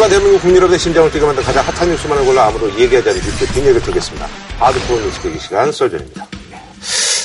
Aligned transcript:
어제가 0.00 0.08
대한민국 0.08 0.40
국민 0.40 0.56
여러분의 0.56 0.78
심장을 0.78 1.10
뛰게 1.10 1.26
만든 1.26 1.42
가장 1.42 1.62
핫한 1.66 1.90
뉴스만을 1.90 2.24
골라 2.24 2.46
아무도 2.46 2.70
얘기하지 2.78 3.10
않은 3.10 3.20
그 3.20 3.46
뒷얘기를 3.52 3.82
듣겠습니다. 3.82 4.26
하드코어 4.58 4.98
뉴스 4.98 5.20
계기 5.20 5.38
시간 5.38 5.70
썰전입니다. 5.70 6.26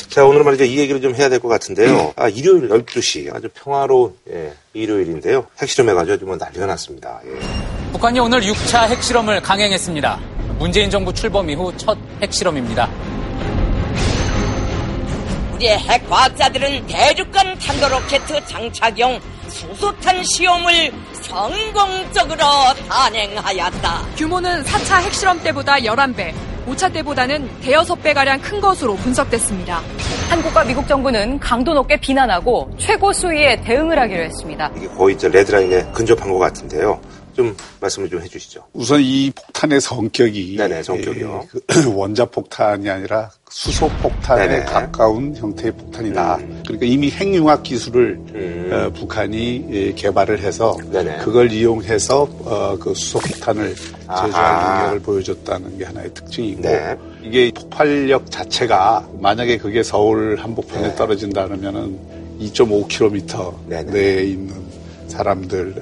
자, 0.09 0.25
오늘 0.25 0.43
말이죠. 0.43 0.65
이 0.65 0.77
얘기를 0.79 0.99
좀 1.01 1.15
해야 1.15 1.29
될 1.29 1.39
것 1.39 1.47
같은데요. 1.47 2.13
아, 2.17 2.27
일요일 2.27 2.67
12시. 2.69 3.33
아주 3.33 3.47
평화로운, 3.53 4.15
예, 4.29 4.53
일요일인데요. 4.73 5.47
핵실험해가지고 5.61 6.25
뭐 6.25 6.35
난리가 6.35 6.65
났습니다. 6.65 7.21
예. 7.25 7.91
북한이 7.93 8.19
오늘 8.19 8.41
6차 8.41 8.87
핵실험을 8.89 9.41
강행했습니다. 9.41 10.19
문재인 10.59 10.89
정부 10.89 11.13
출범 11.13 11.49
이후 11.49 11.71
첫 11.77 11.97
핵실험입니다. 12.21 12.89
우리의 15.53 15.77
핵과학자들은 15.79 16.87
대륙간 16.87 17.57
탄도로켓 17.59 18.21
장착용 18.47 19.19
수소탄 19.47 20.21
시험을 20.23 20.91
성공적으로 21.27 22.43
단행하였다. 22.87 24.01
규모는 24.17 24.63
4차 24.63 25.01
핵실험 25.01 25.41
때보다 25.41 25.75
11배, 25.77 26.33
5차 26.67 26.93
때보다는 26.93 27.49
대여섯 27.61 28.01
배가량 28.01 28.41
큰 28.41 28.61
것으로 28.61 28.95
분석됐습니다. 28.95 29.81
한국과 30.29 30.63
미국 30.63 30.87
정부는 30.87 31.39
강도 31.39 31.73
높게 31.73 31.97
비난하고 31.97 32.69
최고 32.77 33.11
수위에 33.13 33.61
대응을 33.61 33.99
하기로 33.99 34.23
했습니다. 34.23 34.71
이게 34.75 34.87
거의 34.89 35.15
이제 35.15 35.27
레드라인에 35.27 35.91
근접한 35.93 36.31
것 36.31 36.39
같은데요. 36.39 36.99
좀 37.35 37.55
말씀을 37.81 38.09
좀 38.09 38.21
해주시죠. 38.21 38.63
우선 38.73 39.01
이 39.01 39.31
폭탄의 39.31 39.81
성격이 39.81 40.55
네네, 40.57 40.83
성격이요. 40.83 41.43
예, 41.43 41.59
그 41.67 41.89
원자 41.93 42.25
폭탄이 42.25 42.89
아니라 42.89 43.29
수소 43.49 43.89
폭탄에 44.01 44.47
네네. 44.47 44.65
가까운 44.65 45.35
형태의 45.35 45.73
폭탄이다. 45.73 46.37
음. 46.37 46.63
그러니까 46.63 46.85
이미 46.85 47.09
핵융합 47.11 47.63
기술을 47.63 48.17
음. 48.33 48.69
어, 48.71 48.89
북한이 48.97 49.65
예, 49.69 49.91
개발을 49.93 50.39
해서 50.39 50.77
네네. 50.91 51.17
그걸 51.17 51.51
이용해서 51.51 52.23
어, 52.23 52.77
그 52.79 52.93
수소 52.93 53.19
폭탄을 53.19 53.75
아하. 54.07 54.25
제조할 54.25 54.77
능력을 54.79 54.99
보여줬다는 55.01 55.77
게 55.77 55.85
하나의 55.85 56.13
특징이고 56.13 56.61
네. 56.61 56.95
이게 57.21 57.51
폭발력 57.53 58.31
자체가 58.31 59.07
만약에 59.19 59.57
그게 59.57 59.83
서울 59.83 60.37
한복판에 60.39 60.89
네. 60.89 60.95
떨어진다 60.95 61.47
그러면은 61.47 61.97
2.5km 62.39 63.67
네네. 63.67 63.91
내에 63.91 64.23
있는 64.23 64.64
사람들은 65.07 65.73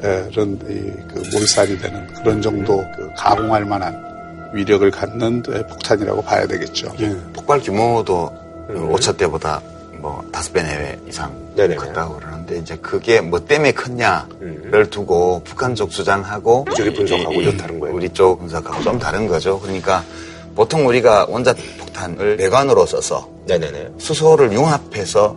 이, 0.70 0.92
그 1.14 1.24
몰살이 1.32 1.78
되는 1.80 2.08
그런 2.08 2.42
정도 2.42 2.78
그 2.96 3.10
가공할 3.18 3.66
만한 3.66 4.02
위력을 4.54 4.90
갖는 4.92 5.44
에, 5.50 5.66
폭탄이라고 5.68 6.22
봐야 6.22 6.46
되겠죠. 6.48 6.94
예. 7.00 7.16
폭발 7.34 7.60
규모도 7.60 8.32
음. 8.70 8.90
5차 8.94 9.18
때보다 9.18 9.62
뭐 10.00 10.24
다섯 10.32 10.52
배 10.54 10.62
내외 10.62 11.00
이상 11.08 11.34
네네네. 11.56 11.76
컸다고 11.76 12.18
그러는데 12.18 12.58
이제 12.58 12.76
그게 12.82 13.22
뭐 13.22 13.40
때문에 13.44 13.72
컸냐를 13.72 14.26
음. 14.42 14.88
두고 14.90 15.42
북한 15.44 15.76
쪽 15.76 15.90
주장하고 15.92 16.66
이쪽이 16.72 16.94
분석하고 16.94 17.34
이- 17.34 17.44
이건 17.44 17.58
다른 17.58 17.80
거예요. 17.80 17.96
우리 17.96 18.10
쪽 18.10 18.40
분석하고 18.40 18.82
좀 18.84 19.00
다른 19.00 19.28
거죠. 19.28 19.60
그러니까 19.60 20.04
보통 20.56 20.86
우리가 20.88 21.26
원자 21.30 21.56
폭탄을 21.80 22.38
배관으로 22.38 22.86
써서 22.86 23.28
네네네. 23.48 23.94
수소를 23.98 24.52
융합해서 24.54 25.36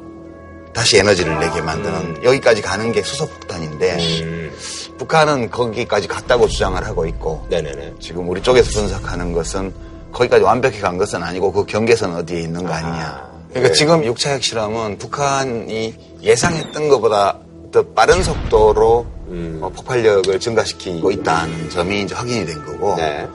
다시 0.76 0.98
에너지를 0.98 1.40
내게 1.40 1.62
만드는 1.62 2.22
여기까지 2.22 2.60
가는 2.60 2.92
게 2.92 3.02
수소 3.02 3.26
폭탄인데 3.26 3.96
음. 4.24 4.52
북한은 4.98 5.50
거기까지 5.50 6.06
갔다고 6.06 6.46
주장을 6.46 6.84
하고 6.84 7.06
있고 7.06 7.46
네네네. 7.48 7.94
지금 7.98 8.28
우리 8.28 8.42
쪽에서 8.42 8.70
분석하는 8.78 9.32
것은 9.32 9.72
거기까지 10.12 10.44
완벽히 10.44 10.80
간 10.80 10.98
것은 10.98 11.22
아니고 11.22 11.50
그 11.52 11.64
경계선 11.64 12.14
어디에 12.14 12.40
있는 12.42 12.62
거 12.64 12.74
아니냐. 12.74 13.26
그러니까 13.48 13.68
네. 13.68 13.72
지금 13.72 14.02
6차 14.02 14.34
핵실험은 14.34 14.98
북한이 14.98 15.94
예상했던 16.20 16.90
것보다 16.90 17.38
더 17.72 17.82
빠른 17.82 18.22
속도로 18.22 19.06
음. 19.28 19.58
어, 19.62 19.70
폭발력을 19.70 20.38
증가시키고 20.38 21.10
있다는 21.10 21.70
점이 21.70 22.02
이제 22.02 22.14
확인이 22.14 22.44
된 22.44 22.62
거고 22.66 22.96
네. 22.96 23.26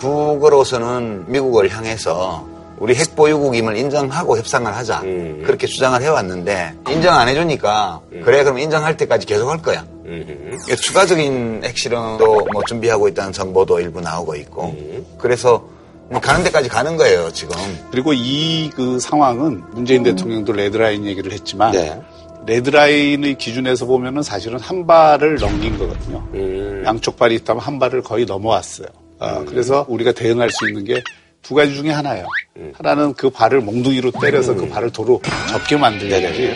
북으로서는 0.00 1.26
미국을 1.28 1.68
향해서 1.68 2.44
우리 2.80 2.94
핵 2.94 3.14
보유국임을 3.14 3.76
인정하고 3.76 4.36
협상을 4.38 4.74
하자 4.74 5.02
음. 5.02 5.42
그렇게 5.44 5.66
주장을 5.66 6.00
해왔는데 6.02 6.74
인정 6.90 7.14
안 7.14 7.28
해주니까 7.28 8.00
그래 8.24 8.42
그럼 8.42 8.58
인정할 8.58 8.96
때까지 8.96 9.26
계속 9.26 9.50
할 9.50 9.60
거야. 9.62 9.84
음. 10.06 10.24
그러니까 10.50 10.76
추가적인 10.76 11.60
핵실험도 11.62 12.46
뭐 12.52 12.62
준비하고 12.66 13.06
있다는 13.08 13.32
정보도 13.32 13.78
일부 13.80 14.00
나오고 14.00 14.34
있고 14.36 14.74
음. 14.78 15.06
그래서 15.18 15.62
뭐 16.10 16.20
가는 16.20 16.42
데까지 16.42 16.68
가는 16.68 16.96
거예요 16.96 17.30
지금. 17.32 17.54
그리고 17.92 18.12
이 18.14 18.70
그 18.74 18.98
상황은 18.98 19.62
문재인 19.72 20.02
대통령도 20.02 20.52
레드라인 20.52 21.04
얘기를 21.04 21.32
했지만 21.32 21.72
네. 21.72 22.00
레드라인의 22.46 23.34
기준에서 23.36 23.84
보면은 23.84 24.22
사실은 24.22 24.58
한 24.58 24.86
발을 24.86 25.36
넘긴 25.36 25.78
거거든요. 25.78 26.26
음. 26.34 26.82
양쪽 26.86 27.16
발이 27.16 27.34
있다면 27.36 27.60
한 27.62 27.78
발을 27.78 28.02
거의 28.02 28.24
넘어왔어요. 28.24 28.88
어, 29.18 29.44
그래서 29.46 29.84
우리가 29.88 30.12
대응할 30.12 30.48
수 30.50 30.66
있는 30.68 30.84
게 30.84 31.02
두 31.42 31.54
가지 31.54 31.74
중에 31.74 31.90
하나예요. 31.90 32.26
음. 32.56 32.72
하나는 32.76 33.14
그 33.14 33.30
발을 33.30 33.60
몽둥이로 33.60 34.12
때려서 34.20 34.54
그 34.54 34.68
발을 34.68 34.90
도로 34.90 35.20
접게 35.48 35.76
만들는 35.76 36.22
거지. 36.22 36.54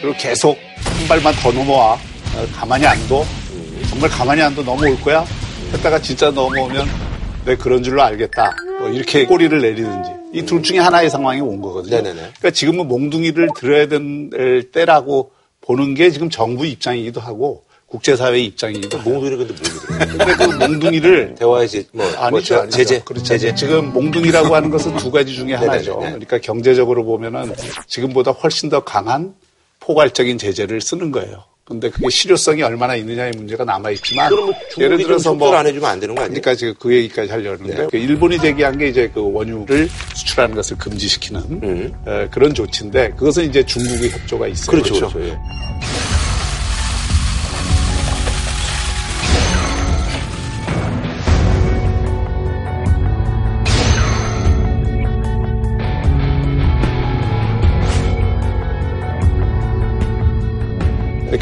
그리고 0.00 0.16
계속 0.18 0.56
한 0.76 1.08
발만 1.08 1.34
더 1.34 1.50
넘어와. 1.52 1.94
어, 1.94 2.46
가만히 2.54 2.86
안 2.86 2.96
둬. 3.08 3.22
음. 3.22 3.82
정말 3.88 4.10
가만히 4.10 4.42
안 4.42 4.54
둬 4.54 4.62
넘어올 4.62 5.00
거야. 5.00 5.24
했다가 5.72 6.00
진짜 6.00 6.30
넘어오면 6.30 6.86
내 7.44 7.56
그런 7.56 7.82
줄로 7.82 8.02
알겠다. 8.02 8.54
뭐 8.80 8.90
이렇게 8.90 9.24
꼬리를 9.26 9.60
내리든지. 9.60 10.10
이 10.34 10.42
둘 10.42 10.62
중에 10.62 10.78
하나의 10.78 11.08
상황이 11.08 11.40
온 11.40 11.60
거거든요. 11.62 11.96
네네네. 11.96 12.14
그러니까 12.20 12.50
지금은 12.50 12.86
몽둥이를 12.86 13.48
들어야 13.56 13.88
될 13.88 14.70
때라고 14.70 15.32
보는 15.62 15.94
게 15.94 16.10
지금 16.10 16.28
정부 16.28 16.66
입장이기도 16.66 17.20
하고 17.20 17.64
국제사회의 17.88 18.44
입장이기도 18.46 18.98
하고. 18.98 19.10
몽둥이를 19.10 19.38
근데 19.38 19.54
모르더라고요. 19.54 20.18
근데 20.18 20.34
그 20.34 20.64
몽둥이를 20.64 21.34
대화의 21.38 21.68
뭐, 21.92 22.04
뭐 22.06 22.22
아니죠, 22.24 22.44
제- 22.44 22.54
아니죠. 22.60 22.76
제재. 22.76 23.02
그렇죠. 23.04 23.24
제재. 23.24 23.54
지금 23.54 23.92
몽둥이라고 23.92 24.54
하는 24.54 24.68
것은 24.70 24.96
두 24.96 25.10
가지 25.10 25.34
중에 25.34 25.54
하나죠. 25.54 25.92
네네네. 25.94 26.10
그러니까 26.10 26.38
경제적으로 26.38 27.04
보면은 27.04 27.52
지금보다 27.86 28.32
훨씬 28.32 28.68
더 28.68 28.84
강한 28.84 29.34
포괄적인 29.80 30.36
제재를 30.36 30.80
쓰는 30.82 31.10
거예요. 31.10 31.44
근데 31.64 31.90
그게 31.90 32.08
실효성이 32.08 32.62
얼마나 32.62 32.94
있느냐의 32.96 33.32
문제가 33.36 33.62
남아 33.62 33.90
있지만 33.90 34.30
그럼 34.30 34.46
뭐 34.46 34.54
중국이 34.74 35.04
좀 35.04 35.18
속도를 35.18 35.58
안 35.58 35.66
해주면 35.66 35.90
안 35.90 36.00
되는 36.00 36.14
거 36.14 36.22
아니에요? 36.22 36.40
그러니까 36.40 36.54
지금 36.54 36.74
그 36.78 36.94
얘기까지 36.94 37.30
하려는데 37.30 37.74
네. 37.74 37.86
그 37.90 37.96
일본이 37.98 38.38
대기한 38.38 38.78
게 38.78 38.88
이제 38.88 39.10
그 39.12 39.20
원유를 39.32 39.86
수출하는 40.14 40.54
것을 40.54 40.78
금지시키는 40.78 41.40
음. 41.62 41.92
에, 42.06 42.26
그런 42.30 42.54
조치인데 42.54 43.10
그것은 43.18 43.44
이제 43.50 43.62
중국의 43.62 44.10
협조가 44.10 44.46
있어요. 44.48 44.70
그렇죠. 44.82 44.94
그렇죠. 45.08 45.20
예. 45.26 45.38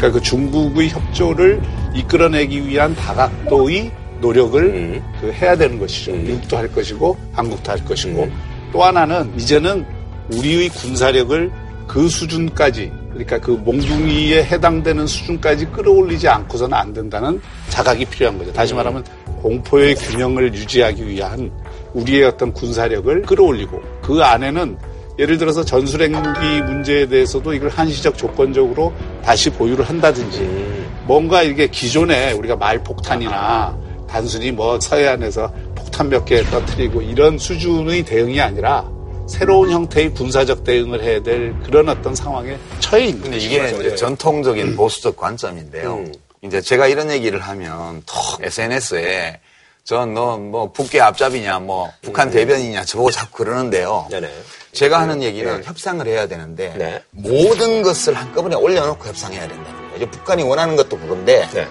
그러니까 0.07 0.11
그 0.11 0.21
중국의 0.21 0.89
협조를 0.89 1.61
이끌어내기 1.93 2.67
위한 2.67 2.95
다각도의 2.95 3.91
노력을 4.21 4.63
음. 4.63 5.03
그 5.21 5.31
해야 5.31 5.55
되는 5.55 5.77
것이죠. 5.77 6.13
음. 6.13 6.23
미국도 6.23 6.57
할 6.57 6.71
것이고 6.71 7.17
한국도 7.33 7.71
할 7.71 7.85
것이고 7.85 8.23
음. 8.23 8.33
또 8.71 8.83
하나는 8.83 9.31
이제는 9.37 9.85
우리의 10.33 10.69
군사력을 10.69 11.51
그 11.87 12.09
수준까지 12.09 12.91
그러니까 13.09 13.39
그 13.39 13.51
몽둥이에 13.51 14.43
해당되는 14.43 15.07
수준까지 15.07 15.65
끌어올리지 15.67 16.27
않고서는 16.27 16.77
안 16.77 16.93
된다는 16.93 17.41
자각이 17.69 18.05
필요한 18.05 18.37
거죠. 18.37 18.51
다시 18.51 18.73
말하면 18.73 19.03
공포의 19.41 19.95
균형을 19.95 20.53
유지하기 20.53 21.07
위한 21.07 21.51
우리의 21.93 22.25
어떤 22.25 22.51
군사력을 22.53 23.21
끌어올리고 23.23 23.81
그 24.01 24.21
안에는 24.21 24.77
예를 25.19 25.37
들어서 25.37 25.63
전술핵무기 25.65 26.61
문제에 26.61 27.07
대해서도 27.07 27.53
이걸 27.53 27.69
한시적 27.69 28.17
조건적으로 28.17 28.93
다시 29.23 29.49
보유를 29.49 29.87
한다든지 29.87 30.39
음. 30.41 31.03
뭔가 31.05 31.41
이게 31.43 31.67
기존에 31.67 32.33
우리가 32.33 32.55
말폭탄이나 32.55 33.77
단순히 34.07 34.51
뭐 34.51 34.79
서해안에서 34.79 35.51
폭탄 35.75 36.09
몇 36.09 36.25
개 36.25 36.43
터뜨리고 36.43 37.01
이런 37.01 37.37
수준의 37.37 38.03
대응이 38.03 38.39
아니라 38.41 38.89
새로운 39.27 39.71
형태의 39.71 40.13
군사적 40.13 40.63
대응을 40.63 41.03
해야 41.03 41.21
될 41.21 41.53
그런 41.63 41.89
어떤 41.89 42.15
상황에 42.15 42.57
처해 42.79 43.07
있는 43.07 43.23
근데 43.23 43.37
거죠. 43.37 43.45
이게 43.47 43.69
이제 43.87 43.95
전통적인 43.95 44.75
보수적 44.75 45.17
관점인데요. 45.17 45.95
음. 45.95 46.13
이제 46.43 46.61
제가 46.61 46.87
이런 46.87 47.09
얘기를 47.11 47.39
하면 47.39 48.03
톡 48.05 48.41
SNS에 48.43 49.39
전 49.83 50.13
너 50.13 50.37
뭐 50.37 50.71
북계 50.71 50.99
앞잡이냐 51.01 51.59
뭐 51.59 51.89
북한 52.01 52.29
대변이냐 52.29 52.83
저보고 52.85 53.09
자꾸 53.11 53.43
그러는데요. 53.43 54.07
네네. 54.11 54.29
제가 54.73 54.99
하는 54.99 55.23
얘기는 55.23 55.57
네. 55.57 55.63
협상을 55.63 56.05
해야 56.05 56.27
되는데 56.27 56.73
네. 56.77 57.01
모든 57.11 57.81
것을 57.81 58.13
한꺼번에 58.13 58.55
올려놓고 58.55 59.07
협상해야 59.07 59.47
된다는 59.47 59.91
거죠. 59.91 60.09
북한이 60.11 60.43
원하는 60.43 60.75
것도 60.75 60.97
그건데 60.97 61.47
네. 61.53 61.67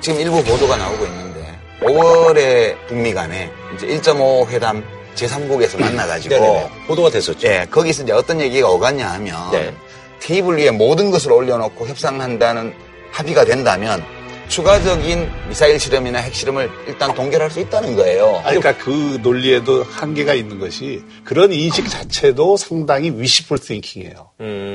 지금 0.00 0.20
일부 0.20 0.42
보도가 0.44 0.76
나오고 0.76 1.06
있는데 1.06 1.58
5월에 1.80 2.86
북미 2.86 3.12
간에 3.12 3.50
이제 3.74 3.86
1.5 3.86 4.48
회담 4.48 4.84
제3국에서 5.14 5.80
만나가지고 5.80 6.34
네네네. 6.34 6.70
보도가 6.86 7.10
됐었죠. 7.10 7.46
예, 7.48 7.66
거기서 7.70 8.02
이제 8.02 8.12
어떤 8.12 8.40
얘기가 8.40 8.68
오갔냐 8.68 9.08
하면 9.12 9.50
네. 9.52 9.74
테이블 10.20 10.58
위에 10.58 10.70
모든 10.70 11.10
것을 11.10 11.32
올려놓고 11.32 11.86
협상한다는 11.86 12.74
합의가 13.12 13.44
된다면 13.44 14.02
추가적인 14.48 15.28
미사일 15.48 15.78
실험이나 15.80 16.18
핵실험을 16.20 16.70
일단 16.86 17.14
동결할 17.14 17.50
수 17.50 17.60
있다는 17.60 17.96
거예요. 17.96 18.40
그러니까 18.44 18.76
그 18.76 19.18
논리에도 19.22 19.82
한계가 19.84 20.34
있는 20.34 20.58
것이 20.58 21.02
그런 21.24 21.52
인식 21.52 21.88
자체도 21.88 22.56
상당히 22.56 23.10
위시풀 23.10 23.58
띵킹이에요. 23.58 24.30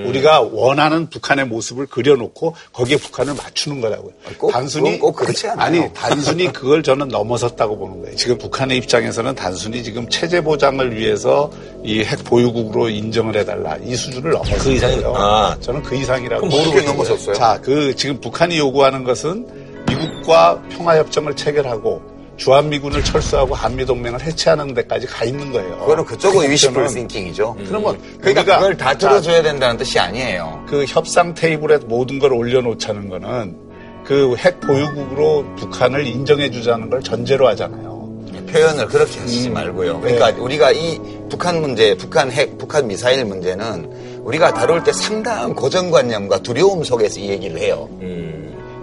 우리가 0.07 0.41
원하는 0.41 1.09
북한의 1.09 1.45
모습을 1.45 1.85
그려놓고 1.85 2.55
거기에 2.73 2.97
북한을 2.97 3.35
맞추는 3.35 3.81
거라고요. 3.81 4.11
꼭, 4.37 4.51
단순히 4.51 4.97
꼭 4.97 5.15
그렇지 5.15 5.47
않아요. 5.47 5.65
아니 5.65 5.93
단순히 5.93 6.51
그걸 6.51 6.81
저는 6.83 7.07
넘어섰다고 7.09 7.77
보는 7.77 8.01
거예요. 8.01 8.15
지금 8.15 8.37
북한의 8.37 8.77
입장에서는 8.77 9.35
단순히 9.35 9.83
지금 9.83 10.09
체제 10.09 10.41
보장을 10.41 10.95
위해서 10.97 11.51
이 11.83 11.99
핵 12.03 12.23
보유국으로 12.23 12.89
인정을 12.89 13.35
해달라 13.37 13.77
이 13.83 13.95
수준을 13.95 14.31
넘어섰어요. 14.31 14.63
그 14.63 14.69
이상이- 14.75 15.03
아. 15.15 15.55
저는 15.61 15.83
그 15.83 15.95
이상이라고. 15.95 16.47
거예요. 16.49 16.81
넘어섰어요? 16.85 17.35
자, 17.35 17.59
그 17.61 17.95
지금 17.95 18.19
북한이 18.19 18.57
요구하는 18.57 19.03
것은 19.03 19.58
미국과 19.99 20.61
평화협정을 20.69 21.35
체결하고 21.35 22.01
주한미군을 22.37 23.03
철수하고 23.03 23.53
한미동맹을 23.53 24.21
해체하는 24.21 24.73
데까지 24.73 25.07
가 25.07 25.25
있는 25.25 25.51
거예요. 25.51 25.77
그거는 25.79 26.05
그쪽의 26.05 26.49
위시풀 26.49 26.87
저는 26.87 27.07
띵킹이죠. 27.07 27.57
그러면 27.67 27.99
그러니까 28.21 28.41
우리가 28.41 28.57
그걸 28.59 28.77
다 28.77 28.93
자, 28.93 29.09
들어줘야 29.09 29.41
된다는 29.41 29.75
뜻이 29.77 29.99
아니에요. 29.99 30.63
그 30.67 30.85
협상 30.85 31.33
테이블에 31.33 31.79
모든 31.85 32.17
걸 32.17 32.33
올려놓자는 32.33 33.09
거는 33.09 33.57
그 34.05 34.35
핵 34.39 34.59
보유국으로 34.61 35.45
북한을 35.57 36.07
인정해 36.07 36.49
주자는 36.49 36.89
걸 36.89 37.03
전제로 37.03 37.47
하잖아요. 37.49 37.99
표현을 38.49 38.87
그렇게 38.87 39.19
하시지 39.19 39.49
말고요. 39.49 39.99
그러니까 39.99 40.31
네. 40.31 40.39
우리가 40.39 40.71
이 40.71 40.99
북한 41.29 41.61
문제, 41.61 41.95
북한 41.95 42.31
핵, 42.31 42.57
북한 42.57 42.87
미사일 42.87 43.23
문제는 43.25 44.21
우리가 44.23 44.53
다룰 44.53 44.83
때 44.83 44.91
상당한 44.93 45.53
고정관념과 45.53 46.39
두려움 46.39 46.83
속에서 46.83 47.19
이 47.19 47.29
얘기를 47.29 47.59
해요. 47.59 47.87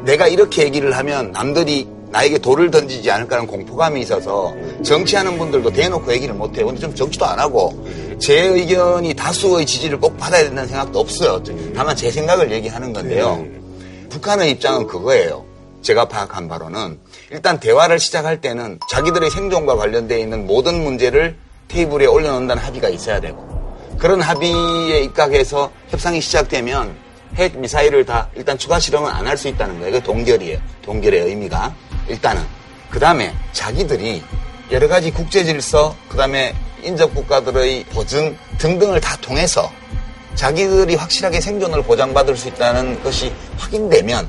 내가 0.07 0.29
이렇게 0.29 0.63
얘기를 0.63 0.97
하면 0.97 1.33
남들이 1.33 1.89
나에게 2.11 2.39
돌을 2.39 2.71
던지지 2.71 3.11
않을까라는 3.11 3.49
공포감이 3.49 4.01
있어서 4.01 4.55
정치하는 4.85 5.37
분들도 5.37 5.71
대놓고 5.73 6.13
얘기를 6.13 6.33
못해요. 6.35 6.67
근데 6.67 6.81
좀 6.81 6.95
정치도 6.95 7.27
안 7.27 7.39
하고 7.39 7.85
제 8.19 8.41
의견이 8.41 9.15
다수의 9.15 9.67
지지를 9.67 9.99
꼭 9.99 10.17
받아야 10.17 10.45
된다는 10.45 10.69
생각도 10.69 11.01
없어요. 11.01 11.43
다만 11.75 11.95
제 11.97 12.11
생각을 12.11 12.53
얘기하는 12.53 12.93
건데요. 12.93 13.45
북한의 14.09 14.53
입장은 14.53 14.87
그거예요. 14.87 15.45
제가 15.83 16.07
파악한 16.07 16.49
바로는 16.49 16.99
일단 17.31 17.61
대화를 17.61 17.99
시작할 17.99 18.41
때는 18.41 18.79
자기들의 18.89 19.29
생존과 19.31 19.77
관련되어 19.77 20.19
있는 20.19 20.47
모든 20.47 20.83
문제를 20.83 21.37
테이블에 21.69 22.07
올려놓는다는 22.07 22.63
합의가 22.63 22.89
있어야 22.89 23.21
되고 23.21 23.45
그런 23.99 24.21
합의에 24.21 25.01
입각해서 25.01 25.71
협상이 25.89 26.21
시작되면 26.21 27.06
핵 27.37 27.57
미사일을 27.59 28.05
다 28.05 28.29
일단 28.35 28.57
추가 28.59 28.79
실험은 28.79 29.11
안 29.11 29.27
할 29.27 29.37
수 29.37 29.49
있다는 29.49 29.79
거예요. 29.81 29.93
그 29.93 30.03
동결이에요. 30.03 30.59
동결의 30.83 31.21
의미가 31.23 31.75
일단은 32.09 32.43
그 32.91 32.99
다음에 32.99 33.35
자기들이 33.53 34.23
여러 34.71 34.89
가지 34.89 35.11
국제 35.11 35.45
질서 35.45 35.95
그 36.09 36.17
다음에 36.17 36.55
인접 36.83 37.15
국가들의 37.15 37.85
보증 37.93 38.37
등등을 38.59 39.01
다 39.01 39.17
통해서 39.21 39.71
자기들이 40.35 40.95
확실하게 40.95 41.41
생존을 41.41 41.83
보장받을 41.83 42.37
수 42.37 42.49
있다는 42.49 43.03
것이 43.03 43.33
확인되면 43.59 44.29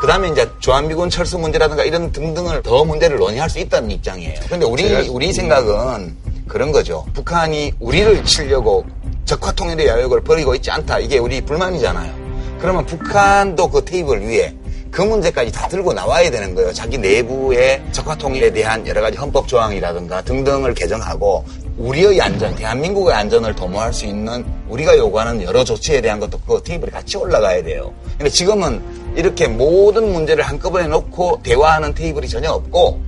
그 0.00 0.06
다음에 0.06 0.28
이제 0.28 0.48
주한미군 0.60 1.10
철수 1.10 1.38
문제라든가 1.38 1.84
이런 1.84 2.10
등등을 2.12 2.62
더 2.62 2.84
문제를 2.84 3.18
논의할 3.18 3.50
수 3.50 3.58
있다는 3.58 3.90
입장이에요. 3.90 4.40
근데 4.48 4.64
우리, 4.66 4.84
우리 5.08 5.32
생각은 5.32 6.16
그런 6.48 6.72
거죠. 6.72 7.04
북한이 7.14 7.72
우리를 7.80 8.24
치려고 8.24 8.84
적화 9.24 9.52
통일의 9.52 9.86
야욕을 9.86 10.22
벌이고 10.22 10.54
있지 10.56 10.70
않다. 10.70 10.98
이게 10.98 11.18
우리 11.18 11.40
불만이잖아요. 11.40 12.19
그러면 12.60 12.84
북한도 12.84 13.70
그 13.70 13.84
테이블 13.84 14.20
위에 14.22 14.54
그 14.90 15.02
문제까지 15.02 15.52
다 15.52 15.68
들고 15.68 15.92
나와야 15.92 16.30
되는 16.30 16.54
거예요. 16.54 16.72
자기 16.72 16.98
내부의 16.98 17.82
적화통일에 17.92 18.52
대한 18.52 18.86
여러 18.86 19.00
가지 19.00 19.16
헌법 19.16 19.46
조항이라든가 19.46 20.22
등등을 20.22 20.74
개정하고 20.74 21.44
우리의 21.78 22.20
안전, 22.20 22.54
대한민국의 22.56 23.14
안전을 23.14 23.54
도모할 23.54 23.92
수 23.92 24.04
있는 24.04 24.44
우리가 24.68 24.98
요구하는 24.98 25.42
여러 25.42 25.64
조치에 25.64 26.00
대한 26.00 26.20
것도 26.20 26.38
그 26.46 26.60
테이블에 26.62 26.90
같이 26.90 27.16
올라가야 27.16 27.62
돼요. 27.62 27.94
근데 28.18 28.28
지금은 28.28 28.82
이렇게 29.16 29.46
모든 29.46 30.12
문제를 30.12 30.44
한꺼번에 30.44 30.86
놓고 30.88 31.40
대화하는 31.42 31.94
테이블이 31.94 32.28
전혀 32.28 32.50
없고 32.50 33.00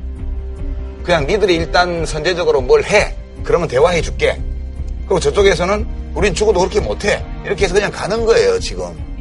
그냥 1.02 1.26
니들이 1.26 1.56
일단 1.56 2.06
선제적으로 2.06 2.60
뭘 2.60 2.84
해. 2.84 3.14
그러면 3.42 3.68
대화해 3.68 4.00
줄게. 4.00 4.40
그리고 5.00 5.18
저쪽에서는 5.18 5.86
우린 6.14 6.32
죽어도 6.32 6.60
그렇게 6.60 6.80
못해. 6.80 7.22
이렇게 7.44 7.64
해서 7.64 7.74
그냥 7.74 7.90
가는 7.90 8.24
거예요, 8.24 8.58
지금. 8.60 9.11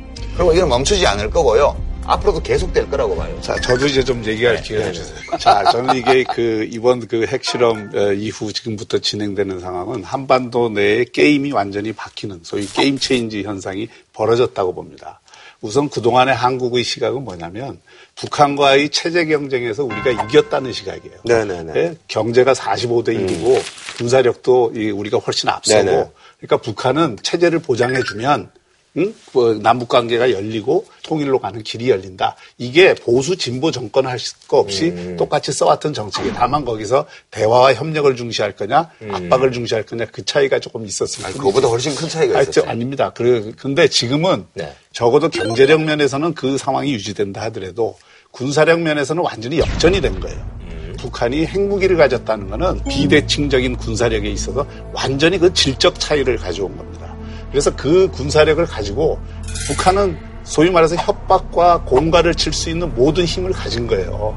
그리고 0.41 0.53
이건 0.53 0.69
멈추지 0.69 1.05
않을 1.05 1.29
거고요. 1.29 1.79
앞으로도 2.03 2.41
계속 2.41 2.73
될 2.73 2.89
거라고 2.89 3.15
봐요. 3.15 3.39
자, 3.41 3.61
저도 3.61 3.85
이제 3.85 4.03
좀 4.03 4.25
얘기할 4.25 4.63
기회를 4.63 4.91
주세요. 4.91 5.15
자, 5.39 5.63
저는 5.65 5.95
이게 5.95 6.23
그 6.23 6.67
이번 6.71 7.07
그 7.07 7.27
핵실험 7.27 7.91
어, 7.93 8.11
이후 8.13 8.51
지금부터 8.51 8.97
진행되는 8.97 9.59
상황은 9.59 10.03
한반도 10.03 10.69
내에 10.69 11.05
게임이 11.05 11.51
완전히 11.51 11.93
바뀌는 11.93 12.39
소위 12.41 12.65
게임 12.65 12.97
체인지 12.97 13.43
현상이 13.43 13.87
벌어졌다고 14.13 14.73
봅니다. 14.73 15.21
우선 15.61 15.89
그동안의 15.89 16.33
한국의 16.33 16.83
시각은 16.83 17.23
뭐냐면 17.23 17.79
북한과의 18.15 18.89
체제 18.89 19.25
경쟁에서 19.25 19.83
우리가 19.83 20.09
이겼다는 20.09 20.73
시각이에요. 20.73 21.17
네네네. 21.23 21.73
예, 21.75 21.95
경제가 22.07 22.53
45대 22.53 23.09
1이고 23.09 23.61
군사력도 23.97 24.73
이 24.75 24.89
우리가 24.89 25.19
훨씬 25.19 25.49
앞서고 25.49 25.83
네네. 25.83 26.09
그러니까 26.39 26.57
북한은 26.57 27.17
체제를 27.21 27.59
보장해주면 27.59 28.49
응? 28.97 29.13
뭐 29.31 29.53
남북 29.53 29.87
관계가 29.87 30.31
열리고 30.31 30.85
통일로 31.03 31.39
가는 31.39 31.63
길이 31.63 31.89
열린다. 31.89 32.35
이게 32.57 32.93
보수 32.93 33.37
진보 33.37 33.71
정권 33.71 34.05
할 34.05 34.17
거 34.47 34.57
없이 34.59 34.89
음. 34.89 35.15
똑같이 35.17 35.51
써왔던 35.51 35.93
정책이 35.93 36.33
다만 36.33 36.65
거기서 36.65 37.05
대화와 37.31 37.73
협력을 37.73 38.13
중시할 38.15 38.55
거냐 38.55 38.89
압박을 39.09 39.51
중시할 39.53 39.83
거냐 39.85 40.05
그 40.11 40.25
차이가 40.25 40.59
조금 40.59 40.81
뿐이죠. 40.81 41.05
그거보다 41.37 41.67
훨씬 41.67 41.95
큰 41.95 42.09
차이가 42.09 42.39
아니, 42.39 42.49
있었어요. 42.49 42.69
아닙니다. 42.69 43.11
그래, 43.13 43.51
근데 43.57 43.87
지금은 43.87 44.45
네. 44.53 44.73
적어도 44.91 45.29
경제력 45.29 45.81
면에서는 45.83 46.33
그 46.33 46.57
상황이 46.57 46.91
유지된다 46.93 47.41
하더라도 47.43 47.97
군사력 48.31 48.81
면에서는 48.81 49.23
완전히 49.23 49.59
역전이 49.59 50.01
된 50.01 50.19
거예요. 50.19 50.61
북한이 50.97 51.45
핵무기를 51.45 51.97
가졌다는 51.97 52.49
것은 52.49 52.83
비대칭적인 52.89 53.77
군사력에 53.77 54.29
있어서 54.29 54.65
완전히 54.93 55.37
그 55.37 55.53
질적 55.53 55.99
차이를 55.99 56.37
가져온 56.37 56.75
겁니다. 56.77 57.10
그래서 57.51 57.75
그 57.75 58.09
군사력을 58.11 58.65
가지고 58.65 59.19
북한은 59.67 60.17
소위 60.43 60.69
말해서 60.71 60.95
협박과 60.95 61.81
공갈을 61.81 62.33
칠 62.35 62.53
수 62.53 62.69
있는 62.69 62.93
모든 62.95 63.25
힘을 63.25 63.51
가진 63.51 63.85
거예요. 63.87 64.35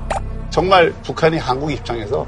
정말 0.51 0.93
북한이 1.03 1.39
한국 1.39 1.73
입장에서 1.73 2.27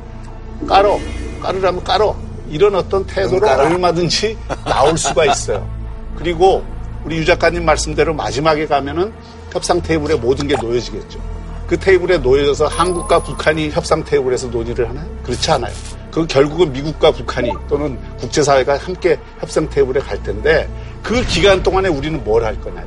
깔어, 0.66 0.98
깔으라면 1.42 1.84
깔어. 1.84 2.16
이런 2.48 2.74
어떤 2.76 3.04
태도로. 3.06 3.46
얼마든지 3.48 4.38
나올 4.64 4.96
수가 4.96 5.24
있어요. 5.26 5.68
그리고 6.16 6.64
우리 7.04 7.18
유 7.18 7.24
작가님 7.24 7.64
말씀대로 7.64 8.14
마지막에 8.14 8.66
가면은 8.66 9.12
협상 9.52 9.80
테이블에 9.82 10.14
모든 10.16 10.48
게 10.48 10.56
놓여지겠죠. 10.56 11.20
그 11.66 11.78
테이블에 11.78 12.18
놓여져서 12.18 12.68
한국과 12.68 13.22
북한이 13.22 13.70
협상 13.70 14.02
테이블에서 14.04 14.46
논의를 14.48 14.88
하나요? 14.88 15.06
그렇지 15.24 15.50
않아요. 15.50 15.74
그 16.16 16.26
결국은 16.26 16.72
미국과 16.72 17.10
북한이 17.10 17.52
또는 17.68 17.98
국제사회가 18.18 18.78
함께 18.78 19.18
협상 19.38 19.68
테이블에 19.68 20.00
갈 20.00 20.22
텐데 20.22 20.66
그 21.02 21.22
기간 21.26 21.62
동안에 21.62 21.90
우리는 21.90 22.24
뭘 22.24 22.42
할 22.42 22.58
거냐. 22.58 22.82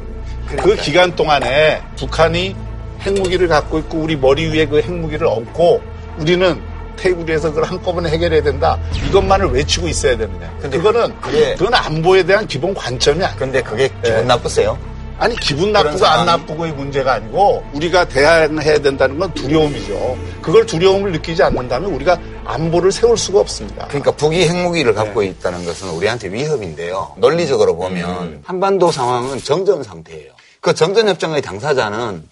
그 0.57 0.75
기간 0.77 1.15
동안에 1.15 1.79
북한이 1.95 2.55
핵무기를 3.01 3.47
갖고 3.47 3.77
있고 3.79 3.99
우리 3.99 4.15
머리 4.15 4.47
위에 4.49 4.65
그 4.65 4.81
핵무기를 4.81 5.27
얹고 5.27 5.79
우리는 6.17 6.59
테이블 6.97 7.29
위에서 7.29 7.49
그걸 7.49 7.65
한꺼번에 7.65 8.09
해결해야 8.09 8.41
된다. 8.41 8.79
이것만을 9.07 9.51
외치고 9.51 9.87
있어야 9.87 10.17
되느냐. 10.17 10.51
근데 10.59 10.77
그거는 10.79 11.13
그게- 11.21 11.53
그건 11.53 11.75
안보에 11.75 12.23
대한 12.23 12.47
기본 12.47 12.73
관점이 12.73 13.23
아니에요. 13.23 13.37
근데 13.37 13.61
그게 13.61 13.89
기분 14.03 14.21
네. 14.21 14.23
나쁘세요? 14.23 14.75
아니 15.19 15.35
기분 15.35 15.71
나쁘고 15.73 16.03
안 16.05 16.19
상황이- 16.19 16.25
나쁘고의 16.25 16.71
문제가 16.71 17.13
아니고 17.15 17.63
우리가 17.73 18.05
대항해야 18.05 18.79
된다는 18.79 19.19
건 19.19 19.31
두려움이죠. 19.33 20.17
그걸 20.41 20.65
두려움을 20.65 21.11
느끼지 21.11 21.43
않는다면 21.43 21.91
우리가 21.93 22.17
안보를 22.49 22.91
세울 22.91 23.15
수가 23.15 23.39
없습니다. 23.41 23.87
그러니까 23.87 24.11
북이 24.11 24.47
핵무기를 24.47 24.95
갖고 24.95 25.21
있다는 25.21 25.65
것은 25.65 25.89
우리한테 25.89 26.31
위협인데요. 26.31 27.13
논리적으로 27.17 27.75
보면 27.75 28.41
한반도 28.43 28.91
상황은 28.91 29.37
정전 29.39 29.83
상태예요. 29.83 30.31
그 30.59 30.73
정전 30.73 31.07
협정의 31.07 31.43
당사자는 31.43 32.27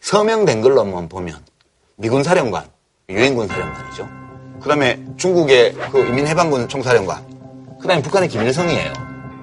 서명된 0.00 0.62
걸로만 0.62 1.08
보면 1.08 1.36
미군 1.96 2.22
사령관, 2.22 2.64
유엔군 3.08 3.48
사령관이죠. 3.48 4.08
그 4.60 4.68
다음에 4.68 5.00
중국의 5.16 5.74
그 5.90 5.98
인민해방군 6.06 6.68
총사령관, 6.68 7.24
그 7.80 7.88
다음에 7.88 8.00
북한의 8.00 8.28
김일성이에요. 8.28 8.92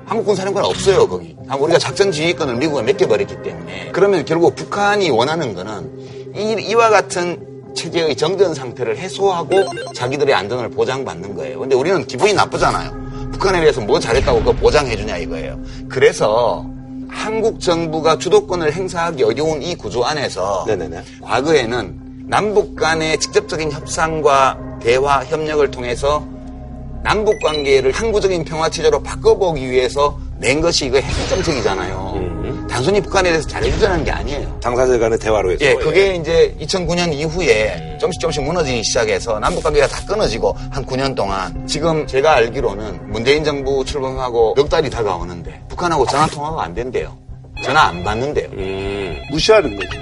한국군 0.05 0.35
사령관 0.35 0.63
없어요 0.63 1.07
거기. 1.09 1.35
아, 1.49 1.55
우리가 1.57 1.77
작전 1.77 2.11
지휘권을 2.11 2.55
미국에 2.55 2.83
맡겨버렸기 2.83 3.41
때문에 3.43 3.89
그러면 3.91 4.23
결국 4.23 4.55
북한이 4.55 5.09
원하는 5.09 5.53
거는 5.53 6.35
이, 6.35 6.69
이와 6.69 6.89
같은 6.89 7.54
체제의 7.75 8.15
정전 8.15 8.53
상태를 8.53 8.97
해소하고 8.97 9.63
자기들의 9.93 10.33
안전을 10.33 10.69
보장받는 10.71 11.35
거예요. 11.35 11.59
근데 11.59 11.75
우리는 11.75 12.05
기분이 12.05 12.33
나쁘잖아요. 12.33 13.05
북한에 13.33 13.59
대해서 13.59 13.81
뭐 13.81 13.99
잘했다고 13.99 14.39
그거 14.39 14.51
보장해주냐 14.53 15.17
이거예요. 15.17 15.59
그래서 15.89 16.65
한국 17.09 17.59
정부가 17.59 18.17
주도권을 18.17 18.73
행사하기 18.73 19.23
어려운 19.23 19.61
이 19.61 19.75
구조 19.75 20.03
안에서 20.03 20.65
네네네. 20.67 21.03
과거에는 21.21 22.25
남북 22.27 22.75
간의 22.75 23.19
직접적인 23.19 23.71
협상과 23.71 24.57
대화, 24.81 25.23
협력을 25.23 25.69
통해서 25.71 26.25
남북 27.03 27.39
관계를 27.41 27.91
항구적인 27.91 28.45
평화 28.45 28.69
체제로 28.69 29.01
바꿔보기 29.03 29.69
위해서 29.69 30.17
낸 30.39 30.59
것이 30.59 30.87
이거 30.87 30.97
핵정책이잖아요. 30.97 32.13
음. 32.15 32.34
단순히 32.75 32.99
북한에 32.99 33.29
대해서 33.29 33.47
잘해주자는 33.47 34.03
게 34.03 34.11
아니에요. 34.11 34.59
당사자 34.61 34.99
간의 34.99 35.17
대화로 35.17 35.51
해서. 35.53 35.63
예, 35.63 35.75
그게 35.75 36.15
이제 36.15 36.53
2009년 36.59 37.13
이후에 37.13 37.97
조금씩 38.01 38.19
조금씩 38.19 38.43
무너지기 38.43 38.83
시작해서 38.83 39.39
남북 39.39 39.63
관계가 39.63 39.87
다 39.87 40.05
끊어지고 40.05 40.53
한 40.71 40.85
9년 40.85 41.15
동안 41.15 41.65
지금 41.65 42.05
제가 42.05 42.35
알기로는 42.35 43.11
문재인 43.13 43.45
정부 43.45 43.85
출범하고 43.85 44.55
몇 44.55 44.67
달이 44.67 44.89
다가오는데 44.89 45.61
북한하고 45.69 46.05
전화 46.05 46.27
통화가 46.27 46.63
안 46.63 46.73
된대요. 46.73 47.17
전화 47.63 47.83
안 47.83 48.03
받는데요. 48.03 48.49
음. 48.51 49.21
무시하는 49.31 49.77
거죠. 49.77 49.97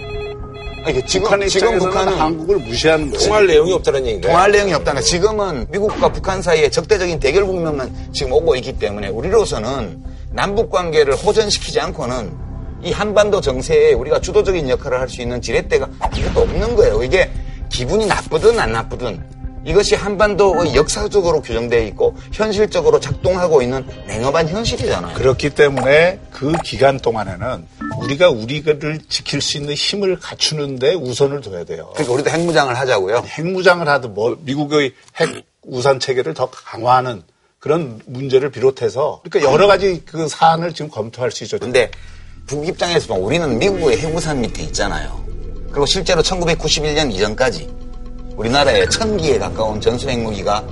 아니, 0.83 0.95
그 0.95 1.05
지금 1.05 1.25
북한의 1.25 1.49
지금 1.49 1.77
북한은 1.77 2.13
한국을 2.13 2.57
무시하는 2.57 3.11
거예요. 3.11 3.23
통할 3.23 3.45
내용이 3.45 3.71
없다는 3.71 3.99
얘기인가요? 4.07 4.31
통할 4.31 4.51
내용이 4.51 4.73
없다는 4.73 4.99
거. 4.99 5.05
지금은 5.05 5.67
미국과 5.69 6.11
북한 6.11 6.41
사이에 6.41 6.71
적대적인 6.71 7.19
대결 7.19 7.45
국면만 7.45 7.93
지금 8.11 8.33
오고 8.33 8.55
있기 8.55 8.79
때문에 8.79 9.09
우리로서는 9.09 10.03
남북 10.31 10.71
관계를 10.71 11.13
호전시키지 11.13 11.79
않고는 11.79 12.52
이 12.83 12.91
한반도 12.91 13.39
정세에 13.41 13.93
우리가 13.93 14.19
주도적인 14.19 14.69
역할을 14.69 14.99
할 14.99 15.07
수 15.13 15.21
있는 15.21 15.41
지렛대가 15.41 15.87
이것도 16.17 16.41
없는 16.41 16.75
거예요. 16.75 17.03
이게 17.03 17.29
기분이 17.69 18.07
나쁘든 18.07 18.59
안 18.59 18.71
나쁘든 18.71 19.21
이것이 19.65 19.95
한반도의 19.95 20.75
역사적으로 20.75 21.41
규정되어 21.41 21.81
있고 21.87 22.15
현실적으로 22.33 22.99
작동하고 22.99 23.61
있는 23.61 23.85
냉엄한 24.07 24.49
현실이잖아요. 24.49 25.15
그렇기 25.15 25.51
때문에 25.51 26.19
그 26.31 26.51
기간 26.63 26.97
동안에는 26.97 27.65
우리가 28.01 28.29
우리를 28.29 28.99
지킬 29.07 29.39
수 29.39 29.57
있는 29.57 29.73
힘을 29.73 30.19
갖추는데 30.19 30.95
우선을 30.95 31.41
둬야 31.41 31.63
돼요. 31.63 31.91
그러니까 31.93 32.13
우리도 32.13 32.29
핵무장을 32.31 32.75
하자고요. 32.75 33.23
핵무장을 33.25 33.87
하든 33.87 34.13
뭐 34.13 34.35
미국의 34.41 34.93
핵 35.17 35.45
우산 35.61 35.99
체계를 35.99 36.33
더 36.33 36.49
강화하는 36.49 37.21
그런 37.59 38.01
문제를 38.05 38.49
비롯해서 38.51 39.21
그러니까 39.23 39.49
여러 39.51 39.67
가지 39.67 40.01
그 40.05 40.27
사안을 40.27 40.73
지금 40.73 40.89
검토할 40.89 41.31
수 41.31 41.45
있죠. 41.45 41.57
근데 41.59 41.89
북 42.45 42.67
입장에서 42.67 43.07
보면 43.07 43.23
우리는 43.23 43.57
미국의 43.59 43.99
핵우산 43.99 44.41
밑에 44.41 44.63
있잖아요. 44.63 45.23
그리고 45.71 45.85
실제로 45.85 46.21
1991년 46.21 47.11
이전까지 47.11 47.69
우리나라에 48.35 48.87
천 48.89 49.17
기에 49.17 49.37
가까운 49.39 49.79
전술 49.79 50.09
핵무기가 50.09 50.63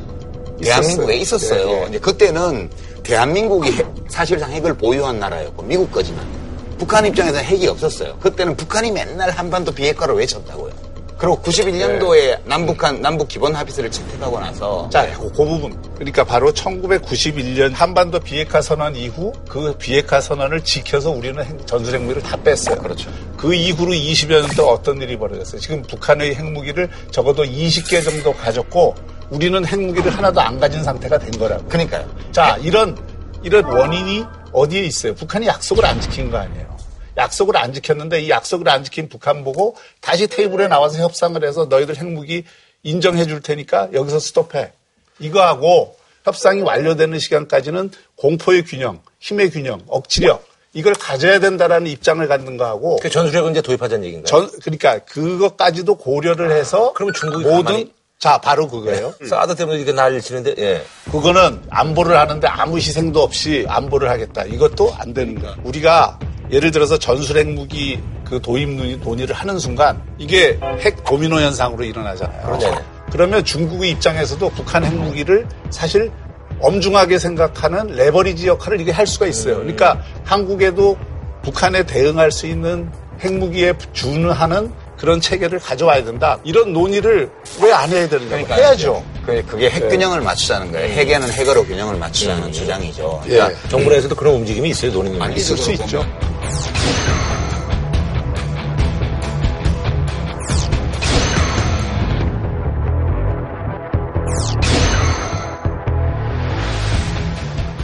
대한민국에 0.61 1.15
있었어요. 1.15 1.65
네, 1.65 1.73
네. 1.75 1.83
근데 1.85 1.99
그때는 1.99 2.69
대한민국이 3.03 3.71
핵- 3.71 3.87
사실상 4.09 4.51
핵을 4.51 4.75
보유한 4.77 5.19
나라였고 5.19 5.63
미국 5.63 5.91
거지만 5.91 6.25
북한 6.77 7.05
입장에서는 7.05 7.43
핵이 7.43 7.67
없었어요. 7.67 8.17
그때는 8.19 8.55
북한이 8.55 8.91
맨날 8.91 9.29
한반도 9.31 9.71
비핵화를 9.71 10.15
외쳤다고요. 10.15 10.71
그리고 11.21 11.39
91년도에 11.43 12.39
남북한 12.45 12.99
남북 12.99 13.27
기본 13.27 13.53
합의서를 13.53 13.91
채택하고 13.91 14.39
나서 14.39 14.89
자, 14.91 15.07
그, 15.13 15.29
그 15.31 15.45
부분. 15.45 15.79
그러니까 15.93 16.23
바로 16.23 16.51
1991년 16.51 17.71
한반도 17.75 18.19
비핵화 18.19 18.59
선언 18.59 18.95
이후 18.95 19.31
그 19.47 19.71
비핵화 19.77 20.19
선언을 20.19 20.63
지켜서 20.63 21.11
우리는 21.11 21.43
핵- 21.43 21.67
전술 21.67 21.93
핵무기를 21.93 22.23
다 22.23 22.35
뺐어요. 22.37 22.77
그렇죠. 22.77 23.11
그 23.37 23.53
이후로 23.53 23.91
20여 23.91 24.41
년 24.41 24.49
동안 24.55 24.73
어떤 24.73 24.99
일이 24.99 25.15
벌어졌어요. 25.15 25.61
지금 25.61 25.83
북한의 25.83 26.33
핵무기를 26.33 26.89
적어도 27.11 27.43
20개 27.43 28.03
정도 28.03 28.33
가졌고 28.33 28.95
우리는 29.29 29.63
핵무기를 29.63 30.11
하나도 30.17 30.41
안 30.41 30.59
가진 30.59 30.83
상태가 30.83 31.19
된 31.19 31.29
거라고. 31.37 31.63
그러니까요. 31.67 32.03
자, 32.31 32.57
이런, 32.61 32.97
이런 33.43 33.63
원인이 33.63 34.25
어디에 34.53 34.81
있어요? 34.85 35.13
북한이 35.13 35.45
약속을 35.45 35.85
안 35.85 36.01
지킨 36.01 36.31
거 36.31 36.37
아니에요. 36.39 36.70
약속을 37.17 37.57
안 37.57 37.73
지켰는데 37.73 38.21
이 38.21 38.29
약속을 38.29 38.67
안 38.69 38.83
지킨 38.83 39.09
북한 39.09 39.43
보고 39.43 39.75
다시 39.99 40.27
테이블에 40.27 40.67
나와서 40.67 40.99
협상을 41.01 41.43
해서 41.45 41.65
너희들 41.65 41.97
핵무기 41.97 42.43
인정해 42.83 43.25
줄 43.25 43.41
테니까 43.41 43.89
여기서 43.93 44.19
스톱해. 44.19 44.71
이거하고 45.19 45.95
협상이 46.23 46.61
완료되는 46.61 47.19
시간까지는 47.19 47.91
공포의 48.15 48.63
균형, 48.63 49.01
힘의 49.19 49.51
균형, 49.51 49.81
억지력 49.87 50.45
이걸 50.73 50.93
가져야 50.93 51.39
된다라는 51.39 51.87
입장을 51.87 52.25
갖는 52.27 52.57
거하고 52.57 52.97
그 53.01 53.09
전술핵을 53.09 53.51
이제 53.51 53.61
도입하자는 53.61 54.05
얘기인가요? 54.05 54.25
전 54.25 54.59
그러니까 54.61 54.99
그것까지도 54.99 55.95
고려를 55.95 56.51
해서 56.51 56.93
그러면 56.93 57.13
중국이 57.13 57.43
모든 57.43 57.63
가만히- 57.75 57.91
자 58.19 58.37
바로 58.37 58.67
그거예요. 58.67 59.13
사드 59.27 59.55
때문에 59.55 59.77
이렇게 59.79 59.93
난리를 59.93 60.21
치는데, 60.21 60.53
예. 60.59 60.83
그거는 61.11 61.59
안보를 61.71 62.15
하는데 62.15 62.47
아무 62.47 62.77
희생도 62.77 63.19
없이 63.19 63.65
안보를 63.67 64.11
하겠다. 64.11 64.43
이것도 64.43 64.93
안 64.95 65.11
되는 65.11 65.33
거야. 65.41 65.55
우리가 65.63 66.19
예를 66.51 66.71
들어서 66.71 66.97
전술핵 66.97 67.47
무기 67.49 67.99
그 68.25 68.41
도입 68.41 68.69
논의- 68.69 68.97
논의를 68.97 69.33
하는 69.35 69.57
순간 69.59 70.01
이게 70.17 70.59
핵 70.79 71.03
도미노 71.03 71.39
현상으로 71.39 71.83
일어나잖아요. 71.83 72.45
그렇죠. 72.45 72.75
그러면 73.11 73.43
중국의 73.43 73.91
입장에서도 73.91 74.49
북한 74.49 74.83
핵 74.83 74.93
무기를 74.93 75.47
사실 75.69 76.11
엄중하게 76.59 77.17
생각하는 77.19 77.87
레버리지 77.87 78.47
역할을 78.47 78.79
이게 78.81 78.91
할 78.91 79.07
수가 79.07 79.27
있어요. 79.27 79.57
그러니까 79.57 80.01
한국에도 80.23 80.97
북한에 81.41 81.83
대응할 81.85 82.31
수 82.31 82.45
있는 82.47 82.89
핵무기에 83.21 83.73
준하는 83.93 84.71
그런 85.01 85.19
체계를 85.19 85.57
가져와야 85.57 86.03
된다. 86.05 86.37
이런 86.43 86.71
논의를 86.73 87.27
왜 87.59 87.71
안 87.71 87.89
해야 87.89 88.07
되는가? 88.07 88.29
그러니까 88.35 88.55
해야죠. 88.55 89.03
그- 89.25 89.43
그게 89.47 89.67
핵 89.69 89.89
균형을 89.89 90.21
맞추자는 90.21 90.71
거예요. 90.71 90.93
핵에는 90.93 91.31
핵으로 91.31 91.65
균형을 91.65 91.95
맞추자는 91.97 92.51
주장이죠. 92.51 93.23
예. 93.25 93.29
그러니까 93.29 93.67
정부 93.67 93.89
내에서도 93.89 94.15
그런 94.15 94.35
움직임이 94.35 94.69
있어요, 94.69 94.91
논의는. 94.91 95.17
많이 95.17 95.35
있을 95.37 95.57
수 95.57 95.71
있죠. 95.71 96.05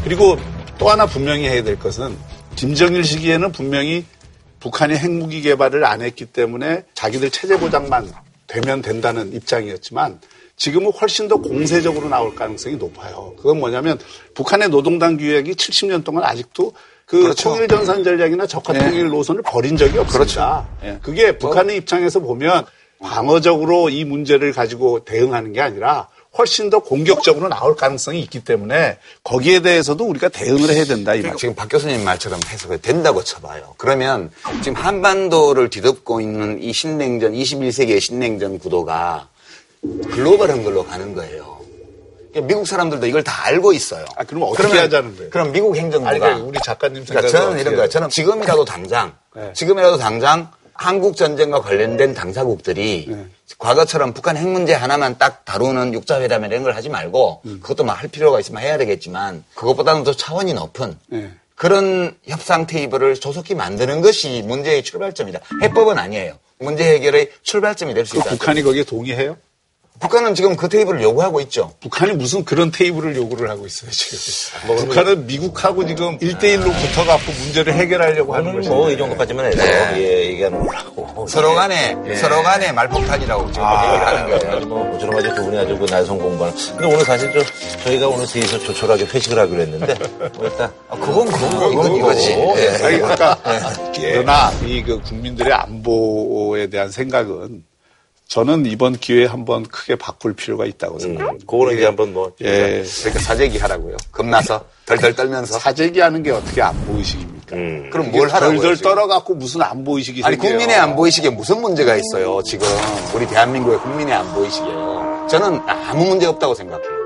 그리고 0.04 0.38
또 0.78 0.90
하나 0.90 1.06
분명히 1.06 1.46
해야 1.48 1.64
될 1.64 1.78
것은 1.78 2.16
김정일 2.56 3.04
시기에는 3.04 3.52
분명히 3.52 4.06
북한이 4.68 4.96
핵무기 4.96 5.42
개발을 5.44 5.86
안 5.86 6.02
했기 6.02 6.26
때문에 6.26 6.84
자기들 6.94 7.32
체제 7.32 7.58
보장만 7.58 8.12
되면 8.48 8.82
된다는 8.82 9.32
입장이었지만 9.34 10.20
지금은 10.58 10.92
훨씬 10.92 11.30
더 11.30 11.38
공세적으로 11.38 12.10
나올 12.10 12.36
가능성이 12.36 12.76
높아요. 12.76 13.34
그건 13.38 13.60
뭐냐면 13.60 13.98
북한의 14.34 14.70
노동당 14.70 15.16
규약이 15.16 15.54
70년 15.54 16.04
동안 16.04 16.26
아직도 16.26 16.74
그 17.06 17.22
그렇죠. 17.22 17.52
통일 17.52 17.70
전산 17.70 18.04
전략이나 18.04 18.46
적화 18.46 18.74
통일 18.74 19.08
노선을 19.08 19.42
버린 19.44 19.78
적이 19.78 20.00
없습니다. 20.00 20.68
예. 20.84 21.00
그게 21.02 21.38
북한의 21.38 21.78
입장에서 21.78 22.20
보면 22.20 22.66
방어적으로 23.00 23.90
이 23.90 24.04
문제를 24.04 24.52
가지고 24.52 25.06
대응하는 25.06 25.54
게 25.54 25.62
아니라 25.62 26.10
훨씬 26.38 26.70
더 26.70 26.80
공격적으로 26.80 27.48
나올 27.50 27.76
가능성이 27.76 28.20
있기 28.22 28.44
때문에 28.44 28.98
거기에 29.24 29.62
대해서도 29.62 30.06
우리가 30.06 30.30
대응을 30.30 30.70
해야 30.70 30.86
된다 30.86 31.16
이. 31.16 31.24
지금 31.38 31.56
박 31.56 31.70
교수님 31.70 32.04
말처럼 32.04 32.40
해석이 32.48 32.82
된다고 32.82 33.24
쳐봐요. 33.24 33.76
그러면 33.78 34.32
지금 34.64 34.76
한반도를 34.76 35.70
뒤덮고 35.70 36.22
있는 36.22 36.62
이 36.62 36.74
신냉전, 36.74 37.34
21세기의 37.34 38.00
신냉전 38.00 38.60
구도가 38.60 39.30
글로벌한 40.12 40.64
걸로 40.64 40.86
가는 40.86 41.14
거예요. 41.14 41.58
그러니까 42.32 42.48
미국 42.48 42.68
사람들도 42.68 43.06
이걸 43.08 43.24
다 43.24 43.46
알고 43.46 43.74
있어요. 43.74 44.06
아, 44.16 44.24
그럼 44.24 44.44
어떻게 44.44 44.78
하자는 44.78 45.16
거예요? 45.16 45.30
그럼 45.30 45.52
미국 45.52 45.76
행정부가 45.76 46.10
아니, 46.10 46.20
그러니까 46.20 46.46
우리 46.46 46.60
작가님 46.64 47.06
그러니까 47.06 47.28
생각은 47.28 47.48
저는 47.50 47.62
이런? 47.62 47.76
거예요. 47.76 47.90
저는 47.90 48.10
지금이라도 48.10 48.66
당장, 48.66 49.16
네. 49.36 49.52
지금이라도 49.54 49.98
당장 49.98 50.52
한국 50.78 51.16
전쟁과 51.16 51.62
관련된 51.62 52.14
당사국들이 52.14 53.08
네. 53.10 53.26
과거처럼 53.58 54.14
북한 54.14 54.38
핵 54.38 54.48
문제 54.48 54.74
하나만 54.74 55.18
딱 55.18 55.44
다루는 55.46 55.94
육자회담 55.94 56.46
이런 56.46 56.64
걸 56.64 56.76
하지 56.76 56.90
말고 56.90 57.42
음. 57.46 57.60
그것도 57.62 57.84
막 57.84 57.98
할 57.98 58.08
필요가 58.10 58.40
있으면 58.40 58.62
해야 58.62 58.78
되겠지만 58.78 59.44
그것보다는 59.56 60.04
더 60.04 60.14
차원이 60.14 60.54
높은 60.54 60.98
네. 61.08 61.32
그런 61.56 62.16
협상 62.28 62.68
테이블을 62.68 63.16
조속히 63.16 63.56
만드는 63.56 64.02
것이 64.02 64.44
문제의 64.46 64.84
출발점이다. 64.84 65.40
해법은 65.64 65.98
아니에요. 65.98 66.38
문제 66.60 66.84
해결의 66.94 67.32
출발점이 67.42 67.96
될수그 67.96 68.20
있다. 68.20 68.30
북한이 68.32 68.62
거기에 68.62 68.84
동의해요? 68.84 69.38
북한은 70.00 70.36
지금 70.36 70.56
그 70.56 70.70
테이블을 70.70 71.02
요구하고 71.02 71.42
있죠. 71.42 71.74
북한이 71.80 72.14
무슨 72.14 72.46
그런 72.46 72.72
테이블을 72.72 73.16
요구를 73.16 73.50
하고 73.50 73.66
있어요, 73.66 73.90
지금. 73.92 74.76
북한은 74.78 75.26
미국하고 75.28 75.86
지금 75.88 76.18
1대1로 76.20 76.64
붙어갖고 76.64 77.32
문제를 77.32 77.74
해결하려고 77.74 78.36
하는 78.36 78.54
거죠. 78.54 78.70
뭐 78.70 78.88
이 78.92 78.98
정도까지만 78.98 79.46
해서 79.48 79.64
예, 79.98 80.26
얘기하는 80.28 80.66
거라고. 80.66 81.26
서로 81.28 81.54
간에, 81.56 81.98
서로 82.16 82.42
간에 82.44 82.72
말폭탄이라고 82.72 83.52
지금 83.52 83.68
얘기를 83.68 84.08
하는 84.08 84.40
거예요. 84.40 84.56
아주 84.58 84.68
뭐 84.68 84.92
부지런하게 84.92 85.34
두 85.36 85.44
분이 85.44 85.58
아주 85.58 85.78
그 85.78 85.86
날성 85.86 86.18
공부하는. 86.20 86.58
근데 86.78 86.86
오늘 86.86 87.00
사실 87.04 87.32
저 87.34 87.84
저희가 87.84 88.08
오늘 88.08 88.26
뒤에서 88.28 88.60
조촐하게 88.60 89.06
회식을 89.06 89.38
하기로 89.40 89.62
했는데 89.62 89.96
뭐 90.36 90.46
일단 90.46 90.72
아, 90.90 90.96
그건 90.96 91.28
그건 91.32 91.74
이건 91.74 91.96
이거지. 91.96 92.32
예. 92.32 92.86
아니, 92.86 93.02
아까, 93.04 93.38
그러나 93.96 94.52
이 94.64 94.84
그 94.88 95.02
국민들의 95.02 95.52
안보에 95.52 96.68
대한 96.68 96.90
생각은 96.92 97.64
저는 98.28 98.66
이번 98.66 98.94
기회에 98.98 99.26
한번 99.26 99.64
크게 99.64 99.96
바꿀 99.96 100.34
필요가 100.34 100.66
있다고 100.66 101.00
생각합니다. 101.00 101.46
그거는 101.50 101.76
이제 101.76 101.86
한번 101.86 102.14
뭐 102.14 102.32
예. 102.42 102.84
그러니까 103.00 103.20
사재기 103.24 103.58
하라고요. 103.58 103.96
겁나서 104.12 104.66
덜덜 104.86 105.16
떨면서. 105.16 105.58
사재기 105.60 106.00
하는 106.02 106.22
게 106.24 106.32
어떻게 106.32 106.62
안보 106.62 106.98
의식입니까? 106.98 107.56
음. 107.56 107.90
그럼 107.92 108.12
뭘 108.12 108.28
하라고요? 108.30 108.60
덜덜? 108.60 108.78
떨어갖고 108.78 109.36
무슨 109.36 109.62
안보이식이 109.62 110.24
아니 110.26 110.36
생겨요. 110.36 110.52
국민의 110.52 110.76
안보 110.76 111.06
의식에 111.06 111.30
무슨 111.30 111.62
문제가 111.62 111.96
있어요 111.96 112.42
지금 112.44 112.68
우리 113.16 113.26
대한민국의 113.28 113.80
국민의 113.80 114.14
안보 114.14 114.44
의식이에요 114.44 115.28
저는 115.30 115.62
아무 115.66 116.06
문제 116.06 116.26
없다고 116.26 116.54
생각해요 116.56 116.97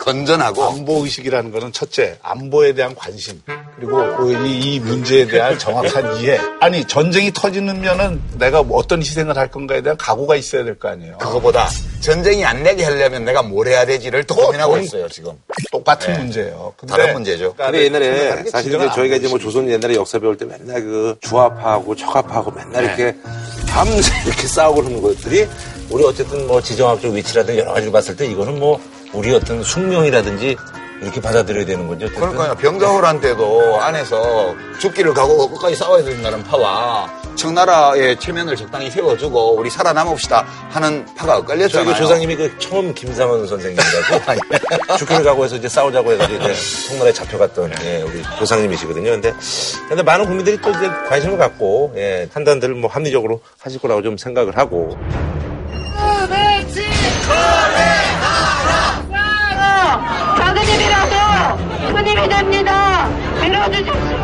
건전하고 0.00 0.62
안보 0.64 1.04
의식이라는 1.04 1.50
거는 1.50 1.72
첫째, 1.72 2.16
안보에 2.22 2.74
대한 2.74 2.94
관심, 2.94 3.40
그리고 3.76 4.16
그 4.16 4.46
이, 4.46 4.74
이 4.76 4.80
문제에 4.80 5.26
대한 5.26 5.58
정확한 5.58 6.16
이해. 6.20 6.38
아니, 6.60 6.84
전쟁이 6.86 7.32
터지면은 7.32 8.20
내가 8.38 8.62
뭐 8.62 8.78
어떤 8.78 9.00
희생을 9.00 9.36
할 9.36 9.50
건가에 9.50 9.80
대한 9.80 9.96
각오가 9.96 10.36
있어야 10.36 10.64
될 10.64 10.78
거 10.78 10.88
아니에요. 10.88 11.18
그거보다 11.18 11.68
전쟁이 12.00 12.44
안 12.44 12.62
내게 12.62 12.84
하려면 12.84 13.24
내가 13.24 13.42
뭘 13.42 13.66
해야 13.68 13.84
되지를 13.86 14.24
또 14.24 14.34
고민하고 14.36 14.74
돈- 14.74 14.84
있어요 14.84 15.08
지금 15.08 15.32
똑같은 15.72 16.12
네. 16.12 16.18
문제예요. 16.18 16.74
근데 16.76 16.92
다른 16.94 17.14
문제죠. 17.14 17.54
근데 17.54 17.84
옛날에 17.84 18.44
사실 18.50 18.74
이제 18.74 18.88
저희가 18.94 19.14
안 19.16 19.20
이제 19.20 19.28
뭐 19.28 19.38
조선 19.38 19.68
옛날에 19.68 19.94
역사 19.94 20.18
배울 20.18 20.36
때 20.36 20.44
맨날 20.44 20.82
그 20.82 21.16
주합하고 21.22 21.96
척합하고 21.96 22.50
맨날 22.52 22.84
이렇게 22.84 23.16
밤새 23.68 24.12
이렇게 24.26 24.46
싸우고 24.46 24.82
그러는 24.82 25.02
것들이 25.02 25.48
우리 25.90 26.04
어쨌든 26.04 26.46
뭐 26.46 26.60
지정학적 26.60 27.12
위치라든지 27.12 27.60
여러 27.60 27.72
가지를 27.72 27.92
봤을 27.92 28.14
때 28.16 28.26
이거는 28.26 28.58
뭐 28.58 28.78
우리 29.12 29.34
어떤 29.34 29.62
숙명이라든지 29.62 30.56
이렇게 31.02 31.20
받아들여야 31.20 31.64
되는 31.64 31.86
거죠. 31.86 32.06
어쨌든. 32.06 32.20
그러니까요 32.20 32.54
병자호란 32.54 33.20
때도 33.20 33.78
안에서 33.80 34.54
죽기를 34.78 35.12
각오하고 35.12 35.50
끝까지 35.54 35.76
싸워야 35.76 36.02
된다는 36.02 36.42
파와 36.42 37.06
청나라의 37.36 38.18
체면을 38.18 38.56
적당히 38.56 38.90
세워주고 38.90 39.56
우리 39.56 39.68
살아남읍시다 39.68 40.46
하는 40.70 41.04
파가 41.14 41.34
저희 41.34 41.40
엇갈렸잖아요 41.40 41.92
그 41.92 41.98
조상님이 41.98 42.36
그 42.36 42.58
처음 42.58 42.94
김상원 42.94 43.46
선생님이라고 43.46 44.96
죽기를 44.96 45.22
각오해서 45.24 45.56
이제 45.56 45.68
싸우자고 45.68 46.12
해가지고 46.12 46.42
이제 46.44 46.54
송나라에 46.54 47.12
잡혀갔던 47.12 47.74
예, 47.84 48.02
우리 48.02 48.22
조상님이시거든요. 48.38 49.10
근데 49.10 49.34
근데 49.88 50.02
많은 50.02 50.24
국민들이 50.24 50.58
또 50.60 50.70
이제 50.70 50.88
관심을 51.08 51.36
갖고 51.36 51.92
예, 51.96 52.26
판단들을 52.32 52.74
뭐 52.74 52.88
합리적으로 52.90 53.42
하실 53.58 53.80
거라고 53.80 54.02
좀 54.02 54.16
생각을 54.16 54.56
하고 54.56 54.96
작 57.26 57.55
됩니다. 62.04 63.08
밀어주십시오. 63.42 64.15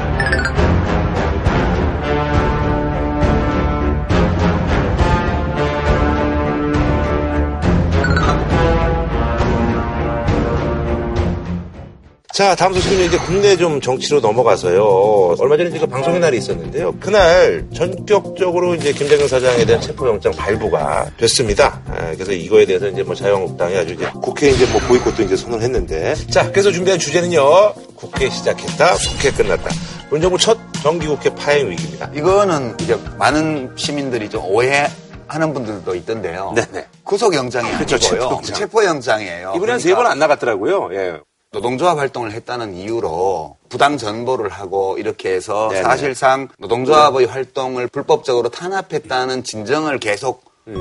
자, 12.32 12.54
다음 12.54 12.72
소식은 12.72 13.04
이제 13.04 13.18
국내 13.18 13.56
좀 13.58 13.78
정치로 13.78 14.20
넘어가서요. 14.20 15.36
얼마 15.38 15.54
전에 15.58 15.68
이제 15.68 15.78
그 15.78 15.86
방송의 15.86 16.18
날이 16.18 16.38
있었는데요. 16.38 16.94
그날 16.98 17.66
전격적으로 17.74 18.74
이제 18.74 18.90
김정은 18.92 19.28
사장에 19.28 19.66
대한 19.66 19.82
체포영장 19.82 20.32
발부가 20.32 21.10
됐습니다. 21.18 21.82
아, 21.88 22.10
그래서 22.14 22.32
이거에 22.32 22.64
대해서 22.64 22.88
이제 22.88 23.02
뭐 23.02 23.14
자유한국당이 23.14 23.76
아주 23.76 23.92
이제 23.92 24.08
국회에 24.22 24.50
이제 24.50 24.64
뭐 24.72 24.80
보이콧도 24.80 25.24
이제 25.24 25.36
선언을 25.36 25.62
했는데. 25.62 26.14
자, 26.30 26.50
그래서 26.50 26.70
준비한 26.72 26.98
주제는요. 26.98 27.74
국회 27.96 28.30
시작했다, 28.30 28.94
국회 28.94 29.30
끝났다. 29.30 29.68
문 30.08 30.22
정부 30.22 30.38
첫 30.38 30.56
정기국회 30.82 31.34
파행 31.34 31.70
위기입니다. 31.70 32.10
이거는 32.14 32.76
이제 32.80 32.98
많은 33.18 33.72
시민들이 33.76 34.30
좀 34.30 34.42
오해 34.46 34.86
하는 35.28 35.54
분들도 35.54 35.94
있던데요 35.94 36.52
네네. 36.54 36.86
구속영장이 37.04 37.70
그렇죠, 37.72 37.96
아니고요 37.96 38.20
체포영장. 38.20 38.54
체포영장이에요 38.56 39.52
이번에 39.56 39.76
그러니까 39.78 39.96
번안 39.96 40.18
나갔더라고요. 40.18 40.90
예. 40.92 41.20
노동조합 41.52 41.98
활동을 41.98 42.32
했다는 42.32 42.74
이유로 42.74 43.58
부당 43.68 43.98
전보를 43.98 44.48
하고 44.48 44.96
이렇게 44.96 45.34
해서 45.34 45.68
네네. 45.70 45.82
사실상 45.82 46.48
노동조합의 46.58 47.26
활동을 47.26 47.88
불법적으로 47.88 48.48
탄압했다는 48.48 49.44
진정을 49.44 49.98
계속 49.98 50.44
어, 50.66 50.72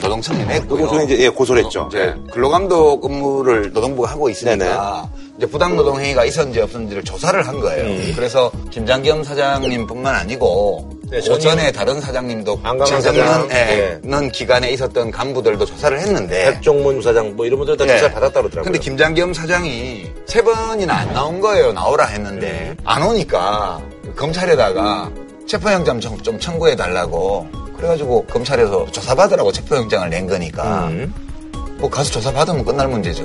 노동청이 0.00 0.44
냈고요. 0.44 0.84
그것은 0.84 1.04
이제 1.06 1.18
예, 1.24 1.28
고소를 1.30 1.64
했죠. 1.64 1.88
이제 1.90 2.14
근로감독 2.32 3.04
업무를 3.04 3.72
노동부가 3.72 4.10
하고 4.10 4.30
있으니까 4.30 5.10
이제 5.40 5.46
부당 5.46 5.74
노동 5.74 5.98
행위가 5.98 6.26
있었는지 6.26 6.60
없었는지를 6.60 7.02
조사를 7.02 7.48
한 7.48 7.60
거예요. 7.60 7.86
음. 7.86 8.12
그래서 8.14 8.52
김장겸 8.70 9.24
사장님뿐만 9.24 10.14
아니고 10.14 10.90
네, 11.10 11.18
오전에 11.30 11.72
다른 11.72 11.98
사장님도 11.98 12.60
안강한 12.62 13.00
사장, 13.00 13.48
네. 13.48 13.98
는 14.04 14.30
기간에 14.30 14.70
있었던 14.72 15.10
간부들도 15.10 15.64
조사를 15.64 15.98
했는데 15.98 16.52
백종문 16.52 17.00
사장 17.00 17.34
뭐 17.36 17.46
이런 17.46 17.58
분들 17.58 17.78
다 17.78 17.86
네. 17.86 17.94
조사를 17.94 18.12
받았다 18.12 18.42
그러더라고요. 18.42 18.64
근데 18.64 18.78
김장겸 18.78 19.32
사장이 19.32 20.12
세 20.26 20.42
번이나 20.42 20.94
안 20.94 21.12
나온 21.14 21.40
거예요. 21.40 21.72
나오라 21.72 22.04
했는데 22.04 22.76
안 22.84 23.02
오니까 23.02 23.80
검찰에다가 24.16 25.10
체포영장 25.46 26.00
좀, 26.00 26.20
좀 26.20 26.38
청구해 26.38 26.76
달라고 26.76 27.48
그래가지고 27.78 28.26
검찰에서 28.26 28.84
조사받으라고 28.92 29.52
체포영장을 29.52 30.10
낸 30.10 30.26
거니까 30.26 30.88
음. 30.88 31.14
뭐 31.78 31.88
가서 31.88 32.10
조사받으면 32.10 32.62
끝날 32.62 32.88
문제죠. 32.88 33.24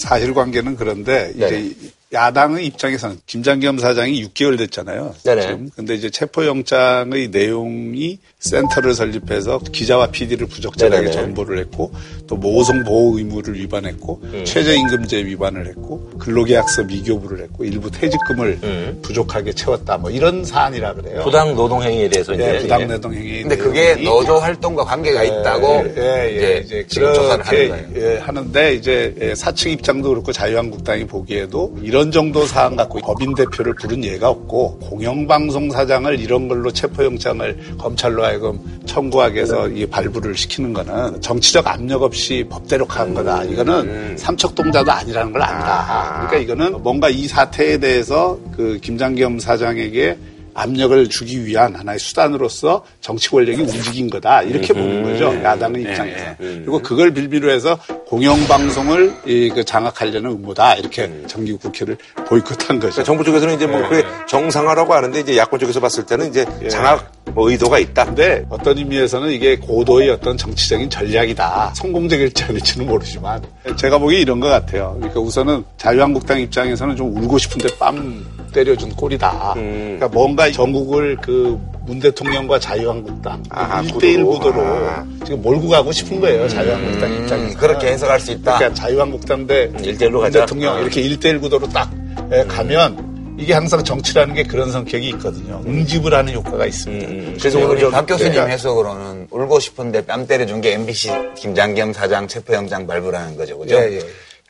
사실관계는 0.00 0.76
그런데 0.76 1.32
네네. 1.36 1.60
이제 1.60 1.76
야당의 2.12 2.66
입장에서는 2.66 3.20
김장겸 3.26 3.78
사장이 3.78 4.24
6개월 4.28 4.58
됐잖아요. 4.58 5.14
네네. 5.22 5.42
지금. 5.42 5.70
근데 5.76 5.94
이제 5.94 6.10
체포영장의 6.10 7.28
내용이 7.28 8.18
센터를 8.40 8.94
설립해서 8.94 9.60
기자와 9.60 10.08
PD를 10.08 10.48
부적절하게 10.48 11.02
네네네. 11.02 11.12
정보를 11.12 11.58
했고 11.58 11.92
또 12.30 12.36
모성 12.36 12.84
보호 12.84 13.18
의무를 13.18 13.54
위반했고 13.56 14.20
음. 14.22 14.44
최저임금제 14.44 15.24
위반을 15.24 15.66
했고 15.66 16.08
근로계약서 16.20 16.84
미교부를 16.84 17.42
했고 17.42 17.64
일부 17.64 17.90
퇴직금을 17.90 18.58
음. 18.62 19.00
부족하게 19.02 19.52
채웠다 19.52 19.98
뭐 19.98 20.10
이런 20.12 20.44
사안이라 20.44 20.94
그래요. 20.94 21.22
부당 21.24 21.56
노동 21.56 21.82
행위에 21.82 22.08
대해서 22.08 22.32
이제 22.32 22.54
예, 22.54 22.58
부당 22.60 22.82
예. 22.82 22.86
노동 22.86 23.14
행위. 23.14 23.42
근데 23.42 23.56
그게 23.56 23.96
노조 23.96 24.36
활동과 24.38 24.84
관계가 24.84 25.24
있다고 25.24 25.66
예, 25.96 26.26
예, 26.28 26.36
이제, 26.36 26.62
이제 26.64 26.86
지금 26.86 27.12
조사를 27.14 27.44
하는 27.44 27.68
거예요. 27.68 27.86
예, 27.96 28.18
하는데 28.18 28.74
이제 28.74 29.12
예, 29.20 29.34
사측 29.34 29.72
입장도 29.72 30.10
그렇고 30.10 30.30
자유한국당이 30.30 31.06
보기에도 31.08 31.76
이런 31.82 32.12
정도 32.12 32.46
사안 32.46 32.76
갖고 32.76 33.00
법인 33.00 33.34
대표를 33.34 33.74
부른 33.74 34.04
예가 34.04 34.28
없고 34.28 34.78
공영방송 34.78 35.72
사장을 35.72 36.20
이런 36.20 36.46
걸로 36.46 36.70
체포영장을 36.70 37.76
검찰로 37.76 38.24
하여금 38.24 38.60
청구하게 38.86 39.40
해서 39.40 39.68
이 39.68 39.84
발부를 39.84 40.36
시키는 40.36 40.72
거는 40.72 41.20
정치적 41.20 41.66
압력 41.66 42.04
없이 42.04 42.19
법대로 42.48 42.86
간 42.86 43.14
거다. 43.14 43.44
이거는 43.44 44.16
삼척동자도 44.16 44.90
아니라는 44.90 45.32
걸 45.32 45.42
안다. 45.42 46.26
그러니까 46.28 46.36
이거는 46.38 46.82
뭔가 46.82 47.08
이 47.08 47.26
사태에 47.26 47.78
대해서 47.78 48.38
그 48.56 48.78
김장겸 48.82 49.38
사장에게 49.38 50.16
압력을 50.52 51.08
주기 51.08 51.46
위한 51.46 51.76
하나의 51.76 51.98
수단으로서 52.00 52.84
정치 53.00 53.30
권력이 53.30 53.62
움직인 53.62 54.10
거다. 54.10 54.42
이렇게 54.42 54.72
보는 54.72 55.04
거죠. 55.04 55.32
야당의 55.42 55.82
입장에서. 55.82 56.24
그리고 56.38 56.82
그걸 56.82 57.12
빌미로 57.12 57.50
해서 57.50 57.78
공영방송을 58.08 59.14
이, 59.26 59.50
그 59.54 59.64
장악하려는 59.64 60.30
음모다. 60.32 60.74
이렇게 60.74 61.08
정기국 61.28 61.62
국회를 61.62 61.96
보이콧한 62.26 62.80
거죠. 62.80 62.90
그러니까 62.90 63.02
정부 63.04 63.24
쪽에서는 63.24 63.54
이제 63.54 63.66
뭐 63.66 63.80
그게 63.88 64.04
정상화라고 64.28 64.92
하는데 64.92 65.20
이제 65.20 65.36
야권 65.36 65.60
쪽에서 65.60 65.78
봤을 65.78 66.04
때는 66.04 66.28
이제 66.28 66.44
장악 66.68 66.98
뭐 66.98 67.10
의도가 67.36 67.78
있다. 67.78 68.06
근데 68.06 68.44
어떤 68.48 68.78
의미에서는 68.78 69.30
이게 69.30 69.56
고도의 69.56 70.10
어떤 70.10 70.36
정치적인 70.36 70.90
전략이다. 70.90 71.72
성공적일지 71.76 72.44
아닐지는 72.44 72.86
모르지만 72.86 73.42
제가 73.76 73.98
보기에 73.98 74.20
이런 74.20 74.40
것 74.40 74.48
같아요. 74.48 74.94
그러니까 74.98 75.20
우선은 75.20 75.64
자유한국당 75.76 76.40
입장에서는 76.40 76.96
좀 76.96 77.16
울고 77.16 77.38
싶은데 77.38 77.68
빰 77.76 78.52
때려준 78.52 78.90
꼴이다. 78.90 79.54
음. 79.56 79.96
그러니까 79.98 80.08
뭔가 80.08 80.50
전국을 80.50 81.16
그 81.16 81.58
문 81.90 81.98
대통령과 81.98 82.60
자유한국당 82.60 83.42
아하, 83.48 83.82
1대1 83.82 84.24
구도로. 84.24 84.28
구도로 84.30 84.62
아. 84.62 85.04
지금 85.24 85.42
몰고 85.42 85.68
가고 85.68 85.90
싶은 85.90 86.20
거예요. 86.20 86.48
자유한국당 86.48 87.12
입장에서. 87.12 87.52
음, 87.52 87.58
그렇게 87.58 87.88
해석할 87.88 88.20
수 88.20 88.30
있다. 88.30 88.58
그러니까 88.58 88.74
자유한국당 88.80 89.46
대 89.46 89.72
일대일로 89.82 90.20
문 90.20 90.22
가자. 90.22 90.40
대통령 90.40 90.76
아. 90.76 90.80
이렇게 90.80 91.02
1대1 91.02 91.40
구도로 91.40 91.68
딱 91.70 91.90
예, 92.32 92.44
가면 92.44 93.09
이게 93.40 93.54
항상 93.54 93.82
정치라는 93.82 94.34
게 94.34 94.42
그런 94.42 94.70
성격이 94.70 95.08
있거든요. 95.10 95.62
응집을 95.66 96.12
하는 96.12 96.34
효과가 96.34 96.66
있습니다. 96.66 97.08
음, 97.08 97.36
그래서 97.38 97.58
그래서 97.58 97.72
우리 97.72 97.80
저- 97.80 97.90
박 97.90 98.06
교수님 98.06 98.38
해석으로는 98.38 99.28
울고 99.30 99.58
싶은데 99.60 100.04
뺨 100.04 100.26
때려준 100.26 100.60
게 100.60 100.74
MBC 100.74 101.10
김장겸 101.36 101.92
사장 101.94 102.28
체포영장 102.28 102.86
발부라는 102.86 103.36
거죠, 103.36 103.58
그죠? 103.58 103.76
예, 103.76 103.96
예. 103.96 104.00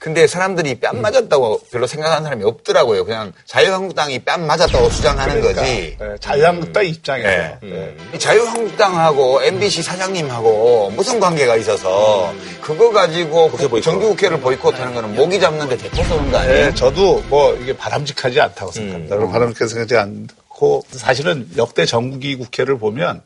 근데 0.01 0.27
사람들이 0.27 0.81
뺨 0.81 1.03
맞았다고 1.03 1.61
별로 1.71 1.87
생각하는 1.87 2.25
사람이 2.25 2.43
없더라고요. 2.43 3.05
그냥 3.05 3.35
자유한국당이 3.45 4.21
뺨 4.21 4.47
맞았다고 4.47 4.89
주장하는 4.89 5.43
그러니까, 5.43 5.61
거지. 5.61 5.97
예, 6.01 6.17
자유한국당 6.19 6.87
입장에서 6.87 7.29
예. 7.29 7.59
예. 7.65 7.97
이 8.15 8.19
자유한국당하고 8.19 9.43
MBC 9.43 9.83
사장님하고 9.83 10.93
무슨 10.97 11.21
관계가 11.21 11.55
있어서 11.57 12.33
그거 12.63 12.91
가지고 12.91 13.51
보이콧. 13.51 13.83
정기국회를 13.83 14.41
보이콧하는 14.41 14.95
거는 14.95 15.15
모기 15.15 15.39
잡는데 15.39 15.77
대포 15.77 16.03
쏘는 16.05 16.33
거 16.33 16.39
아니에요? 16.39 16.67
예, 16.69 16.75
저도 16.75 17.23
뭐 17.29 17.55
이게 17.57 17.77
바람직하지 17.77 18.41
않다고 18.41 18.73
생각합니다. 18.73 19.17
음. 19.17 19.31
바람직하지 19.31 19.75
생각하지 19.75 19.97
않고 19.99 20.83
사실은 20.93 21.47
역대 21.59 21.85
정기 21.85 22.37
국회를 22.37 22.79
보면 22.79 23.21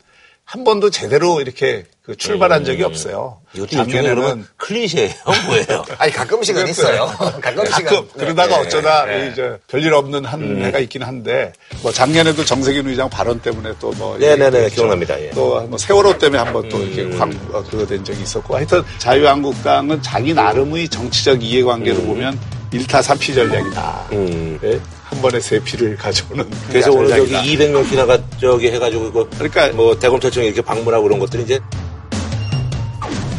한 0.44 0.64
번도 0.64 0.90
제대로 0.90 1.40
이렇게 1.40 1.84
그 2.04 2.14
출발한 2.16 2.66
적이 2.66 2.82
없어요. 2.82 3.38
이것도 3.54 3.82
일종의 3.82 4.02
그러면 4.14 4.46
클리셰예요, 4.58 5.14
뭐예요? 5.46 5.84
아니 5.96 6.12
가끔씩은 6.12 6.68
있어요. 6.68 7.06
가끔씩은. 7.40 7.64
가끔 7.84 8.08
그러다가 8.12 8.56
네. 8.56 8.62
어쩌다 8.66 9.06
네. 9.06 9.30
이제 9.32 9.56
별일 9.68 9.94
없는 9.94 10.26
한 10.26 10.62
해가 10.62 10.80
있긴 10.80 11.02
한데 11.02 11.52
뭐 11.82 11.90
작년에도 11.92 12.44
정세균 12.44 12.86
의장 12.88 13.08
발언 13.08 13.40
때문에 13.40 13.72
또 13.80 13.94
뭐 13.94 14.18
네네네, 14.18 14.70
기억납니다, 14.70 15.18
예. 15.20 15.30
또뭐 15.30 15.78
세월호 15.78 16.18
때문에 16.18 16.42
한번 16.42 16.68
또 16.68 16.78
이렇게 16.82 17.16
광 17.16 17.30
어, 17.52 17.62
그거 17.62 17.86
된 17.86 18.04
적이 18.04 18.22
있었고 18.22 18.56
하여튼 18.56 18.82
자유한국당은 18.98 20.02
자기 20.02 20.34
나름의 20.34 20.88
정치적 20.88 21.42
이해관계로 21.42 22.02
보면 22.02 22.38
일타삼피 22.72 23.34
전략이다. 23.34 24.08
음. 24.12 24.58
예? 24.64 24.80
한 25.04 25.22
번에 25.22 25.38
세 25.40 25.58
피를 25.62 25.96
가져오는 25.98 26.44
그래서 26.68 26.90
오늘 26.92 27.08
저기 27.08 27.30
전략이다. 27.30 27.64
200명 27.64 27.88
지나가 27.88 28.18
저기 28.40 28.68
해가지고 28.72 29.12
그 29.12 29.30
그러니까 29.38 29.68
뭐 29.68 29.96
대검찰청 29.98 30.44
이렇게 30.44 30.60
방문하고 30.60 31.04
그런 31.04 31.18
것들이 31.20 31.44
이제 31.44 31.60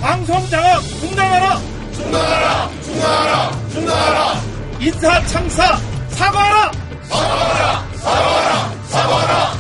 방송 0.02 0.50
장악 0.50 0.82
중단하라! 0.82 1.62
중단하라! 1.94 2.70
중단하라! 2.84 3.52
중단하라! 3.72 4.42
인사 4.80 5.26
창사 5.28 5.78
사과하라! 6.10 6.72
사과하라! 7.04 7.88
사과하라! 7.98 8.72
사과하라! 8.90 9.54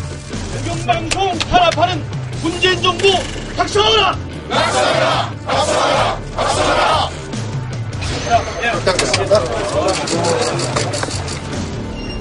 공영방송 0.53 1.39
탄압하는 1.39 2.03
문재인 2.41 2.81
정부 2.81 3.07
박살하라! 3.57 4.15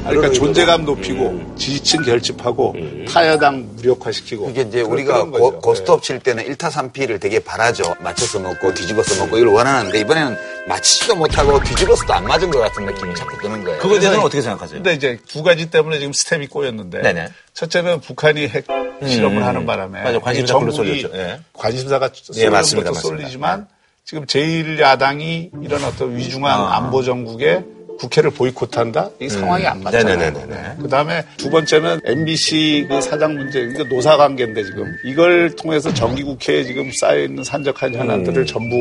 그러니까 0.05 0.31
존재감 0.33 0.85
높이고 0.85 1.55
지지층 1.57 2.03
결집하고 2.03 2.75
타야당 3.09 3.69
무력화시키고 3.77 4.51
이게 4.51 4.63
이제 4.63 4.83
그- 4.83 4.89
우리가. 4.89 5.25
고, 5.25 5.75
스톱 5.75 6.03
칠 6.03 6.19
때는 6.21 6.45
1타 6.45 6.71
3피를 6.71 7.21
되게 7.21 7.39
바라죠. 7.41 7.95
맞춰서 8.01 8.39
먹고 8.39 8.73
뒤집어서 8.75 9.25
먹고 9.25 9.39
이걸 9.39 9.49
원하는데 9.55 9.99
이번에는 9.99 10.37
맞히지도 10.69 11.17
못하고 11.17 11.63
뒤집어서도 11.63 12.13
안 12.13 12.25
맞은 12.25 12.51
것 12.51 12.59
같은 12.61 12.85
느낌이 12.87 13.15
자꾸 13.15 13.37
드는 13.41 13.65
거예요. 13.65 13.79
그거에 13.79 13.99
대해서는 13.99 14.25
어떻게 14.25 14.43
생각하세요? 14.43 14.79
근데 14.79 14.95
이제 14.95 15.19
두 15.27 15.43
가지 15.43 15.71
때문에 15.71 15.99
지금 15.99 16.13
스텝이 16.13 16.47
꼬였는데 16.49 17.03
네네. 17.03 17.29
첫째는 17.55 18.01
북한이 18.01 18.49
핵 18.49 18.67
실험을 19.07 19.45
하는 19.45 19.67
바람에 19.67 20.03
맞아, 20.03 20.19
관심사 20.21 20.55
쏠렸죠. 20.71 21.11
예. 21.15 21.41
관심사가 21.53 22.11
예, 22.37 22.49
맞습니다, 22.49 22.53
쏠리는 22.53 22.85
것도 22.85 22.93
맞습니다. 22.93 23.01
쏠리지만 23.23 23.67
지금 24.05 24.25
제1야당이 24.27 25.51
이런 25.63 25.85
어떤 25.85 26.17
위중한 26.17 26.61
안보 26.73 27.03
정국에 27.03 27.65
국회를 27.99 28.31
보이콧한다? 28.31 29.11
이 29.21 29.29
상황이 29.29 29.67
안 29.67 29.83
맞잖아요. 29.83 30.17
네네네네. 30.17 30.77
그 30.81 30.89
다음에 30.89 31.25
두 31.37 31.51
번째는 31.51 32.01
MBC 32.05 32.87
그 32.89 33.01
사장 33.01 33.35
문제, 33.35 33.61
이거 33.61 33.85
노사 33.85 34.17
관계인데 34.17 34.65
지금 34.65 34.87
이걸 35.05 35.55
통해서 35.57 35.93
정기국회에 35.93 36.65
지금 36.65 36.91
쌓여있는 36.93 37.45
산적한 37.45 37.95
현안들을 37.95 38.47
전부 38.47 38.77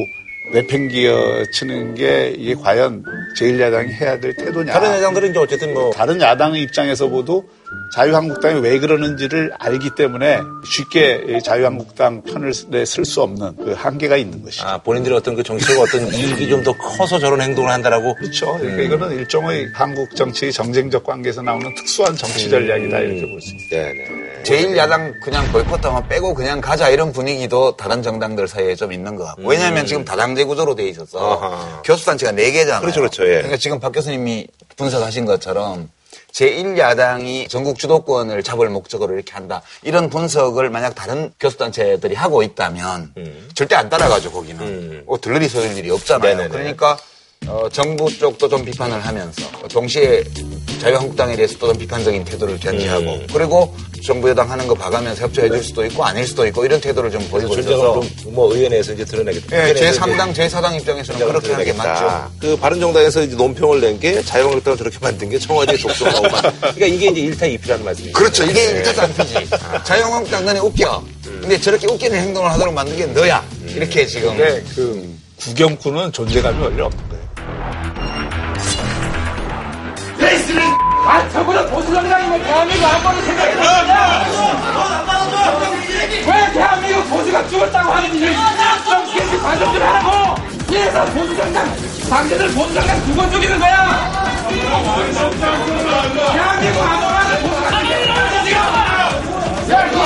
내팽기어 0.54 1.46
치는 1.52 1.96
게 1.96 2.34
이게 2.38 2.54
과연 2.54 3.04
제1야당이 3.40 3.90
해야 4.02 4.20
될 4.20 4.36
태도냐. 4.36 4.74
다른 4.74 4.94
회장들은 4.94 5.30
이제 5.32 5.40
어쨌든 5.40 5.74
뭐 5.74 5.92
다른 5.92 6.20
야당의 6.20 6.62
입장에서 6.62 7.08
보도 7.08 7.46
자유한국당이 7.94 8.60
왜 8.62 8.80
그러는지를 8.80 9.52
알기 9.60 9.92
때문에 9.96 10.40
쉽게 10.66 11.26
이 11.28 11.42
자유한국당 11.44 12.24
편을 12.24 12.54
쓸 12.54 13.06
수 13.06 13.22
없는 13.22 13.56
그 13.58 13.74
한계가 13.78 14.18
있는 14.18 14.44
것이죠. 14.44 14.66
아, 14.66 14.78
본인들의 14.80 15.16
어떤 15.18 15.36
그 15.36 15.44
정치적 15.44 15.80
어떤 15.80 16.08
이익이 16.14 16.50
좀 16.50 16.64
더 16.64 16.72
커서 16.78 17.20
저런 17.20 17.42
행동을 17.42 17.70
한다라고 17.72 18.16
그렇죠. 18.16 18.58
그러니까 18.58 18.84
이거는 18.84 19.18
일종의 19.18 19.68
한국 19.74 20.16
정치의 20.16 20.54
정쟁적 20.54 21.04
관계에서 21.04 21.42
나오는 21.42 21.76
특수한 21.76 22.16
정치 22.16 22.50
전략이다 22.50 23.00
이렇게 23.00 23.30
볼 23.30 23.42
수 23.42 23.54
있습니다. 23.54 23.76
네네. 23.76 24.44
제1야당 24.44 25.20
그냥 25.22 25.46
보이콧하면 25.52 26.08
빼고 26.08 26.34
그냥 26.34 26.62
가자 26.62 26.90
이런 26.90 27.12
분위기도 27.12 27.76
다른 27.76 28.02
정당들 28.02 28.48
사이에 28.48 28.76
좀 28.76 28.92
있는 28.94 29.16
것 29.16 29.26
같고. 29.26 29.44
왜냐하면 29.44 29.86
지금 29.86 30.04
다당제 30.06 30.46
구조로 30.46 30.76
돼 30.76 30.88
있어서 30.88 31.20
아하. 31.42 31.82
교수단체가 31.84 32.32
4개잖아요. 32.32 32.80
그렇죠, 32.82 33.02
그렇죠, 33.02 33.24
예. 33.26 33.36
그러니까 33.36 33.58
지금 33.58 33.80
박 33.80 33.92
교수님이 33.92 34.48
분석하신 34.78 35.26
것처럼 35.26 35.90
제1야당이 36.34 37.48
전국 37.50 37.78
주도권을 37.80 38.44
잡을 38.44 38.70
목적으로 38.70 39.14
이렇게 39.14 39.34
한다. 39.34 39.62
이런 39.84 40.10
분석을 40.10 40.70
만약 40.70 40.96
다른 40.96 41.32
교수단체들이 41.40 42.16
하고 42.16 42.44
있다면 42.44 43.14
절대 43.54 43.76
안 43.76 43.90
따라가죠, 43.90 44.32
거기는. 44.32 44.62
음. 44.62 45.04
뭐 45.06 45.20
들러리 45.20 45.48
소일 45.48 45.78
일이 45.78 45.90
없잖아요. 45.92 46.36
네네네. 46.36 46.50
그러니까 46.50 46.98
어, 47.48 47.68
정부 47.72 48.12
쪽도 48.12 48.48
좀 48.48 48.64
비판을 48.66 49.06
하면서 49.06 49.42
동시에 49.68 50.24
자유한국당에 50.80 51.36
대해서도 51.36 51.68
좀 51.68 51.78
비판적인 51.78 52.24
태도를 52.26 52.60
견지하고 52.60 53.06
음. 53.06 53.28
그리고 53.34 53.76
정부 54.06 54.30
여당 54.30 54.52
하는 54.52 54.68
거 54.68 54.74
봐가면서 54.74 55.24
협조해 55.24 55.50
줄 55.50 55.64
수도 55.64 55.86
있고 55.86 56.04
아닐 56.04 56.28
수도 56.28 56.46
있고 56.48 56.66
이런 56.66 56.82
태도를 56.82 57.10
좀 57.10 57.26
보이고 57.30 57.54
있어서 57.58 58.02
좀뭐 58.22 58.54
의원에서 58.54 58.94
이제 58.94 59.06
드러내겠다. 59.06 59.70
예, 59.70 59.74
제3당, 59.74 60.34
제4당 60.34 60.76
입장에서는 60.80 61.26
그렇게 61.28 61.52
하는 61.52 61.66
게 61.66 61.74
맞죠. 61.74 62.32
그 62.40 62.58
바른정당에서 62.58 63.22
이제 63.24 63.36
논평을 63.36 63.80
낸 63.80 63.94
게 64.00 64.22
자유한국당을 64.22 64.78
저렇게 64.78 64.98
만든 65.00 65.30
게 65.30 65.38
청와대 65.40 65.78
오만. 66.18 66.42
그러니까 66.60 66.86
이게 66.88 67.08
이제 67.08 67.22
1타 67.48 67.60
2피라는 67.62 67.84
말씀이죠. 67.84 68.14
그렇죠. 68.14 68.44
이게 68.44 68.66
일타도 68.72 69.02
안 69.04 69.14
피지. 69.14 69.36
자유한국당 69.86 70.46
너네 70.46 70.60
웃겨. 70.60 71.04
근데 71.42 71.58
저렇게 71.60 71.88
웃기는 71.88 72.18
행동을 72.20 72.52
하도록 72.52 72.74
만든 72.74 72.98
게 72.98 73.06
너야. 73.06 73.46
이렇게 73.68 74.06
지금. 74.06 74.36
근데 74.36 74.64
그 74.76 75.16
구경꾼은 75.40 76.12
존재감이 76.12 76.62
원래 76.62 76.82
없는 76.82 77.08
거예요. 77.10 77.24
베이스는 81.14 81.22
안타고는 81.22 81.70
보수정당이면 81.70 82.44
대한민국 82.44 82.86
안보를 82.88 83.22
생각해봤느냐? 83.24 84.24
왜 86.26 86.52
대한민국 86.54 87.10
보수가 87.10 87.48
죽었다고 87.48 87.92
하는지 87.92 88.20
좀 88.20 89.06
깊이 89.14 89.38
관심 89.40 89.66
좀 89.74 89.82
하라고! 89.82 90.36
이래서 90.70 91.06
보수정당, 91.06 91.76
당신들 92.10 92.52
보수정당 92.54 93.06
두 93.06 93.14
번 93.16 93.32
죽이는 93.32 93.60
거야! 93.60 94.24
대한민국 96.34 96.82
안보를 96.82 97.42
보수가 97.42 97.70
죽이는 97.70 98.44
지금! 98.44 98.60
야, 99.72 99.86
이거 99.88 99.98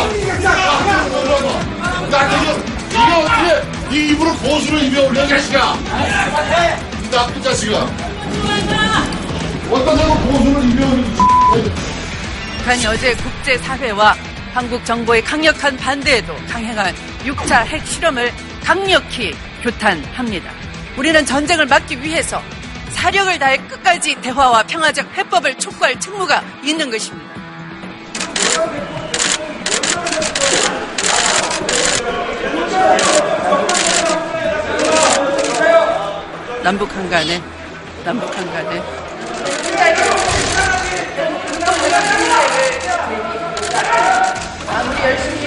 나 2.10 2.30
지금 2.30 2.46
네가 2.94 3.18
어떻게 3.20 3.44
네 3.90 3.96
입으로 4.10 4.34
보수를 4.36 4.84
입에 4.84 5.08
올려 5.08 5.24
이 5.24 5.30
자식아 5.30 5.76
이 7.04 7.10
나쁜 7.12 7.42
자식아 7.42 7.88
어떤 9.70 9.98
사람 9.98 10.24
보수를 10.24 10.56
올려 10.56 10.88
북한이 12.58 12.86
어제 12.88 13.14
국제사회와 13.16 14.16
한국 14.54 14.84
정부의 14.86 15.22
강력한 15.22 15.76
반대에도 15.76 16.34
강행한 16.50 16.94
6차 17.24 17.66
핵 17.66 17.86
실험을 17.86 18.32
강력히 18.64 19.36
규탄합니다. 19.62 20.52
우리는 20.98 21.26
전쟁을 21.26 21.66
막기 21.66 22.02
위해서 22.02 22.42
사력을 22.92 23.38
다해 23.38 23.58
끝까지 23.68 24.16
대화와 24.22 24.64
평화적 24.64 25.18
해법을 25.18 25.58
촉구할 25.60 26.00
책무가 26.00 26.42
있는 26.64 26.90
것입니다. 26.90 27.28
남북 36.64 36.94
한 36.96 37.10
간에 37.10 37.42
남북 38.04 38.36
한 38.36 38.46
간에 38.52 39.08
아무리 44.68 45.02
열심히 45.02 45.38
해도 45.42 45.47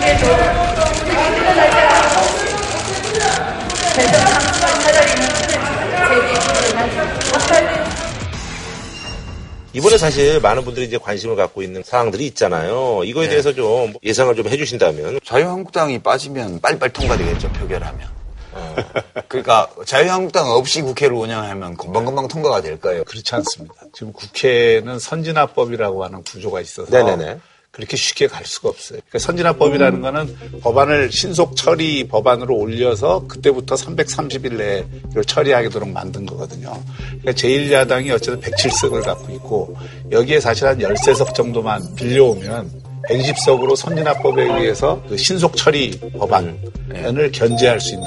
이번에 9.72 9.98
사실 9.98 10.40
많은 10.40 10.64
분들이 10.64 10.86
이제 10.86 10.98
관심을 10.98 11.36
갖고 11.36 11.62
있는 11.62 11.82
사항들이 11.84 12.26
있잖아요. 12.28 13.02
이거에 13.04 13.24
네. 13.24 13.30
대해서 13.30 13.52
좀 13.52 13.92
예상을 14.02 14.34
좀 14.34 14.48
해주신다면. 14.48 15.20
자유한국당이 15.24 16.00
빠지면 16.00 16.60
빨리빨리 16.60 16.92
통과되겠죠, 16.92 17.52
표결하면. 17.52 18.08
그러니까 19.28 19.70
자유한국당 19.86 20.50
없이 20.50 20.82
국회를 20.82 21.14
운영하면 21.14 21.76
금방금방 21.76 22.26
통과가 22.26 22.62
될 22.62 22.80
거예요. 22.80 23.04
그렇지 23.04 23.32
않습니다. 23.36 23.74
지금 23.92 24.12
국회는 24.12 24.98
선진화법이라고 24.98 26.04
하는 26.04 26.22
구조가 26.24 26.60
있어서 26.60 26.90
네네네. 26.90 27.38
그렇게 27.70 27.96
쉽게 27.96 28.26
갈 28.26 28.44
수가 28.44 28.68
없어요. 28.68 28.98
그러니까 29.08 29.18
선진화법이라는 29.20 30.00
거는 30.00 30.60
법안을 30.60 31.12
신속 31.12 31.56
처리 31.56 32.08
법안으로 32.08 32.56
올려서 32.56 33.26
그때부터 33.28 33.76
330일 33.76 34.56
내에 34.56 34.84
이걸 35.10 35.24
처리하도록 35.24 35.88
만든 35.88 36.26
거거든요. 36.26 36.72
그러니까 37.20 37.32
제1야당이 37.32 38.10
어쨌든 38.10 38.40
107석을 38.40 39.04
갖고 39.04 39.32
있고 39.34 39.76
여기에 40.10 40.40
사실 40.40 40.66
한 40.66 40.78
13석 40.78 41.34
정도만 41.34 41.94
빌려오면 41.94 42.79
120석으로 43.08 43.76
선진화법에 43.76 44.42
의해서 44.42 45.02
그 45.08 45.16
신속 45.16 45.56
처리 45.56 45.98
법안을 46.18 47.32
견제할 47.32 47.80
수 47.80 47.94
있는 47.94 48.06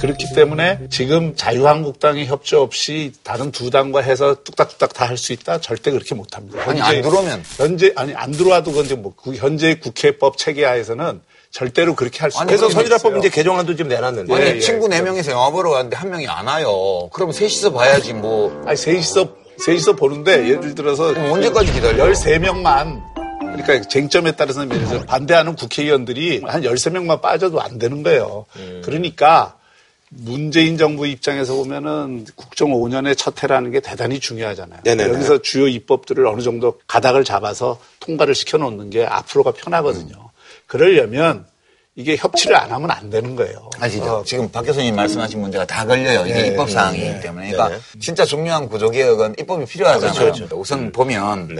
그렇기 0.00 0.34
때문에 0.34 0.80
지금 0.90 1.34
자유한국당의 1.36 2.26
협조 2.26 2.62
없이 2.62 3.12
다른 3.22 3.50
두 3.52 3.70
당과 3.70 4.00
해서 4.00 4.34
뚝딱뚝딱 4.42 4.92
다 4.94 5.04
할 5.04 5.18
수 5.18 5.32
있다 5.34 5.60
절대 5.60 5.90
그렇게 5.90 6.14
못합니다. 6.14 6.58
아니, 6.66 6.80
현재- 6.80 6.96
안 6.96 7.02
들어오면. 7.02 7.42
현재 7.58 7.92
아니 7.96 8.14
안 8.14 8.30
들어와도 8.32 8.72
그건 8.72 9.02
뭐그 9.02 9.34
현재 9.36 9.74
국회법 9.78 10.38
체계하에서는 10.38 11.20
절대로 11.50 11.94
그렇게 11.94 12.18
할 12.20 12.30
수 12.30 12.38
없어요. 12.38 12.46
그래서 12.46 12.70
선진화법 12.70 13.18
이제 13.18 13.28
개정안도 13.28 13.76
지금 13.76 13.88
내놨는데. 13.90 14.34
아니 14.34 14.44
예, 14.44 14.54
예. 14.56 14.58
친구 14.60 14.88
네 14.88 15.02
명이서 15.02 15.30
영화 15.32 15.50
보러 15.50 15.70
갔는데 15.70 15.96
한 15.96 16.10
명이 16.10 16.26
안 16.26 16.46
와요. 16.46 17.08
그럼 17.12 17.30
셋이서 17.32 17.72
봐야지 17.72 18.14
뭐 18.14 18.62
아니, 18.66 18.76
셋이서, 18.76 19.28
셋이서 19.64 19.94
보는데 19.96 20.48
예를 20.48 20.74
들어서 20.74 21.08
언제까지 21.30 21.72
기다려? 21.72 22.06
13명만 22.06 23.02
그러니까 23.62 23.88
쟁점에 23.88 24.32
따라서는 24.32 24.74
예를 24.74 24.86
들어서 24.86 25.06
반대하는 25.06 25.54
국회의원들이 25.54 26.42
한 26.44 26.62
13명만 26.62 27.20
빠져도 27.20 27.60
안 27.60 27.78
되는 27.78 28.02
거예요. 28.02 28.46
음. 28.56 28.82
그러니까 28.84 29.56
문재인 30.10 30.78
정부 30.78 31.06
입장에서 31.06 31.54
보면은 31.54 32.26
국정 32.36 32.70
5년의 32.70 33.16
첫 33.16 33.42
해라는 33.42 33.70
게 33.70 33.80
대단히 33.80 34.20
중요하잖아요. 34.20 34.80
네네네. 34.84 35.12
여기서 35.12 35.42
주요 35.42 35.66
입법들을 35.66 36.26
어느 36.26 36.40
정도 36.40 36.78
가닥을 36.86 37.24
잡아서 37.24 37.80
통과를 38.00 38.34
시켜 38.34 38.58
놓는 38.58 38.90
게 38.90 39.04
앞으로가 39.04 39.52
편하거든요. 39.52 40.30
그러려면 40.66 41.46
이게 41.96 42.16
협치를 42.16 42.56
안 42.56 42.72
하면 42.72 42.90
안 42.90 43.08
되는 43.08 43.36
거예요. 43.36 43.70
아시죠? 43.78 44.24
지금 44.26 44.50
박 44.50 44.62
교수님 44.62 44.96
말씀하신 44.96 45.40
문제가 45.40 45.64
다 45.64 45.86
걸려요. 45.86 46.22
이게 46.26 46.34
네, 46.34 46.46
입법 46.48 46.66
네, 46.66 46.72
사항이기 46.72 47.04
네. 47.04 47.20
때문에. 47.20 47.50
그러니까 47.52 47.76
네. 47.76 48.00
진짜 48.00 48.24
중요한 48.24 48.68
구조 48.68 48.90
개혁은 48.90 49.36
입법이 49.38 49.64
필요하잖아요. 49.64 50.12
그렇죠, 50.12 50.34
그렇죠. 50.38 50.56
우선 50.56 50.90
보면 50.90 51.54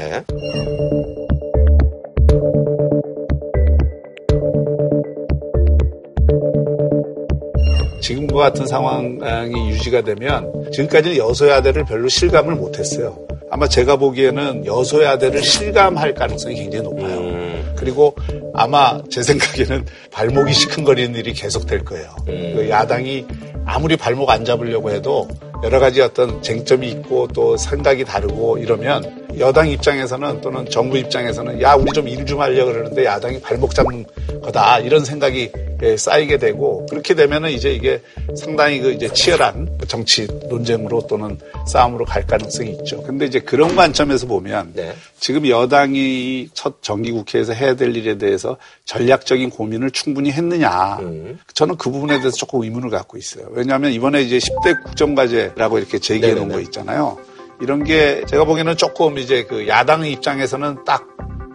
지금과 8.04 8.36
같은 8.36 8.66
상황이 8.66 9.70
유지가 9.70 10.02
되면 10.02 10.52
지금까지는 10.72 11.16
여소야대를 11.16 11.84
별로 11.84 12.08
실감을 12.08 12.54
못했어요. 12.54 13.18
아마 13.50 13.66
제가 13.66 13.96
보기에는 13.96 14.66
여소야대를 14.66 15.42
실감할 15.42 16.12
가능성이 16.12 16.56
굉장히 16.56 16.84
높아요. 16.84 17.18
음. 17.18 17.72
그리고 17.76 18.14
아마 18.52 19.00
제 19.10 19.22
생각에는 19.22 19.86
발목이 20.10 20.52
시큰거리는 20.52 21.14
일이 21.18 21.32
계속 21.32 21.66
될 21.66 21.82
거예요. 21.84 22.14
그 22.26 22.66
야당이 22.68 23.24
아무리 23.64 23.96
발목 23.96 24.28
안 24.28 24.44
잡으려고 24.44 24.90
해도 24.90 25.26
여러 25.64 25.80
가지 25.80 26.02
어떤 26.02 26.42
쟁점이 26.42 26.90
있고 26.90 27.26
또 27.28 27.56
생각이 27.56 28.04
다르고 28.04 28.58
이러면 28.58 29.24
여당 29.38 29.66
입장에서는 29.70 30.42
또는 30.42 30.68
정부 30.68 30.98
입장에서는 30.98 31.62
야 31.62 31.72
우리 31.72 31.90
좀 31.92 32.06
일좀 32.06 32.38
하려고 32.38 32.70
그러는데 32.70 33.06
야당이 33.06 33.40
발목 33.40 33.74
잡는 33.74 34.04
거다 34.42 34.80
이런 34.80 35.06
생각이 35.06 35.50
예, 35.82 35.96
쌓이게 35.96 36.38
되고 36.38 36.86
그렇게 36.86 37.14
되면은 37.14 37.50
이제 37.50 37.72
이게 37.72 38.00
상당히 38.36 38.80
그 38.80 38.92
이제 38.92 39.08
치열한 39.08 39.80
정치 39.88 40.26
논쟁으로 40.48 41.06
또는 41.06 41.38
싸움으로 41.66 42.04
갈 42.04 42.26
가능성이 42.26 42.70
있죠. 42.70 43.02
근데 43.02 43.26
이제 43.26 43.40
그런 43.40 43.74
관점에서 43.74 44.26
보면 44.26 44.72
네. 44.74 44.94
지금 45.18 45.48
여당이 45.48 46.50
첫 46.54 46.82
정기국회에서 46.82 47.52
해야 47.52 47.74
될 47.74 47.96
일에 47.96 48.16
대해서 48.16 48.56
전략적인 48.84 49.50
고민을 49.50 49.90
충분히 49.90 50.30
했느냐. 50.30 50.98
음. 51.00 51.38
저는 51.54 51.76
그 51.76 51.90
부분에 51.90 52.18
대해서 52.18 52.36
조금 52.36 52.62
의문을 52.62 52.90
갖고 52.90 53.18
있어요. 53.18 53.48
왜냐하면 53.50 53.92
이번에 53.92 54.22
이제 54.22 54.38
10대 54.38 54.82
국정과제 54.84 55.53
라고 55.56 55.78
이렇게 55.78 55.98
제기해 55.98 56.34
놓은. 56.34 56.48
거 56.48 56.60
있잖아요. 56.60 57.18
이런 57.60 57.84
게 57.84 58.24
제가 58.28 58.44
보기에는 58.44 58.76
조금 58.76 59.18
이제 59.18 59.44
그 59.44 59.68
야당 59.68 60.04
입장에서는 60.06 60.84
딱 60.84 61.06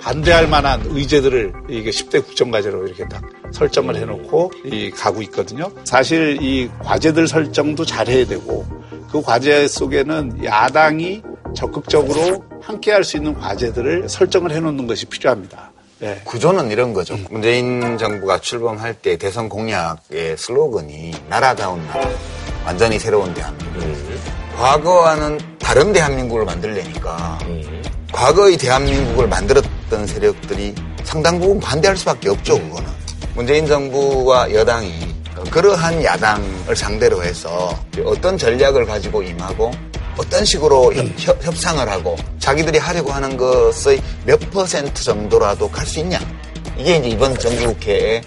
반대할 0.02 0.48
만한 0.48 0.82
의제들을 0.86 1.54
이게 1.70 1.90
10대 1.90 2.26
국정과제로 2.26 2.88
이렇게 2.88 3.08
딱 3.10 3.22
설정을 3.52 3.98
해놓고 3.98 4.52
이 4.66 4.92
가고 4.92 5.22
있거든요. 5.24 5.72
사실 5.84 6.38
이 6.42 6.70
과제들 6.84 7.28
설정도 7.28 7.84
잘해야 7.86 8.26
되고 8.26 8.66
그 9.12 9.22
과제 9.22 9.68
속에는 9.68 10.46
야당이 10.46 11.22
적극적으로 11.56 12.44
함께 12.62 12.92
할 12.92 13.04
수 13.04 13.18
있는 13.18 13.34
과제들을 13.34 14.08
설정을 14.08 14.52
해놓는 14.52 14.88
것이 14.88 15.06
필요합니다. 15.06 15.72
네. 16.00 16.22
구조는 16.24 16.72
이런 16.72 16.94
거죠. 16.94 17.18
문재인 17.30 17.98
정부가 17.98 18.40
출범할 18.40 18.94
때 19.02 19.18
대선 19.18 19.50
공약의 19.50 20.38
슬로건이 20.38 21.12
나라다운 21.28 21.86
나라, 21.88 22.10
완전히 22.66 23.00
새로운 23.00 23.34
대한민국. 23.34 23.80
과거와는 24.58 25.40
다른 25.60 25.94
대한민국을 25.94 26.46
만들려니까 26.46 27.40
과거의 28.12 28.58
대한민국을 28.58 29.28
만들었던 29.28 30.08
세력들이 30.08 30.76
상당 31.04 31.40
부분 31.40 31.60
반대할 31.60 31.96
수밖에 31.96 32.30
없죠, 32.30 32.60
그거는. 32.60 32.90
문재인 33.36 33.66
정부와 33.66 34.52
여당이 34.52 35.16
그러한 35.52 36.04
야당을 36.04 36.76
상대로 36.76 37.24
해서 37.24 37.74
어떤 38.04 38.38
전략을 38.38 38.86
가지고 38.86 39.24
임하고 39.24 39.72
어떤 40.18 40.44
식으로 40.44 40.94
협, 41.18 41.38
협상을 41.46 41.88
하고 41.88 42.18
자기들이 42.40 42.78
하려고 42.78 43.12
하는 43.12 43.38
것의 43.38 44.02
몇 44.26 44.38
퍼센트 44.52 45.02
정도라도 45.02 45.70
갈 45.70 45.86
수 45.86 46.00
있냐. 46.00 46.20
이게 46.80 46.98
이제 46.98 47.10
이번 47.10 47.38
정기국회의. 47.38 48.22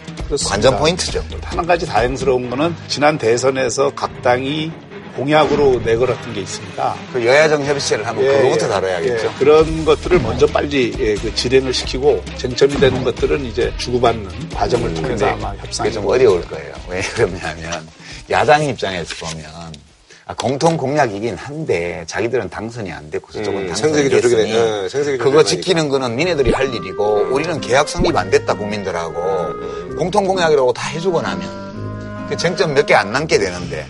관전 0.48 0.78
포인트죠. 0.78 1.22
한 1.42 1.66
가지 1.66 1.84
다행스러운 1.86 2.48
거는 2.48 2.74
지난 2.88 3.18
대선에서 3.18 3.90
각 3.94 4.22
당이 4.22 4.72
공약으로 5.16 5.80
내걸었던 5.84 6.32
게 6.32 6.40
있습니다. 6.40 6.94
그 7.12 7.26
여야정 7.26 7.64
협의체를 7.64 8.06
한번 8.06 8.24
예, 8.24 8.28
그거부터 8.28 8.64
예, 8.64 8.68
다뤄야겠죠. 8.70 9.26
예, 9.26 9.38
그런 9.38 9.84
것들을 9.84 10.20
먼저 10.20 10.46
빨리 10.46 10.94
예, 10.98 11.14
그 11.16 11.34
진행을 11.34 11.74
시키고 11.74 12.22
쟁점이 12.36 12.74
되는 12.76 13.04
것들은 13.04 13.44
이제 13.44 13.72
주고받는 13.76 14.48
과정을 14.54 14.94
통해서 14.94 15.26
근데 15.26 15.44
아마 15.44 15.54
협상이 15.56 15.92
좀 15.92 16.06
어려울 16.06 16.42
거예요. 16.46 16.72
왜 16.88 17.02
그러냐면 17.02 17.86
야당 18.30 18.64
입장에서 18.64 19.14
보면 19.26 19.44
아, 19.54 19.70
공통 20.36 20.76
공약이긴 20.76 21.36
한데 21.36 22.04
자기들은 22.06 22.48
당선이 22.50 22.90
안 22.92 23.10
됐고 23.10 23.32
저쪽은 23.32 23.60
음, 23.62 23.66
당선이 23.68 24.08
됐으니 24.08 24.52
돼. 24.52 24.84
예, 24.84 24.88
생색이 24.88 25.18
그거 25.18 25.42
지키는 25.42 25.88
거는 25.88 26.16
니네들이 26.16 26.52
할 26.52 26.72
일이고 26.72 27.28
우리는 27.30 27.60
계약 27.60 27.88
성립 27.88 28.16
안 28.16 28.30
됐다 28.30 28.54
국민들하고 28.54 29.96
공통 29.96 30.26
공약이라고 30.26 30.72
다 30.72 30.88
해주고 30.88 31.22
나면 31.22 32.26
그 32.28 32.36
쟁점 32.36 32.74
몇 32.74 32.86
개 32.86 32.94
안 32.94 33.12
남게 33.12 33.38
되는데 33.38 33.86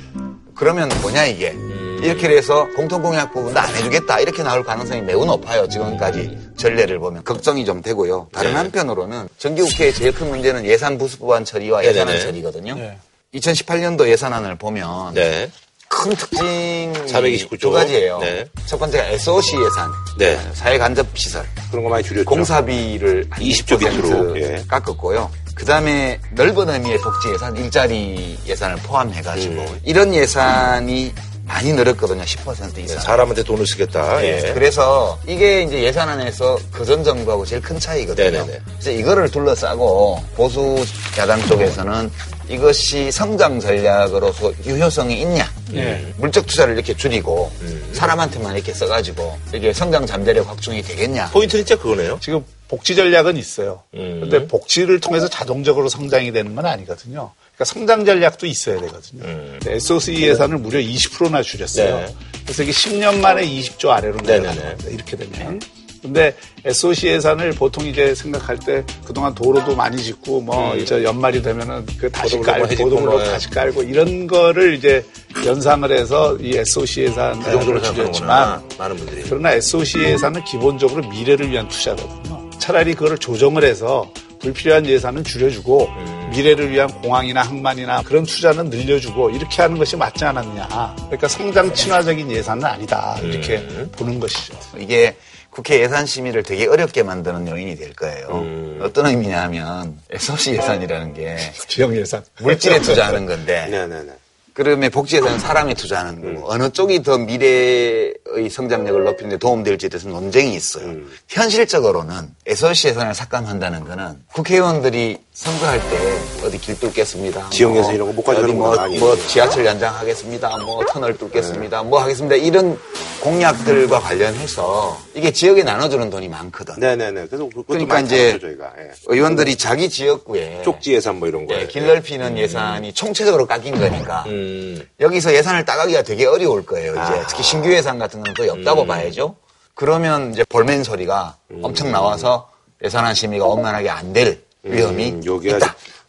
그러면 0.55 0.89
뭐냐 1.01 1.27
이게 1.27 1.55
이렇게 2.03 2.29
해서 2.37 2.67
공통 2.75 3.01
공약 3.03 3.33
부분도 3.33 3.59
안 3.61 3.69
해주겠다 3.77 4.21
이렇게 4.21 4.43
나올 4.43 4.65
가능성이 4.65 5.01
매우 5.03 5.25
높아요 5.25 5.69
지금까지 5.69 6.37
전례를 6.57 6.99
보면 6.99 7.23
걱정이 7.25 7.65
좀 7.65 7.81
되고요 7.81 8.29
다른 8.33 8.51
네. 8.51 8.57
한편으로는 8.57 9.29
정기국회의 9.39 9.95
제일 9.95 10.13
큰 10.13 10.29
문제는 10.29 10.65
예산 10.65 10.99
부수법안 10.99 11.45
처리와 11.45 11.85
예산안 11.85 12.07
네네네. 12.09 12.25
처리거든요 12.25 12.75
네. 12.75 12.99
2018년도 13.35 14.09
예산안을 14.09 14.57
보면 14.57 15.15
네. 15.15 15.51
큰 15.93 16.17
특징이 16.17 16.91
429 17.07 17.59
조. 17.59 17.69
두 17.69 17.71
가지예요. 17.71 18.19
네. 18.19 18.45
첫 18.67 18.79
번째가 18.79 19.05
SOC 19.05 19.57
예산, 19.57 19.91
네. 20.19 20.39
사회 20.55 20.79
간접 20.79 21.07
시설, 21.15 21.45
그런 21.71 21.85
거 21.85 21.91
많이 21.91 22.03
줄였죠. 22.03 22.25
공사비를 22.25 23.27
한 23.31 23.43
20조 23.45 23.79
20% 23.79 24.03
밑으로, 24.03 24.41
예. 24.41 24.65
깎았고요. 24.67 25.31
그 25.55 25.67
다음에 25.67 26.19
넓은 26.33 26.71
의미의 26.71 26.99
복지 26.99 27.29
예산, 27.35 27.55
일자리 27.57 28.39
예산을 28.47 28.77
포함해가지고 28.79 29.61
음. 29.61 29.81
이런 29.85 30.15
예산이 30.15 31.13
많이 31.45 31.73
늘었거든요. 31.73 32.23
10% 32.23 32.79
이상. 32.79 33.01
사람한테 33.01 33.43
돈을 33.43 33.67
쓰겠다. 33.67 34.25
예. 34.25 34.49
예. 34.49 34.53
그래서 34.55 35.19
이게 35.27 35.63
이제 35.63 35.83
예산안에서 35.83 36.59
그전 36.73 37.05
정부하고 37.05 37.45
제일 37.45 37.61
큰 37.61 37.79
차이거든요. 37.79 38.31
네네네. 38.31 38.61
그래서 38.65 38.91
이거를 38.91 39.29
둘러싸고 39.29 40.23
보수 40.35 40.83
야당 41.19 41.45
쪽에서는 41.47 42.11
이것이 42.49 43.11
성장 43.11 43.61
전략으로서 43.61 44.53
유효성이 44.65 45.21
있냐. 45.23 45.51
네. 45.71 46.13
물적 46.19 46.47
투자를 46.47 46.75
이렇게 46.75 46.95
줄이고 46.95 47.51
음. 47.63 47.91
사람한테만 47.95 48.55
이렇게 48.55 48.73
써가지고 48.75 49.39
이게 49.55 49.73
성장 49.73 50.07
잠재력 50.07 50.49
확충이 50.49 50.83
되겠냐. 50.83 51.31
포인트는 51.31 51.65
진짜 51.65 51.81
그거네요. 51.81 52.19
지금 52.21 52.45
복지 52.69 52.95
전략은 52.97 53.37
있어요. 53.37 53.83
음. 53.95 54.21
그런데 54.23 54.47
복지를 54.47 55.01
통해서 55.01 55.29
자동적으로 55.29 55.89
성장이 55.89 56.33
되는 56.33 56.55
건 56.55 56.67
아니거든요. 56.67 57.33
그러니까 57.55 57.65
성장 57.65 58.05
전략도 58.05 58.47
있어야 58.47 58.81
되거든요. 58.81 59.25
음. 59.25 59.61
SOC 59.67 60.15
예산을 60.23 60.59
무려 60.59 60.79
20%나 60.81 61.43
줄였어요. 61.43 61.97
네. 62.01 62.15
그래서 62.45 62.63
이게 62.63 62.73
10년 62.73 63.19
만에 63.19 63.47
20조 63.47 63.91
아래로 63.91 64.19
내려가는. 64.25 64.63
겁니다. 64.63 64.91
이렇게 64.91 65.17
되면. 65.17 65.61
근데 66.03 66.35
SOC 66.65 67.07
예산을 67.07 67.53
보통 67.53 67.87
이제 67.87 68.13
생각할 68.15 68.59
때 68.59 68.85
그동안 69.05 69.33
도로도 69.35 69.77
많이 69.77 70.03
짓고 70.03 70.41
뭐 70.41 70.75
이제 70.75 71.05
연말이 71.05 71.41
되면은 71.41 71.87
그 71.97 72.11
다시 72.11 72.39
깔고 72.41 72.67
고도블록 72.67 73.15
뭐, 73.15 73.23
예. 73.23 73.31
다시 73.31 73.49
깔고 73.51 73.85
이런 73.85 74.27
거를 74.27 74.75
이제 74.75 75.05
연상을 75.47 75.91
해서 75.93 76.37
이 76.41 76.57
SOC 76.57 77.03
예산을 77.03 77.45
그 77.45 77.51
정도로 77.53 77.81
줄였지만. 77.83 78.63
많은 78.77 78.97
분들이. 78.97 79.23
그러나 79.25 79.53
SOC 79.53 80.01
예산은 80.01 80.43
기본적으로 80.45 81.09
미래를 81.09 81.51
위한 81.51 81.69
투자거든요. 81.69 82.51
차라리 82.59 82.95
그거를 82.95 83.19
조정을 83.19 83.65
해서 83.65 84.13
불필요한 84.41 84.87
예산은 84.87 85.23
줄여주고 85.23 85.87
음. 85.87 86.31
미래를 86.33 86.71
위한 86.71 86.89
공항이나 87.01 87.43
항만이나 87.43 88.03
그런 88.03 88.25
투자는 88.25 88.71
늘려주고 88.71 89.31
이렇게 89.31 89.63
하는 89.63 89.79
것이 89.79 89.97
맞지 89.97 90.25
않았느냐. 90.25 90.95
그러니까 90.97 91.29
성장 91.29 91.73
친화적인 91.73 92.31
예산은 92.31 92.65
아니다. 92.65 93.17
이렇게 93.23 93.59
음. 93.59 93.89
보는 93.93 94.19
것이죠. 94.19 94.55
이게 94.79 95.17
국회 95.53 95.81
예산 95.81 96.07
심의를 96.07 96.43
되게 96.43 96.67
어렵게 96.67 97.03
만드는 97.03 97.47
요인이 97.47 97.77
될 97.77 97.93
거예요. 97.93 98.27
음. 98.31 98.81
어떤 98.83 99.07
의미냐 99.07 99.43
하면 99.43 100.01
SOC 100.11 100.53
예산이라는 100.55 101.13
게 101.13 101.37
지역 101.69 101.95
예산. 101.95 102.25
물질에 102.41 102.81
투자하는 102.81 103.27
건데 103.27 103.67
네네네. 103.71 104.13
그러면 104.55 104.91
복지 104.91 105.17
예산은 105.17 105.39
사람에 105.39 105.75
투자하는 105.75 106.25
음. 106.25 106.35
거고 106.37 106.51
어느 106.53 106.71
쪽이 106.71 107.03
더 107.03 107.19
미래의 107.19 108.15
성장력을 108.51 109.05
높이는 109.05 109.31
데 109.31 109.37
도움될지에 109.37 109.91
대해서 109.91 110.09
논쟁이 110.09 110.55
있어요. 110.55 110.87
음. 110.87 111.11
현실적으로는 111.29 112.35
SOC 112.47 112.89
예산을 112.89 113.15
삭감한다는 113.15 113.85
거는 113.85 114.23
국회의원들이 114.33 115.19
선거할 115.33 115.81
때 115.89 116.47
어디 116.47 116.59
길 116.59 116.79
뚫겠습니다. 116.79 117.49
지역 117.49 117.73
뭐 117.73 117.91
이런 117.91 118.09
거 118.09 118.13
못 118.13 118.23
가져가는 118.23 118.51
어디 118.51 118.59
뭐, 118.59 118.71
건 118.71 118.79
아니에요. 118.81 119.01
뭐 119.01 119.17
지하철 119.17 119.65
연장하겠습니다. 119.65 120.59
뭐 120.59 120.85
터널 120.85 121.17
뚫겠습니다. 121.17 121.83
뭐 121.85 122.03
하겠습니다. 122.03 122.37
이런 122.37 122.79
공약들과 123.23 123.99
관련해서 124.01 124.99
이게 125.15 125.33
지역에 125.33 125.63
나눠주는 125.63 126.11
돈이 126.11 126.29
많거든. 126.29 126.75
네네네. 126.79 127.29
그래서 127.29 127.49
그러니까 127.67 128.01
이제 128.01 128.39
저희가. 128.39 128.73
예. 128.79 128.91
의원들이 129.07 129.57
자기 129.57 129.89
지역구에 129.89 130.61
쪽지 130.65 130.93
예산 130.93 131.19
뭐 131.19 131.27
이런 131.29 131.47
거. 131.47 131.55
예, 131.55 131.67
길 131.67 131.87
넓히는 131.87 132.37
예산이 132.37 132.93
총체적으로 132.93 133.47
깎인 133.47 133.79
거니까 133.79 134.25
음. 134.27 134.87
여기서 135.01 135.33
예산을 135.33 135.65
따가기가 135.65 136.03
되게 136.03 136.27
어려울 136.27 136.67
거예요. 136.67 136.93
이제 136.93 137.01
아. 137.01 137.27
특히 137.27 137.43
신규 137.43 137.73
예산 137.73 137.99
같은 137.99 138.23
건 138.23 138.35
거의 138.35 138.51
없다고 138.51 138.85
봐야죠. 138.87 139.35
그러면 139.75 140.33
이제 140.33 140.45
볼멘 140.51 140.85
소리가 140.85 141.37
엄청 141.63 141.91
나와서 141.91 142.51
예산안 142.85 143.15
심의가 143.15 143.47
원만하게 143.47 143.89
안 143.89 144.13
될 144.13 144.43
위험이 144.63 145.11
음, 145.13 145.23
여기 145.27 145.49
있다. 145.49 145.57
아주 145.57 145.69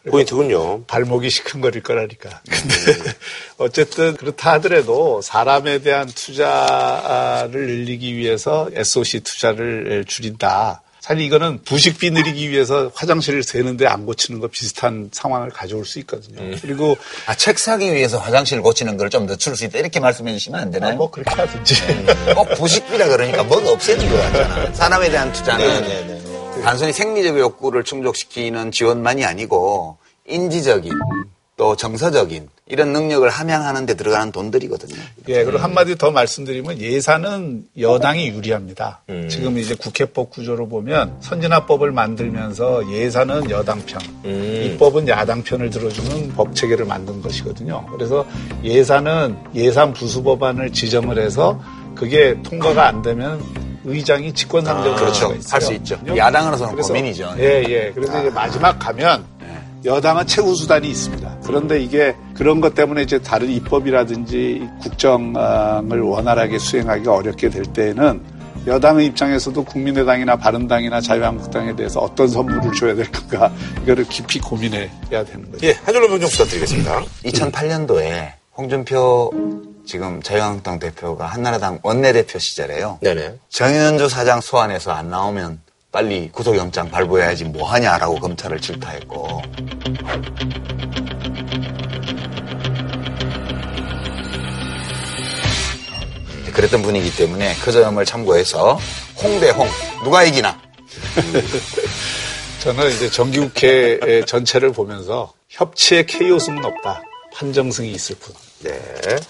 포인트군요. 0.09 0.83
발목이 0.85 1.29
시큰거릴 1.29 1.81
거라니까. 1.83 2.41
근데 2.49 2.75
어쨌든 3.57 4.15
그렇다 4.17 4.53
하더라도 4.53 5.21
사람에 5.21 5.79
대한 5.79 6.07
투자를 6.07 7.65
늘리기 7.67 8.15
위해서 8.17 8.69
SOC 8.73 9.21
투자를 9.21 10.03
줄인다. 10.05 10.81
사실 10.99 11.21
이거는 11.23 11.61
부식비 11.65 12.11
늘리기 12.11 12.49
위해서 12.49 12.89
화장실을 12.95 13.43
세는데 13.43 13.85
안 13.87 14.05
고치는 14.05 14.39
거 14.39 14.47
비슷한 14.47 15.09
상황을 15.11 15.49
가져올 15.49 15.85
수 15.85 15.99
있거든요. 15.99 16.55
그리고 16.61 16.97
아, 17.25 17.35
책 17.35 17.59
사기 17.59 17.91
위해서 17.93 18.17
화장실 18.17 18.61
고치는 18.61 18.95
걸 18.95 19.09
좀 19.09 19.25
늦출 19.27 19.55
수 19.57 19.65
있다. 19.65 19.79
이렇게 19.79 19.99
말씀해 19.99 20.31
주시면 20.33 20.59
안 20.61 20.71
되나요? 20.71 20.95
뭐 20.95 21.11
그렇게 21.11 21.29
하든지. 21.35 21.75
꼭 22.35 22.49
부식비라 22.55 23.07
그러니까 23.09 23.43
뭐가 23.43 23.71
없애는 23.71 24.09
거 24.09 24.15
같잖아. 24.17 24.73
사람에 24.73 25.09
대한 25.09 25.31
투자는 25.33 26.23
단순히 26.63 26.93
생리적 26.93 27.37
욕구를 27.37 27.83
충족시키는 27.83 28.71
지원만이 28.71 29.25
아니고 29.25 29.97
인지적인 30.27 30.93
또 31.57 31.75
정서적인 31.75 32.47
이런 32.67 32.93
능력을 32.93 33.29
함양하는 33.29 33.85
데 33.85 33.95
들어가는 33.95 34.31
돈들이거든요. 34.31 34.95
예, 35.27 35.43
그리고 35.43 35.59
한마디 35.59 35.97
더 35.97 36.09
말씀드리면 36.11 36.79
예산은 36.79 37.67
여당이 37.77 38.29
유리합니다. 38.29 39.01
지금 39.29 39.57
이제 39.57 39.75
국회법 39.75 40.31
구조로 40.31 40.69
보면 40.69 41.17
선진화법을 41.19 41.91
만들면서 41.91 42.89
예산은 42.91 43.49
여당 43.51 43.81
편, 43.85 44.01
입법은 44.25 45.09
야당 45.09 45.43
편을 45.43 45.69
들어주는 45.69 46.29
법 46.29 46.55
체계를 46.55 46.85
만든 46.85 47.21
것이거든요. 47.21 47.85
그래서 47.91 48.25
예산은 48.63 49.37
예산 49.53 49.91
부수 49.91 50.23
법안을 50.23 50.71
지정을 50.71 51.19
해서 51.19 51.61
그게 51.93 52.41
통과가 52.41 52.87
안 52.87 53.01
되면 53.01 53.43
의장이 53.85 54.33
직권상정을 54.33 54.91
아, 54.93 54.95
그렇죠. 54.99 55.29
할 55.29 55.37
있어요. 55.37 55.75
있죠. 55.75 55.99
야당으로서는 56.15 56.73
그래서- 56.73 56.87
고민이죠. 56.93 57.33
예, 57.39 57.63
예. 57.67 57.91
그래서 57.93 58.19
이제 58.21 58.29
마지막 58.29 58.77
가면 58.79 59.25
여당은 59.85 60.25
최후 60.27 60.55
수단이 60.55 60.87
있습니다. 60.89 61.39
그런데 61.45 61.81
이게 61.81 62.15
그런 62.35 62.61
것 62.61 62.73
때문에 62.73 63.01
이제 63.03 63.19
다른 63.19 63.49
입법이라든지 63.49 64.65
국정을 64.81 65.99
원활하게 66.01 66.57
수행하기가 66.57 67.13
어렵게 67.13 67.49
될 67.49 67.63
때에는 67.63 68.21
여당의 68.65 69.07
입장에서도 69.07 69.61
국민의당이나 69.65 70.37
바른당이나 70.37 71.01
자유한국당에 71.01 71.75
대해서 71.75 71.99
어떤 71.99 72.29
선물을 72.29 72.71
줘야 72.71 72.95
될 72.95 73.11
건가 73.11 73.51
이거를 73.83 74.05
깊이 74.07 74.39
고민해야 74.39 75.25
되는 75.25 75.51
거죠. 75.51 75.67
예, 75.67 75.73
한 75.83 75.93
줄로 75.93 76.07
평좀 76.07 76.29
부탁드리겠습니다. 76.29 77.01
2008년도에 77.25 78.31
홍준표 78.55 79.31
지금 79.85 80.21
자유한국당 80.21 80.79
대표가 80.79 81.25
한나라당 81.25 81.79
원내대표 81.83 82.39
시절에요. 82.39 82.99
네네. 83.01 83.39
정현주 83.49 84.09
사장 84.09 84.41
소환해서 84.41 84.91
안 84.91 85.09
나오면 85.09 85.61
빨리 85.91 86.29
구속영장 86.31 86.89
발부해야지 86.89 87.45
뭐 87.45 87.69
하냐라고 87.69 88.15
검찰을 88.15 88.59
질타했고 88.59 89.41
그랬던 96.53 96.81
분이기 96.81 97.15
때문에 97.15 97.55
그 97.63 97.71
점을 97.71 98.03
참고해서 98.03 98.79
홍대홍 99.21 99.67
누가 100.03 100.23
이기나 100.23 100.59
저는 102.61 102.89
이제 102.91 103.09
정기국회 103.09 104.23
전체를 104.25 104.71
보면서 104.71 105.33
협치의 105.49 106.05
케이오스는 106.05 106.63
없다. 106.63 107.03
판정승이 107.33 107.91
있을 107.91 108.15
뿐. 108.15 108.33
네. 108.63 108.79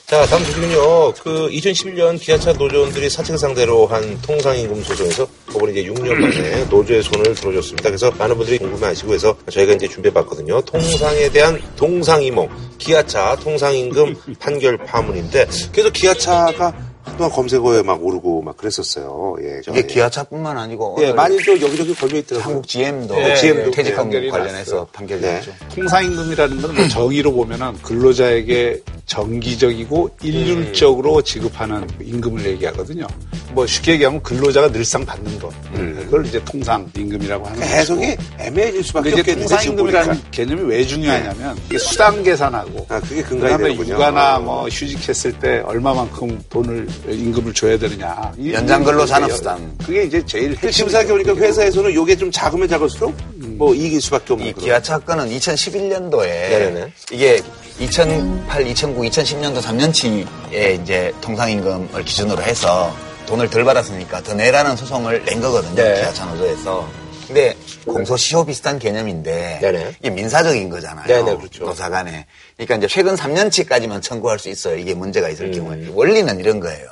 자, 0.06 0.26
다음 0.28 0.44
소식은요. 0.44 1.14
그 1.24 1.50
2011년 1.50 2.22
기아차 2.22 2.54
노조원들이 2.54 3.10
사측 3.10 3.40
상대로 3.40 3.88
한 3.88 4.22
통상임금 4.22 4.84
소송에서 4.84 5.28
법원이 5.52 5.72
이제 5.72 5.90
6년 5.90 6.14
만에 6.14 6.66
노조의 6.70 7.02
손을 7.02 7.34
들어줬습니다. 7.34 7.90
그래서 7.90 8.12
많은 8.12 8.38
분들이 8.38 8.60
궁금해하시고 8.60 9.14
해서 9.14 9.36
저희가 9.50 9.74
이제 9.74 9.88
준비해봤거든요. 9.88 10.62
통상에 10.62 11.30
대한 11.30 11.60
동상이몽, 11.76 12.48
기아차 12.78 13.36
통상임금 13.38 14.16
판결 14.40 14.78
파문인데 14.78 15.48
그래서 15.72 15.90
기아차가 15.90 16.93
한동안 17.04 17.32
검색어에 17.32 17.84
막 17.84 18.04
오르고 18.04 18.42
막 18.42 18.56
그랬었어요. 18.58 19.36
예. 19.42 19.62
저, 19.64 19.72
이게 19.72 19.80
예. 19.82 19.86
기아차뿐만 19.86 20.58
아니고 20.58 20.98
예, 21.02 21.12
많이 21.14 21.38
좀 21.40 21.60
여기저기 21.62 21.94
걸려 21.94 22.18
있더라고요. 22.18 22.44
한국 22.56 22.68
GM도 22.68 23.16
예, 23.22 23.36
GM 23.36 23.66
도 23.66 23.72
퇴직금 23.72 23.98
판결이 24.04 24.30
관련해서. 24.30 24.86
판결이 24.94 25.22
네. 25.22 25.34
났죠. 25.36 25.52
통상임금이라는 25.76 26.62
건뭐 26.62 26.88
정의로 26.88 27.34
보면은 27.34 27.74
근로자에게 27.82 28.82
정기적이고 29.06 30.10
일률적으로 30.24 31.22
지급하는 31.22 31.88
임금을 32.02 32.46
얘기하거든요. 32.46 33.06
뭐 33.52 33.68
쉽게 33.68 33.94
얘기하면 33.94 34.24
근로자가 34.24 34.72
늘상 34.72 35.06
받는 35.06 35.38
돈. 35.40 35.52
그걸 35.74 36.26
이제 36.26 36.42
통상 36.46 36.90
임금이라고 36.98 37.46
하는 37.46 37.60
거고. 37.60 37.72
해석이 37.72 38.18
애매해질 38.40 38.84
수밖에 38.84 39.10
없겠는데 39.10 39.34
지금 39.34 39.48
통상 39.48 39.64
임금이라는 39.72 40.08
보니까. 40.08 40.28
개념이 40.32 40.62
왜 40.64 40.86
중요하냐면 40.86 41.58
이게 41.68 41.78
수당 41.78 42.24
계산하고 42.24 42.86
아, 42.90 43.00
그게 43.02 43.22
근간이 43.22 43.58
그다음에. 43.76 43.90
육아나 43.90 44.40
뭐 44.40 44.68
휴직했을 44.68 45.34
때 45.40 45.62
얼마만큼 45.66 46.42
돈을 46.50 46.88
임금을 47.08 47.54
줘야 47.54 47.78
되느냐. 47.78 48.32
이- 48.38 48.54
연장근로 48.54 49.04
이게 49.04 49.10
잔업수당. 49.10 49.78
그게 49.86 50.04
이제 50.04 50.24
제일 50.26 50.54
지금 50.56 50.68
핵심 50.68 50.90
생각해보니까 50.90 51.36
회사에서는 51.36 51.92
이게 51.92 52.16
좀 52.16 52.32
작으면 52.32 52.68
작을수록 52.68 53.14
뭐 53.58 53.74
이길 53.76 54.02
수밖에 54.02 54.34
없는 54.34 54.48
이 54.48 54.54
그런. 54.54 54.66
기아 54.66 54.82
차 54.82 54.98
건은 55.00 55.30
2011년도에 55.30 56.26
네네네. 56.28 56.94
이게 57.12 57.42
2008, 57.80 58.68
2009, 58.68 59.02
2010년도 59.02 59.62
3년치에 59.62 60.82
이제 60.82 61.12
통상임금을 61.22 62.04
기준으로 62.06 62.42
해서 62.44 62.96
돈을 63.26 63.50
덜 63.50 63.64
받았으니까 63.64 64.22
더 64.24 64.34
내라는 64.34 64.76
소송을 64.76 65.24
낸 65.26 65.42
거거든요. 65.42 65.76
네. 65.76 65.96
기아차 66.02 66.26
노조에서. 66.26 67.03
근데 67.28 67.56
공소시효 67.86 68.46
비슷한 68.46 68.80
개념인데 68.80 69.60
네네. 69.62 69.96
이게 70.00 70.10
민사적인 70.10 70.70
거잖아요. 70.70 71.08
네네, 71.08 71.38
그렇죠. 71.38 71.66
노사 71.66 71.90
간에. 71.90 72.26
그러니까 72.58 72.76
이제 72.76 72.88
최근 72.88 73.16
3년치까지만 73.16 74.02
청구할 74.02 74.40
수 74.40 74.50
있어요. 74.50 74.78
이게 74.78 74.94
문제가 74.94 75.30
있을 75.30 75.48
음. 75.48 75.52
경우에. 75.54 75.88
원리는 75.94 76.40
이런 76.40 76.60
거예요. 76.60 76.88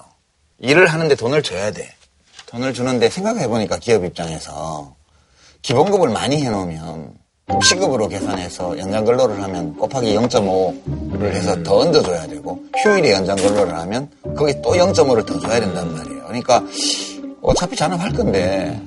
일을 0.59 0.87
하는데 0.87 1.13
돈을 1.15 1.43
줘야 1.43 1.71
돼. 1.71 1.89
돈을 2.47 2.73
주는데 2.73 3.09
생각해 3.09 3.47
보니까 3.47 3.77
기업 3.77 4.03
입장에서 4.05 4.95
기본급을 5.61 6.09
많이 6.09 6.43
해놓으면 6.43 7.13
시급으로 7.63 8.07
계산해서 8.07 8.77
연장 8.77 9.03
근로를 9.03 9.41
하면 9.43 9.75
곱하기 9.75 10.15
0.5를 10.15 11.31
해서 11.33 11.61
더 11.63 11.79
얹어줘야 11.79 12.27
되고 12.27 12.61
휴일에 12.77 13.11
연장 13.11 13.35
근로를 13.35 13.75
하면 13.79 14.09
거기 14.37 14.53
또 14.61 14.71
0.5를 14.73 15.25
더 15.25 15.39
줘야 15.39 15.59
된단 15.59 15.93
말이에요. 15.93 16.23
그러니까 16.25 16.63
어차피 17.41 17.75
잔업할 17.75 18.13
건데 18.13 18.79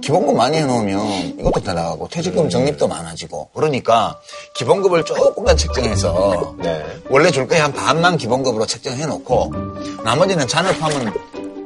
기본급 0.00 0.36
많이 0.36 0.56
해놓으면 0.58 1.38
이것도 1.40 1.60
더 1.60 1.72
나가고 1.72 2.08
퇴직금 2.08 2.48
적립도 2.48 2.88
많아지고 2.88 3.50
그러니까 3.54 4.18
기본급을 4.54 5.04
조금만 5.04 5.56
책정해서 5.56 6.54
네. 6.58 6.84
원래 7.08 7.30
줄 7.30 7.46
거에 7.46 7.58
한 7.58 7.72
반만 7.72 8.16
기본급으로 8.16 8.66
책정해놓고 8.66 9.52
나머지는 10.04 10.46
잔업하면 10.46 11.12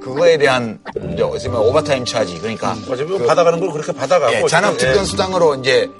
그거에 0.04 0.37
대한 0.37 0.78
이제 1.12 1.22
어찌 1.22 1.48
보면 1.48 1.66
오버타임 1.66 2.04
차지 2.04 2.38
그러니까 2.38 2.76
어차피 2.90 3.04
뭐 3.04 3.26
받아가는 3.26 3.58
걸 3.58 3.70
그렇게 3.70 3.90
받아가고. 3.92 4.34
예, 4.34 4.46
잔업 4.46 4.74
어쨌든, 4.74 4.88
특권 4.88 5.06
수당으로 5.06 5.54
이제 5.56 5.90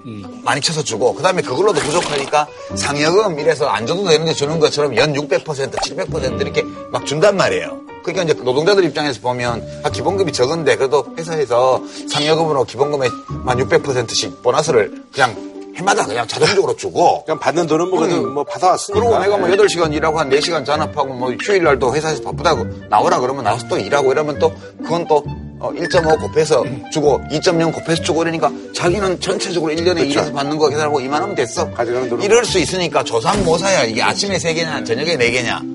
많이 0.43 0.61
쳐서 0.61 0.83
주고 0.83 1.15
그다음에 1.15 1.41
그걸로도 1.41 1.81
부족하니까 1.81 2.47
상여금 2.75 3.39
이래서 3.41 3.67
안 3.67 3.87
줘도 3.87 4.07
되는데 4.07 4.35
주는 4.35 4.59
것처럼 4.61 4.95
연 4.97 5.15
600%, 5.15 5.45
700% 5.45 6.41
이렇게 6.43 6.63
막 6.91 7.07
준단 7.07 7.37
말이에요. 7.39 7.81
그러니까 8.05 8.23
이제 8.25 8.35
노동자들 8.43 8.85
입장에서 8.85 9.21
보면 9.21 9.67
아, 9.83 9.91
기본급이 9.91 10.33
적은데 10.33 10.77
그래도 10.77 11.07
회사에서 11.19 11.83
상여금으로 12.09 12.65
기본금의 12.65 13.09
만 13.45 13.59
600%씩 13.59 14.43
보너스를 14.43 15.03
그냥 15.13 15.35
해마다 15.77 16.05
그냥 16.05 16.27
자동적으로 16.29 16.77
주고 16.77 17.25
그냥 17.25 17.41
받는 17.41 17.67
돈은 17.67 17.91
뭐 17.91 17.99
그래도 18.01 18.31
뭐 18.31 18.45
받아왔으니까. 18.45 19.01
그리고 19.01 19.19
내가 19.19 19.37
뭐 19.37 19.49
8시간 19.49 19.93
일하고 19.93 20.21
한 20.21 20.31
4시간 20.31 20.65
잔업하고 20.65 21.15
뭐 21.15 21.33
휴일날도 21.33 21.95
회사에서 21.97 22.23
바쁘다고 22.23 22.65
나오라 22.89 23.19
그러면 23.19 23.43
나와서 23.45 23.67
또 23.67 23.77
일하고 23.77 24.13
이러면 24.13 24.39
또 24.39 24.53
그건 24.83 25.07
또 25.09 25.25
어, 25.59 25.73
1.5 25.73 26.21
곱해서 26.21 26.63
주고 26.93 27.21
2.0 27.31 27.73
곱해서 27.75 28.03
주고 28.03 28.23
이러니까 28.23 28.53
자기는 28.75 29.19
전체적으로 29.19 29.73
1년에 29.73 30.09
일해서 30.11 30.31
받는 30.33 30.59
거 30.59 30.69
계산하고 30.69 31.01
이만하면 31.01 31.35
됐어. 31.35 31.69
가져가는 31.71 32.09
돈은 32.09 32.23
이럴 32.25 32.45
수 32.45 32.59
있으니까 32.59 33.03
조상 33.03 33.45
모사야. 33.45 33.85
이게 33.85 34.03
아침에 34.03 34.37
3개냐 34.37 34.85
저녁에 34.87 35.17
4개냐. 35.17 35.74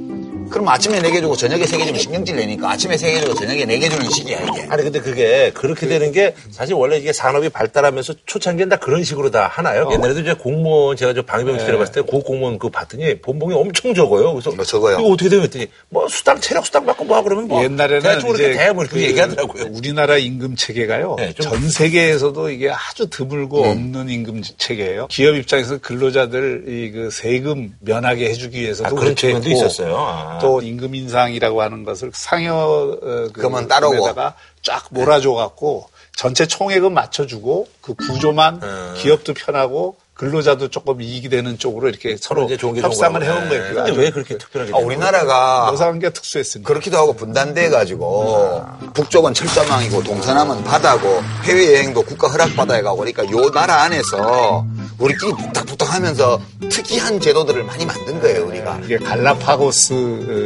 그럼 0.50 0.68
아침에 0.68 1.00
4개 1.00 1.22
주고 1.22 1.36
저녁에 1.36 1.64
3개 1.64 1.86
주면 1.86 1.95
신경질 2.00 2.36
내니까 2.36 2.72
아침에 2.72 2.95
3개 2.95 3.22
주고 3.22 3.34
저녁에 3.36 3.66
4개 3.66 3.89
주는 3.89 4.10
식이야 4.10 4.39
이게. 4.39 4.68
아니 4.70 4.84
근데 4.84 5.00
그게 5.00 5.52
그렇게 5.54 5.88
되는 5.88 6.12
게 6.12 6.34
사실 6.52 6.74
원래 6.74 6.97
이게 6.97 7.14
산업이 7.14 7.50
발달하면서 7.50 8.14
초창기엔 8.26 8.70
다 8.70 8.76
그런 8.78 9.04
식으로 9.04 9.30
다 9.32 9.47
하나요? 9.52 9.89
옛날에도 9.91 10.22
이제 10.22 10.34
공무원 10.34 10.95
제가 10.97 11.14
저 11.14 11.22
방위병 11.22 11.60
시절에 11.60 11.78
봤을 11.78 11.93
때 11.93 12.02
고 12.02 12.22
공무원 12.22 12.58
그 12.58 12.70
봤더니 12.70 13.22
본봉이 13.22 13.54
엄청 13.54 13.93
적어요. 13.93 14.34
그래서 14.34 14.52
뭐 14.52 14.64
적어요? 14.66 15.00
이거 15.00 15.10
어떻게 15.10 15.30
되면 15.30 15.45
했더니 15.45 15.68
뭐 15.89 16.08
수당 16.08 16.39
체력 16.39 16.66
수당 16.66 16.86
받고 16.86 17.04
뭐 17.06 17.22
그러면 17.22 17.47
뭐 17.47 17.64
옛날에는 17.64 18.02
이제 18.34 18.52
대뭐 18.54 18.84
이렇게 18.84 18.95
그 18.97 19.02
얘기하더라고요. 19.04 19.66
우리나라 19.72 20.18
임금 20.18 20.56
체계가요. 20.56 21.16
네, 21.20 21.34
좀- 21.34 21.45
전 21.52 21.70
세계에서도 21.70 22.50
이게 22.50 22.70
아주 22.72 23.10
드물고 23.10 23.64
없는 23.66 24.10
임금 24.10 24.41
체계예요. 24.58 25.08
기업 25.08 25.36
입장에서 25.36 25.78
근로자들 25.78 26.64
이 26.68 26.89
그 26.89 27.10
세금 27.12 27.74
면하게 27.82 28.30
해주기 28.30 28.62
위해서도 28.62 28.88
아, 28.88 29.00
그런 29.00 29.16
측면도 29.16 29.50
있었어요. 29.52 29.95
아. 29.97 30.39
또 30.40 30.62
임금 30.62 30.96
인상이라고 30.96 31.62
하는 31.62 31.84
것을 31.84 32.12
상여 32.14 32.54
어, 32.56 32.98
그 33.00 33.32
그러면 33.34 33.68
따르고. 33.68 34.14
쫙 34.62 34.86
몰아줘 34.92 35.34
갖고 35.34 35.90
전체 36.16 36.46
총액은 36.46 36.94
맞춰주고 36.94 37.68
그 37.82 37.94
구조만 37.94 38.62
음. 38.62 38.94
기업도 38.98 39.34
편하고 39.34 39.96
근로자도 40.20 40.68
조금 40.68 41.02
이익이 41.02 41.30
되는 41.30 41.58
쪽으로 41.58 41.88
이렇게 41.88 42.18
서로 42.20 42.50
협상을 42.50 43.24
해온 43.24 43.36
거고. 43.36 43.50
거예요. 43.50 43.64
네. 43.64 43.70
그게 43.70 43.84
근데 43.84 44.02
왜 44.02 44.10
그렇게 44.12 44.38
특별하게 44.38 44.74
아, 44.74 44.78
우리나라가 44.78 45.68
노사관계가 45.72 46.12
특수했습니다. 46.12 46.68
그렇기도 46.68 46.98
하고 46.98 47.14
분단돼 47.14 47.70
가지고 47.70 48.66
북쪽은 48.94 49.34
철자망이고 49.34 50.04
동서남은 50.04 50.66
바다고 50.66 51.22
해외 51.44 51.74
여행도 51.76 52.02
국가 52.02 52.28
허락 52.28 52.54
받아야 52.58 52.82
가고 52.82 52.98
그러니까 52.98 53.24
요 53.32 53.50
나라 53.52 53.84
안에서 53.84 54.66
우리끼리 54.98 55.32
북닥북닥하면서 55.32 56.42
특이한 56.70 57.22
제도들을 57.22 57.64
많이 57.64 57.86
만든 57.86 58.20
거예요 58.20 58.46
우리가. 58.46 58.82
이게 58.84 58.98
갈라파고스 58.98 59.94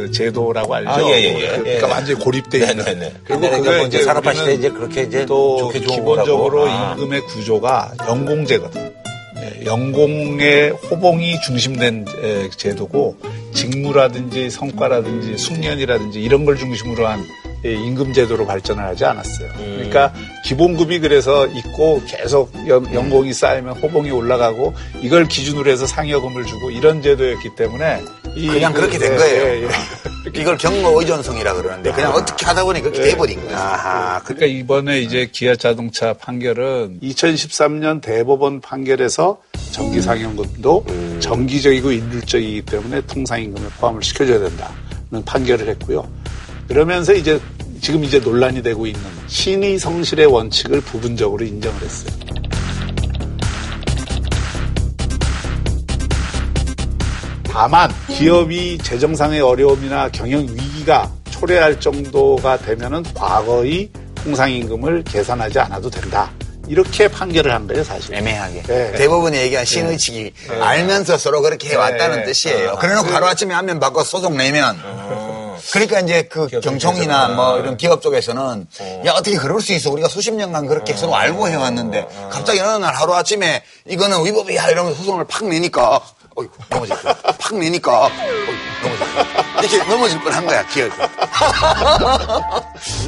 어, 0.08 0.12
제도라고 0.12 0.72
알죠? 0.72 0.90
아, 0.90 1.02
예, 1.02 1.14
예, 1.14 1.34
예. 1.34 1.48
그러니까 1.48 1.88
예. 1.88 1.92
완전히 1.92 2.20
고립돼 2.20 2.58
있는. 2.58 2.76
네네네. 2.76 3.14
그리고 3.24 3.44
옛날에 3.46 3.60
그게 3.60 3.76
뭐 3.78 3.86
이제 3.88 4.04
산업화 4.04 4.34
시대 4.34 4.54
이제 4.54 4.70
그렇게 4.70 5.02
이제 5.02 5.26
또 5.26 5.68
기본적으로 5.70 6.60
거라고. 6.60 6.70
아. 6.70 6.92
임금의 6.92 7.22
구조가 7.22 7.94
연공제거든. 8.06 9.03
예, 9.44 9.64
연공의 9.66 10.70
호봉이 10.70 11.40
중심된 11.42 12.06
에, 12.22 12.50
제도고 12.50 13.16
직무라든지 13.52 14.50
성과라든지 14.50 15.36
숙련이라든지 15.38 16.20
이런 16.22 16.44
걸 16.44 16.56
중심으로 16.56 17.06
한 17.06 17.24
예, 17.64 17.72
임금 17.72 18.12
제도로 18.12 18.46
발전을 18.46 18.82
하지 18.84 19.04
않았어요. 19.06 19.48
음. 19.58 19.72
그러니까 19.76 20.12
기본급이 20.44 20.98
그래서 20.98 21.46
있고 21.46 22.02
계속 22.06 22.52
연, 22.68 22.92
연공이 22.92 23.32
쌓이면 23.32 23.78
호봉이 23.78 24.10
올라가고 24.10 24.74
이걸 25.00 25.26
기준으로 25.26 25.70
해서 25.70 25.86
상여금을 25.86 26.44
주고 26.44 26.70
이런 26.70 27.00
제도였기 27.00 27.54
때문에 27.56 28.00
이- 28.02 28.23
그냥 28.34 28.72
그렇게 28.72 28.98
된 28.98 29.12
예, 29.12 29.16
거예요. 29.16 29.42
예, 29.44 29.62
예. 29.62 29.68
이걸 30.40 30.56
경로 30.56 30.98
의존성이라 30.98 31.54
그러는데 31.54 31.92
그냥 31.92 32.12
어떻게 32.12 32.44
하다 32.46 32.64
보니 32.64 32.80
그렇게 32.80 33.02
돼버린 33.02 33.44
거야. 33.46 33.56
아하. 33.56 34.18
그 34.20 34.34
그러니까 34.34 34.46
이번에 34.46 35.00
이제 35.00 35.28
기아 35.30 35.54
자동차 35.54 36.12
판결은 36.14 36.98
2013년 37.02 38.00
대법원 38.00 38.60
판결에서 38.60 39.40
정기 39.70 40.00
상여금도 40.00 40.84
정기적이고 41.20 41.92
일률적이기 41.92 42.62
때문에 42.62 43.00
통상임금에 43.02 43.68
포함을 43.78 44.02
시켜줘야 44.02 44.40
된다는 44.40 45.24
판결을 45.24 45.68
했고요. 45.68 46.08
그러면서 46.68 47.12
이제 47.12 47.40
지금 47.80 48.02
이제 48.02 48.18
논란이 48.18 48.62
되고 48.62 48.86
있는 48.86 49.02
신의 49.26 49.78
성실의 49.78 50.26
원칙을 50.26 50.80
부분적으로 50.80 51.44
인정을 51.44 51.82
했어요. 51.82 52.14
다만 57.54 57.88
기업이 58.08 58.78
재정상의 58.78 59.40
어려움이나 59.40 60.08
경영 60.08 60.40
위기가 60.42 61.08
초래할 61.30 61.78
정도가 61.78 62.56
되면은 62.58 63.04
과거의 63.14 63.90
통상임금을 64.16 65.04
계산하지 65.04 65.60
않아도 65.60 65.88
된다. 65.88 66.32
이렇게 66.66 67.06
판결을 67.06 67.54
한 67.54 67.68
거예요, 67.68 67.84
사실. 67.84 68.12
애매하게. 68.12 68.62
네. 68.62 68.92
대법원이 68.92 69.38
얘기한 69.38 69.64
신의칙이 69.64 70.32
알면서 70.60 71.16
서로 71.16 71.42
그렇게 71.42 71.68
해왔다는 71.68 72.20
네. 72.20 72.24
뜻이에요. 72.24 72.70
아, 72.70 72.78
그래놓고 72.78 73.14
하루 73.14 73.26
아침에 73.26 73.54
안면 73.54 73.78
바꿔 73.78 74.02
소송 74.02 74.36
내면. 74.36 74.76
그러니까 75.70 76.00
이제 76.00 76.22
그 76.22 76.48
경총이나 76.48 77.28
뭐 77.28 77.60
이런 77.60 77.76
기업 77.76 78.02
쪽에서는 78.02 78.66
야 79.06 79.12
어떻게 79.12 79.36
그럴 79.36 79.60
수 79.60 79.72
있어 79.72 79.92
우리가 79.92 80.08
수십 80.08 80.34
년간 80.34 80.66
그렇게 80.66 80.94
서로 80.94 81.14
알고 81.14 81.48
해왔는데 81.48 82.08
갑자기 82.30 82.58
어느 82.60 82.84
날 82.84 82.94
하루 82.94 83.14
아침에 83.14 83.62
이거는 83.86 84.24
위법이야 84.24 84.70
이러면서 84.70 84.98
소송을 84.98 85.24
팍 85.26 85.46
내니까 85.46 86.00
어이 86.36 86.46
넘어질 86.70 86.96
거야 86.96 87.14
팍 87.14 87.56
내니까 87.58 88.04
어이 88.06 88.12
넘어질 88.82 89.14
거야 89.14 89.60
이렇게 89.60 89.90
넘어질 89.90 90.20
뻔한 90.20 90.46
거야 90.46 90.66
기업이 90.66 90.94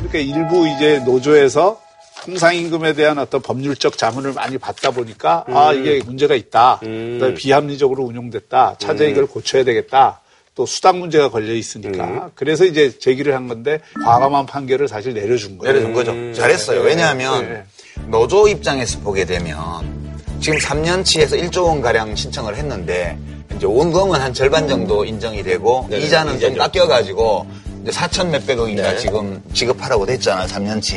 그러니까 0.08 0.18
일부 0.18 0.68
이제 0.68 0.98
노조에서 1.00 1.80
통상임금에 2.24 2.94
대한 2.94 3.18
어떤 3.18 3.40
법률적 3.42 3.98
자문을 3.98 4.32
많이 4.32 4.58
받다 4.58 4.90
보니까 4.90 5.44
아 5.48 5.72
이게 5.72 6.02
문제가 6.04 6.34
있다. 6.34 6.80
그다음에 6.80 7.34
비합리적으로 7.34 8.02
운용됐다. 8.04 8.76
차제 8.78 9.08
이걸 9.10 9.26
고쳐야 9.26 9.62
되겠다. 9.62 10.20
또 10.56 10.66
수당 10.66 10.98
문제가 10.98 11.28
걸려 11.30 11.52
있으니까 11.52 12.30
그래서 12.34 12.64
이제 12.64 12.98
제기를 12.98 13.34
한 13.34 13.46
건데 13.46 13.80
과감한 14.02 14.46
판결을 14.46 14.88
사실 14.88 15.12
내려준 15.12 15.58
거예요. 15.58 15.72
내려준 15.72 15.92
거죠 15.92 16.32
잘했어요 16.32 16.82
네. 16.82 16.88
왜냐하면 16.88 17.46
네. 17.46 17.64
노조 18.06 18.48
입장에서 18.48 18.98
보게 19.00 19.26
되면 19.26 20.05
지금 20.46 20.60
3년치에서 20.60 21.32
1조 21.42 21.64
원 21.64 21.80
가량 21.80 22.14
신청을 22.14 22.54
했는데 22.54 23.18
이제 23.56 23.66
원금은 23.66 24.20
한 24.20 24.32
절반 24.32 24.68
정도 24.68 25.04
인정이 25.04 25.42
되고 25.42 25.84
네, 25.90 25.98
이자는 25.98 26.38
좀. 26.38 26.54
깎여가지고 26.54 27.44
이제 27.82 27.90
4천 27.90 28.28
몇백억인가 28.28 28.92
네. 28.92 28.96
지금 28.96 29.42
지급하라고 29.52 30.06
됐잖아 30.06 30.46
3년치. 30.46 30.92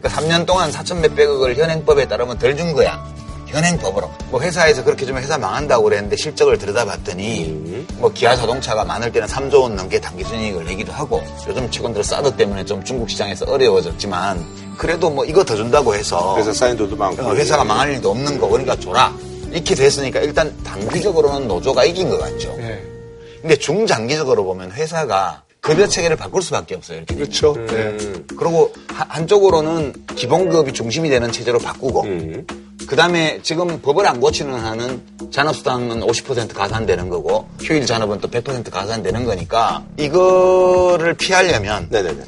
그러니까 0.00 0.08
3년 0.08 0.46
동안 0.46 0.70
4천 0.70 1.00
몇백억을 1.00 1.56
현행법에 1.56 2.06
따르면 2.06 2.38
덜 2.38 2.56
준 2.56 2.72
거야. 2.72 3.04
현행법으로. 3.48 4.08
뭐 4.30 4.40
회사에서 4.40 4.84
그렇게 4.84 5.04
좀 5.04 5.18
회사 5.18 5.36
망한다고 5.36 5.82
그랬는데 5.82 6.14
실적을 6.14 6.56
들여다봤더니 6.56 7.86
뭐 7.98 8.12
기아 8.12 8.36
자동차가 8.36 8.84
많을 8.84 9.10
때는 9.10 9.26
3조 9.26 9.62
원 9.62 9.74
넘게 9.74 10.00
당기 10.00 10.22
순이익을 10.22 10.64
내기도 10.66 10.92
하고 10.92 11.20
요즘 11.48 11.68
최근 11.72 11.92
들어 11.92 12.04
사드 12.04 12.36
때문에 12.36 12.64
좀 12.64 12.84
중국 12.84 13.10
시장에서 13.10 13.46
어려워졌지만 13.46 14.69
그래도 14.80 15.10
뭐 15.10 15.26
이거 15.26 15.44
더 15.44 15.54
준다고 15.54 15.94
해서 15.94 16.32
그래서 16.32 16.54
사인들도 16.54 16.96
많고. 16.96 17.22
어, 17.22 17.34
회사가 17.34 17.64
망할 17.64 17.92
일도 17.92 18.12
없는 18.12 18.38
거 18.40 18.48
그러니까 18.48 18.74
줘라 18.80 19.14
이렇게 19.52 19.74
됐으니까 19.74 20.20
일단 20.20 20.56
단기적으로는 20.64 21.46
노조가 21.48 21.84
이긴 21.84 22.08
것 22.08 22.18
같죠. 22.18 22.54
네. 22.56 22.82
근데 23.42 23.56
중장기적으로 23.56 24.42
보면 24.42 24.72
회사가 24.72 25.42
급여 25.60 25.86
체계를 25.86 26.16
바꿀 26.16 26.40
수밖에 26.40 26.76
없어요. 26.76 26.96
이렇게. 26.96 27.14
그렇죠. 27.14 27.52
음. 27.52 27.66
네. 27.66 28.36
그리고 28.38 28.72
한- 28.88 29.06
한쪽으로는 29.10 29.92
기본급이 30.16 30.72
중심이 30.72 31.10
되는 31.10 31.30
체제로 31.30 31.58
바꾸고 31.58 32.02
음. 32.04 32.46
그다음에 32.86 33.40
지금 33.42 33.82
법을 33.82 34.06
안 34.06 34.18
고치는 34.18 34.54
한은 34.54 35.02
잔업수당은 35.30 36.00
50% 36.00 36.54
가산되는 36.54 37.10
거고 37.10 37.46
휴일 37.60 37.84
잔업은 37.84 38.20
또 38.20 38.28
100% 38.28 38.70
가산되는 38.70 39.26
거니까 39.26 39.84
이거를 39.98 41.12
피하려면 41.14 41.86
네네네. 41.90 42.22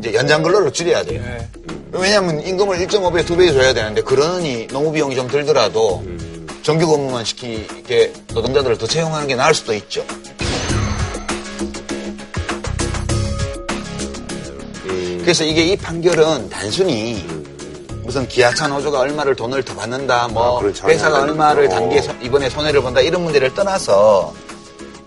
이제 0.00 0.14
연장 0.14 0.42
근로를 0.42 0.72
줄여야 0.72 1.04
돼요. 1.04 1.22
네. 1.22 1.48
왜냐하면 1.92 2.40
임금을 2.40 2.78
1.5배, 2.78 3.24
2배 3.26 3.52
줘야 3.52 3.72
되는데 3.74 4.00
그러니 4.00 4.66
노무 4.68 4.90
비용이 4.92 5.14
좀 5.14 5.28
들더라도 5.28 6.02
정규 6.62 6.86
근무만 6.86 7.24
시키게 7.24 8.12
노동자들을 8.32 8.78
더 8.78 8.86
채용하는 8.86 9.28
게 9.28 9.34
나을 9.34 9.52
수도 9.54 9.74
있죠. 9.74 10.04
그래서 15.22 15.44
이게 15.44 15.64
이 15.64 15.76
판결은 15.76 16.48
단순히 16.48 17.24
무슨 18.02 18.26
기아차 18.26 18.66
노조가 18.66 18.98
얼마를 19.00 19.36
돈을 19.36 19.62
더 19.62 19.74
받는다, 19.74 20.28
뭐 20.28 20.60
아, 20.60 20.88
회사가 20.88 21.22
얼마를. 21.22 21.68
단기에 21.68 22.02
손- 22.02 22.16
이번에 22.22 22.48
손해를 22.48 22.80
본다 22.82 23.00
이런 23.00 23.22
문제를 23.22 23.54
떠나서 23.54 24.34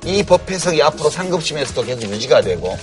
이 0.05 0.23
법 0.23 0.49
해석이 0.49 0.81
앞으로 0.83 1.09
상급심에서도 1.09 1.83
계속 1.83 2.03
유지가 2.11 2.41
되고 2.41 2.77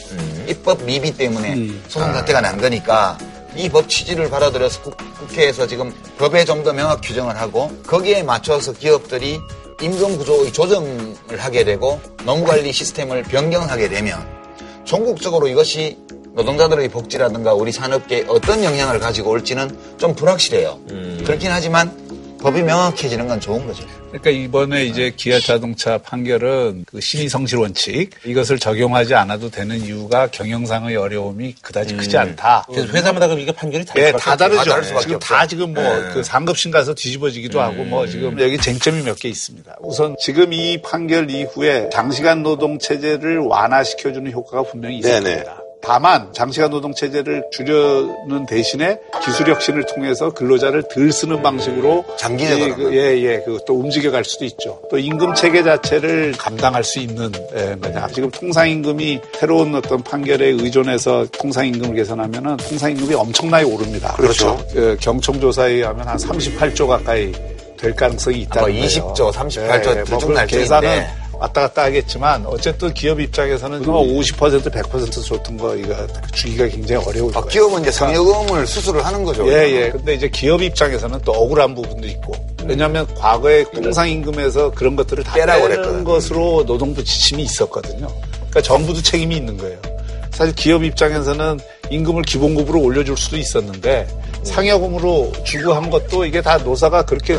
입법 0.48 0.82
미비 0.84 1.12
때문에 1.16 1.54
소송 1.88 2.12
사태가 2.12 2.40
난 2.40 2.58
거니까 2.60 3.18
이 3.56 3.68
법 3.68 3.88
취지를 3.88 4.30
받아들여서 4.30 4.80
국, 4.82 4.96
회에서 5.36 5.66
지금 5.66 5.92
법에 6.18 6.44
좀 6.44 6.62
더 6.64 6.72
명확 6.72 7.00
규정을 7.02 7.36
하고 7.38 7.70
거기에 7.86 8.22
맞춰서 8.22 8.72
기업들이 8.72 9.40
임금 9.82 10.18
구조의 10.18 10.52
조정을 10.52 11.16
하게 11.38 11.64
되고 11.64 12.00
노무 12.24 12.44
관리 12.44 12.72
시스템을 12.72 13.22
변경하게 13.24 13.88
되면 13.88 14.18
전국적으로 14.84 15.48
이것이 15.48 15.98
노동자들의 16.34 16.88
복지라든가 16.88 17.54
우리 17.54 17.72
산업계에 17.72 18.24
어떤 18.28 18.62
영향을 18.64 18.98
가지고 19.00 19.30
올지는 19.30 19.76
좀 19.98 20.14
불확실해요. 20.14 20.78
그렇긴 21.24 21.50
하지만 21.50 21.90
법이 22.40 22.62
명확해지는 22.62 23.26
건 23.28 23.40
좋은 23.40 23.66
거죠. 23.66 23.84
그러니까 24.10 24.30
이번에 24.30 24.84
이제 24.86 25.12
기아 25.16 25.38
자동차 25.38 25.96
판결은 25.98 26.84
그 26.86 27.00
신의 27.00 27.28
성실 27.28 27.58
원칙 27.58 28.10
이것을 28.24 28.58
적용하지 28.58 29.14
않아도 29.14 29.50
되는 29.50 29.80
이유가 29.80 30.26
경영상의 30.26 30.96
어려움이 30.96 31.54
그다지 31.62 31.94
크지 31.96 32.18
않다. 32.18 32.66
그래서 32.68 32.88
회사마다 32.92 33.28
그럼 33.28 33.40
이게 33.40 33.52
판결이 33.52 33.84
다를 33.84 34.02
예, 34.02 34.06
수밖에 34.08 34.24
다. 34.24 34.36
다르죠. 34.36 34.70
다 34.70 34.80
지금 34.82 34.96
없죠. 34.96 35.18
다 35.20 35.46
지금 35.46 35.74
뭐 35.74 35.82
네. 35.84 36.10
그 36.12 36.22
상급심 36.24 36.72
가서 36.72 36.92
뒤집어지기도 36.94 37.60
하고 37.60 37.84
뭐 37.84 38.06
지금 38.06 38.38
여기 38.40 38.58
쟁점이 38.58 39.02
몇 39.02 39.16
개 39.20 39.28
있습니다. 39.28 39.76
우선 39.80 40.16
지금 40.20 40.52
이 40.52 40.80
판결 40.82 41.30
이후에 41.30 41.88
장시간 41.92 42.42
노동 42.42 42.78
체제를 42.78 43.38
완화시켜주는 43.38 44.32
효과가 44.32 44.64
분명히 44.70 44.98
있을. 44.98 45.22
겁니다. 45.22 45.59
다만 45.82 46.32
장시간 46.32 46.70
노동 46.70 46.92
체제를 46.94 47.44
줄여는 47.52 48.46
대신에 48.46 48.98
기술 49.24 49.48
혁신을 49.48 49.84
통해서 49.86 50.30
근로자를 50.30 50.84
덜 50.92 51.10
쓰는 51.12 51.42
방식으로 51.42 52.04
장기적으로는. 52.18 52.92
예예 52.92 53.42
그 53.46 53.60
또 53.66 53.78
움직여갈 53.78 54.24
수도 54.24 54.44
있죠. 54.46 54.80
또 54.90 54.98
임금 54.98 55.34
체계 55.34 55.62
자체를 55.62 56.32
감당할 56.36 56.82
수 56.82 56.98
있는 56.98 57.30
예, 57.54 57.76
거냐. 57.80 58.08
지금 58.08 58.30
통상 58.30 58.68
임금이 58.68 59.20
새로운 59.38 59.74
어떤 59.74 60.02
판결에 60.02 60.46
의존해서 60.48 61.26
통상 61.32 61.66
임금을 61.66 61.94
계산하면은 61.94 62.56
통상 62.56 62.90
임금이 62.90 63.14
엄청나게 63.14 63.64
오릅니다. 63.64 64.14
그렇죠. 64.16 64.58
그 64.72 64.96
경청 65.00 65.38
조사에 65.40 65.72
의하면 65.72 66.08
한 66.08 66.16
38조 66.16 66.86
가까이 66.88 67.32
될 67.76 67.94
가능성이 67.94 68.40
있다는 68.40 68.72
거예요. 68.72 68.84
20조, 68.86 69.32
38조 69.32 69.96
예, 69.96 70.02
뭐그 70.10 70.46
계산은. 70.46 71.04
왔다 71.40 71.62
갔다 71.62 71.84
하겠지만 71.84 72.44
어쨌든 72.46 72.92
기업 72.92 73.18
입장에서는 73.18 73.82
뭐50% 73.82 74.70
100% 74.70 75.24
줬던 75.26 75.56
거 75.56 75.74
이거 75.74 76.06
주기가 76.34 76.68
굉장히 76.68 77.02
어려울 77.06 77.30
아, 77.30 77.40
거예요. 77.40 77.46
기업은 77.48 77.80
이제 77.80 77.90
상여금을 77.90 78.66
수술을 78.66 79.04
하는 79.04 79.24
거죠. 79.24 79.48
예, 79.50 79.70
예. 79.70 79.90
근데 79.90 80.14
이제 80.14 80.28
기업 80.28 80.62
입장에서는 80.62 81.18
또 81.24 81.32
억울한 81.32 81.74
부분도 81.74 82.06
있고. 82.08 82.34
왜냐하면 82.66 83.06
과거에 83.14 83.64
통상임금에서 83.64 84.72
그런 84.72 84.96
것들을 84.96 85.24
다 85.24 85.32
빼라고 85.32 85.62
그랬거든. 85.62 86.04
것으로 86.04 86.64
노동부 86.66 87.02
지침이 87.02 87.42
있었거든요. 87.42 88.06
그러니까 88.34 88.60
정부도 88.60 89.00
책임이 89.00 89.34
있는 89.34 89.56
거예요. 89.56 89.78
사실 90.30 90.54
기업 90.54 90.84
입장에서는 90.84 91.58
임금을 91.90 92.22
기본급으로 92.22 92.80
올려줄 92.80 93.16
수도 93.16 93.36
있었는데 93.36 94.06
상여금으로 94.44 95.32
주고 95.44 95.74
한 95.74 95.90
것도 95.90 96.24
이게 96.24 96.40
다 96.40 96.56
노사가 96.58 97.04
그렇게 97.04 97.36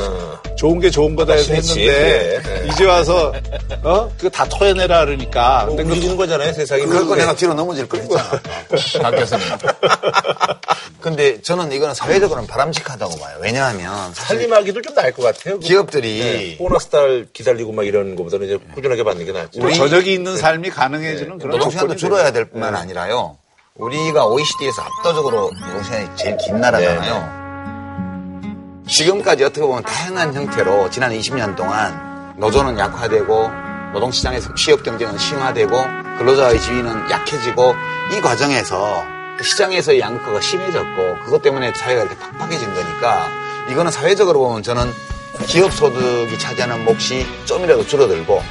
좋은 0.55 0.79
게 0.79 0.89
좋은 0.91 1.15
거다 1.15 1.33
해서 1.33 1.53
했는데 1.53 2.39
그래. 2.43 2.67
이제 2.71 2.85
와서 2.85 3.33
어 3.81 4.11
그거 4.17 4.29
다 4.29 4.47
토해내라 4.47 5.05
그러니까. 5.05 5.65
뭐 5.65 5.75
근데 5.75 5.89
움직이는 5.89 6.17
거잖아요, 6.17 6.53
세상이. 6.53 6.85
그럴 6.85 7.07
거 7.07 7.15
네. 7.15 7.21
내가 7.21 7.35
뒤로 7.35 7.53
넘어질 7.55 7.87
걸 7.89 8.01
했잖아. 8.01 8.29
박 9.01 9.11
교수님. 9.11 9.43
근데 11.01 11.41
저는 11.41 11.71
이거는 11.71 11.95
사회적으로는 11.95 12.47
바람직하다고 12.47 13.17
봐요. 13.17 13.37
왜냐하면 13.41 14.13
살림하기도 14.13 14.81
좀 14.83 14.93
나을 14.93 15.11
것 15.13 15.23
같아요. 15.23 15.57
기업들이 15.57 16.19
네. 16.19 16.57
보너스 16.57 16.89
달 16.89 17.25
기다리고 17.33 17.71
막 17.71 17.87
이러는 17.87 18.15
것보다는 18.15 18.45
이제 18.45 18.59
꾸준하게 18.75 19.03
받는 19.03 19.25
게 19.25 19.31
낫지. 19.31 19.59
또 19.59 19.71
저녁이 19.71 20.13
있는 20.13 20.37
삶이 20.37 20.69
가능해지는 20.69 21.39
그런 21.39 21.57
노동시간도 21.57 21.95
줄어야 21.95 22.31
될 22.31 22.45
뿐만 22.45 22.75
아니라요. 22.75 23.37
우리가 23.75 24.25
OECD에서 24.25 24.81
압도적으로 24.81 25.49
노동시간이 25.53 26.09
제일 26.17 26.37
긴 26.37 26.59
나라잖아요. 26.59 27.41
지금까지 28.85 29.45
어떻게 29.45 29.61
보면 29.61 29.83
다양한 29.83 30.33
형태로 30.33 30.89
지난 30.89 31.11
20년 31.13 31.55
동안 31.55 32.33
노조는 32.37 32.77
약화되고 32.77 33.49
노동시장에서 33.93 34.53
취업 34.55 34.83
경쟁은 34.83 35.17
심화되고 35.17 35.71
근로자의 36.17 36.59
지위는 36.59 37.09
약해지고 37.09 37.73
이 38.13 38.19
과정에서 38.19 39.05
시장에서의 39.41 40.01
양극화가 40.01 40.41
심해졌고 40.41 41.19
그것 41.23 41.41
때문에 41.41 41.73
사회가 41.73 42.01
이렇게 42.03 42.17
팍팍해진 42.19 42.73
거니까 42.73 43.29
이거는 43.69 43.89
사회적으로 43.91 44.39
보면 44.39 44.63
저는 44.63 44.91
기업 45.47 45.71
소득이 45.71 46.37
차지하는 46.37 46.83
몫이 46.83 47.25
좀이라도 47.45 47.87
줄어들고 47.87 48.41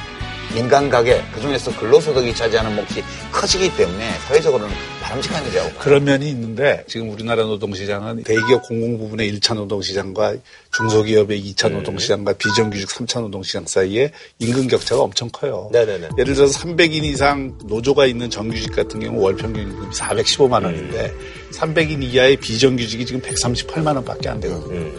민간 0.53 0.89
가게 0.89 1.21
그중에서 1.33 1.75
근로소득이 1.79 2.35
차지하는 2.35 2.75
몫이 2.75 3.03
커지기 3.31 3.75
때문에 3.75 4.09
사회적으로는 4.27 4.73
바람직한 5.01 5.45
일이라고 5.47 5.69
봐요. 5.69 5.79
그런 5.79 6.03
면이 6.03 6.29
있는데 6.29 6.83
지금 6.87 7.09
우리나라 7.09 7.43
노동시장은 7.43 8.23
대기업 8.23 8.63
공공 8.63 8.97
부분의 8.97 9.33
1차 9.33 9.55
노동시장과 9.55 10.35
중소기업의 10.73 11.43
2차 11.51 11.71
노동시장과 11.71 12.33
비정규직 12.33 12.89
3차 12.89 13.21
노동시장 13.21 13.65
사이에 13.65 14.11
임금 14.39 14.67
격차가 14.67 15.01
엄청 15.01 15.29
커요. 15.31 15.69
네네네. 15.71 16.09
예를 16.17 16.33
들어서 16.33 16.59
300인 16.59 17.03
이상 17.03 17.57
노조가 17.65 18.05
있는 18.05 18.29
정규직 18.29 18.75
같은 18.75 18.99
경우 18.99 19.21
월 19.21 19.35
평균 19.35 19.63
임금이 19.63 19.89
415만 19.93 20.63
원인데 20.63 21.13
300인 21.53 22.03
이하의 22.03 22.37
비정규직이 22.37 23.05
지금 23.05 23.21
138만 23.21 23.95
원밖에 23.95 24.29
안 24.29 24.39
되거든요. 24.39 24.91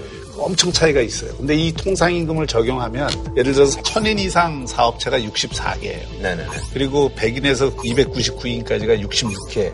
엄청 0.43 0.73
차이가 0.73 1.01
있어요. 1.01 1.35
근데 1.37 1.55
이 1.55 1.73
통상임금을 1.73 2.47
적용하면 2.47 3.09
예를 3.37 3.53
들어서 3.53 3.81
1000인 3.81 4.19
이상 4.21 4.67
사업체가 4.67 5.19
64개예요. 5.21 6.21
네네. 6.21 6.45
그리고 6.73 7.11
100인에서 7.17 7.75
299인까지가 7.77 9.01
66개 9.09 9.73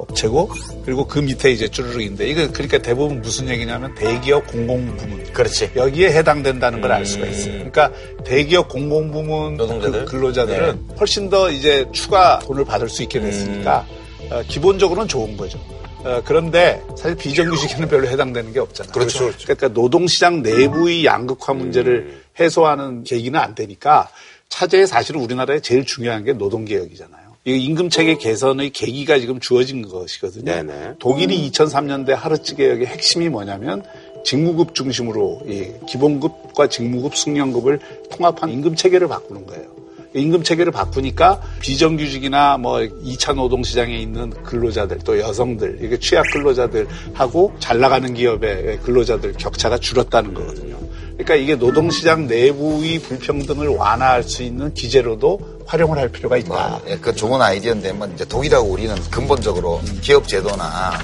업체고 0.00 0.50
그리고 0.84 1.06
그 1.06 1.18
밑에 1.18 1.50
이제 1.50 1.68
쭈르륵인데 1.68 2.26
이거 2.28 2.50
그러니까 2.52 2.78
대부분 2.78 3.20
무슨 3.20 3.48
얘기냐면 3.48 3.94
대기업 3.94 4.46
공공부문 4.46 5.32
그렇지. 5.32 5.72
여기에 5.76 6.12
해당된다는 6.12 6.80
걸알 6.80 7.04
수가 7.04 7.26
있어요. 7.26 7.52
그러니까 7.52 7.92
대기업 8.24 8.68
공공부문 8.68 9.56
노동자들? 9.56 10.04
그 10.06 10.12
근로자들은 10.12 10.86
훨씬 10.98 11.28
더 11.28 11.50
이제 11.50 11.84
추가 11.92 12.38
돈을 12.40 12.64
받을 12.64 12.88
수 12.88 13.02
있게 13.02 13.20
됐으니까 13.20 13.86
어, 14.30 14.42
기본적으로는 14.48 15.06
좋은 15.08 15.36
거죠. 15.36 15.58
어, 16.04 16.22
그런데 16.24 16.82
사실 16.96 17.14
비정규직에는 17.16 17.88
별로 17.88 18.08
해당되는 18.08 18.52
게 18.52 18.60
없잖아요. 18.60 18.92
그렇죠, 18.92 19.26
그렇죠. 19.26 19.44
그러니까 19.44 19.68
노동시장 19.68 20.42
내부의 20.42 21.04
양극화 21.04 21.52
문제를 21.52 22.22
해소하는 22.38 23.04
계기는 23.04 23.38
안 23.38 23.54
되니까 23.54 24.08
차제에 24.48 24.86
사실은 24.86 25.20
우리나라에 25.20 25.60
제일 25.60 25.84
중요한 25.84 26.24
게 26.24 26.32
노동개혁이잖아요. 26.32 27.30
이 27.46 27.56
임금 27.56 27.88
체계 27.88 28.16
개선의 28.16 28.70
계기가 28.70 29.18
지금 29.18 29.40
주어진 29.40 29.86
것이거든요. 29.88 30.44
네네. 30.44 30.94
독일이 30.98 31.50
2003년대 31.50 32.10
하르츠 32.10 32.56
개혁의 32.56 32.86
핵심이 32.86 33.28
뭐냐면 33.28 33.82
직무급 34.24 34.74
중심으로 34.74 35.42
이 35.46 35.72
기본급과 35.86 36.68
직무급 36.68 37.16
숙련급을 37.16 37.80
통합한 38.10 38.50
임금 38.50 38.76
체계를 38.76 39.08
바꾸는 39.08 39.46
거예요. 39.46 39.80
임금 40.14 40.42
체계를 40.42 40.72
바꾸니까 40.72 41.40
비정규직이나 41.60 42.58
뭐 42.58 42.78
2차 42.78 43.34
노동 43.34 43.62
시장에 43.62 43.96
있는 43.96 44.30
근로자들 44.42 44.98
또 45.04 45.18
여성들 45.18 45.78
이게 45.82 45.98
취약 45.98 46.26
근로자들하고 46.32 47.54
잘 47.60 47.78
나가는 47.78 48.12
기업의 48.12 48.80
근로자들 48.80 49.34
격차가 49.34 49.78
줄었다는 49.78 50.34
거거든요. 50.34 50.78
그러니까 51.12 51.34
이게 51.36 51.54
노동 51.54 51.90
시장 51.90 52.26
내부의 52.26 52.98
불평등을 53.00 53.68
완화할 53.68 54.22
수 54.22 54.42
있는 54.42 54.72
기제로도 54.72 55.59
활용을 55.70 55.98
할 55.98 56.08
필요가 56.08 56.36
있다. 56.36 56.80
예, 56.88 56.96
그 56.98 57.14
좋은 57.14 57.40
아이디어인데 57.40 57.92
뭐 57.92 58.08
이제 58.12 58.24
독일하고 58.24 58.66
우리는 58.70 58.92
근본적으로 59.08 59.80
기업 60.00 60.26
제도나 60.26 60.98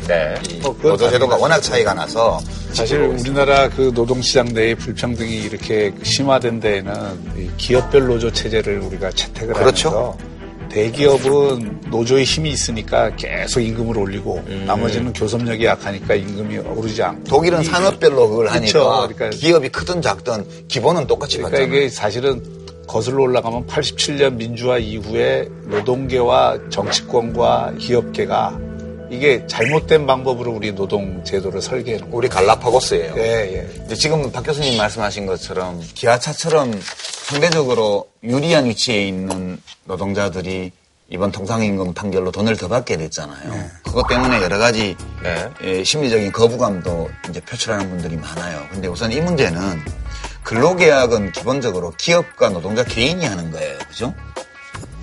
이 0.51 0.61
어, 0.67 0.75
노조 0.83 1.09
제도가 1.09 1.37
워낙 1.37 1.61
차이가 1.61 1.95
나서 1.95 2.41
사실 2.73 2.99
우리나라 3.03 3.69
그 3.69 3.93
노동시장 3.95 4.47
내의 4.53 4.75
불평등이 4.75 5.37
이렇게 5.37 5.95
심화된 6.03 6.59
데에는 6.59 6.93
이 7.39 7.51
기업별 7.57 8.09
노조 8.09 8.33
체제를 8.33 8.81
우리가 8.81 9.11
채택을 9.13 9.55
그렇죠. 9.55 9.89
하면서 9.91 10.19
대기업은 10.69 11.83
노조의 11.91 12.25
힘이 12.25 12.51
있으니까 12.51 13.15
계속 13.15 13.61
임금을 13.61 13.97
올리고 13.97 14.43
나머지는 14.67 15.13
교섭력이 15.13 15.65
약하니까 15.65 16.17
임금이 16.17 16.59
오르지 16.59 17.03
않고 17.05 17.25
독일은 17.25 17.63
이- 17.63 17.65
산업별로 17.65 18.29
그걸 18.29 18.49
그렇죠. 18.49 18.91
하니까 18.91 19.15
그러니까 19.15 19.31
기업이 19.39 19.69
크든 19.69 20.03
작든 20.03 20.67
기본은 20.67 21.07
똑같이 21.07 21.37
그러니까 21.39 21.59
받잖아요. 21.61 21.77
이게 21.79 21.89
사실은 21.89 22.43
거슬러 22.87 23.23
올라가면 23.23 23.67
87년 23.67 24.35
민주화 24.35 24.79
이후에 24.79 25.49
노동계와 25.65 26.59
정치권과 26.71 27.75
기업계가 27.79 28.59
이게 29.11 29.47
잘못된 29.47 30.07
방법으로 30.07 30.53
우리 30.53 30.75
노동 30.75 31.23
제도를 31.23 31.63
설계해 31.63 31.99
놓은 31.99 32.13
우리 32.13 32.29
갈라파고스예요. 32.29 33.15
예, 33.17 33.23
예. 33.23 33.73
근데 33.77 33.95
지금 33.95 34.31
박 34.33 34.43
교수님 34.43 34.77
말씀하신 34.77 35.27
것처럼 35.27 35.81
기아차처럼 35.95 36.73
상대적으로 36.83 38.09
유리한 38.25 38.67
위치에 38.67 39.07
있는 39.07 39.61
노동자들이 39.85 40.73
이번 41.09 41.31
통상임금 41.31 41.95
판결로 41.95 42.33
돈을 42.33 42.57
더 42.57 42.67
받게 42.67 42.97
됐잖아요. 42.97 43.71
그것 43.85 44.09
때문에 44.09 44.43
여러 44.43 44.59
가지 44.59 44.97
네. 45.23 45.49
예, 45.63 45.85
심리적인 45.85 46.33
거부감도 46.33 47.09
이제 47.31 47.41
표출하는 47.41 47.89
분들이 47.89 48.17
많아요. 48.17 48.67
근데 48.73 48.89
우선 48.89 49.13
이 49.13 49.21
문제는 49.21 49.61
근로계약은 50.47 51.33
기본적으로 51.33 51.93
기업과 51.99 52.51
노동자 52.51 52.85
개인이 52.85 53.25
하는 53.27 53.51
거예요. 53.51 53.77
그죠? 53.89 54.15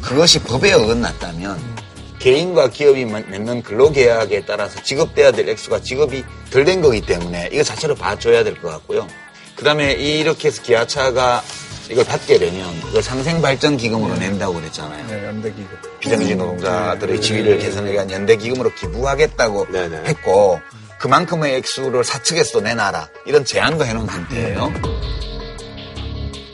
그것이 0.01 0.39
법에 0.39 0.71
어긋났다면 0.71 1.59
개인과 2.19 2.69
기업이 2.69 3.03
맺는 3.03 3.61
근로계약에 3.63 4.45
따라서 4.45 4.81
지급돼야 4.81 5.31
될 5.31 5.49
액수가 5.49 5.81
지급이 5.81 6.23
덜 6.49 6.63
된 6.63 6.81
거기 6.81 7.01
때문에 7.01 7.49
이거 7.51 7.61
자체로 7.61 7.93
봐줘야 7.93 8.45
될 8.45 8.55
것 8.61 8.69
같고요. 8.69 9.05
그 9.57 9.65
다음에 9.65 9.91
이렇게 9.91 10.47
해서 10.47 10.61
기아차가 10.61 11.43
이걸 11.89 12.05
받게 12.05 12.39
되면 12.39 12.79
그걸 12.81 13.03
상생발전기금으로 13.03 14.15
낸다고 14.15 14.53
그랬잖아요. 14.53 15.07
네, 15.07 15.25
연대기금. 15.25 15.67
비정규직 15.99 16.37
노동자들의 16.37 17.19
지위를 17.19 17.59
개선하기 17.59 17.93
위한 17.93 18.09
연대기금으로 18.09 18.73
기부하겠다고 18.75 19.67
네 19.71 19.89
네. 19.89 20.01
했고 20.05 20.61
그만큼의 20.99 21.55
액수를 21.55 22.05
사측에서도 22.05 22.61
내놔라 22.61 23.09
이런 23.25 23.43
제안도 23.43 23.85
해놓은 23.85 24.07
상태예요. 24.07 24.71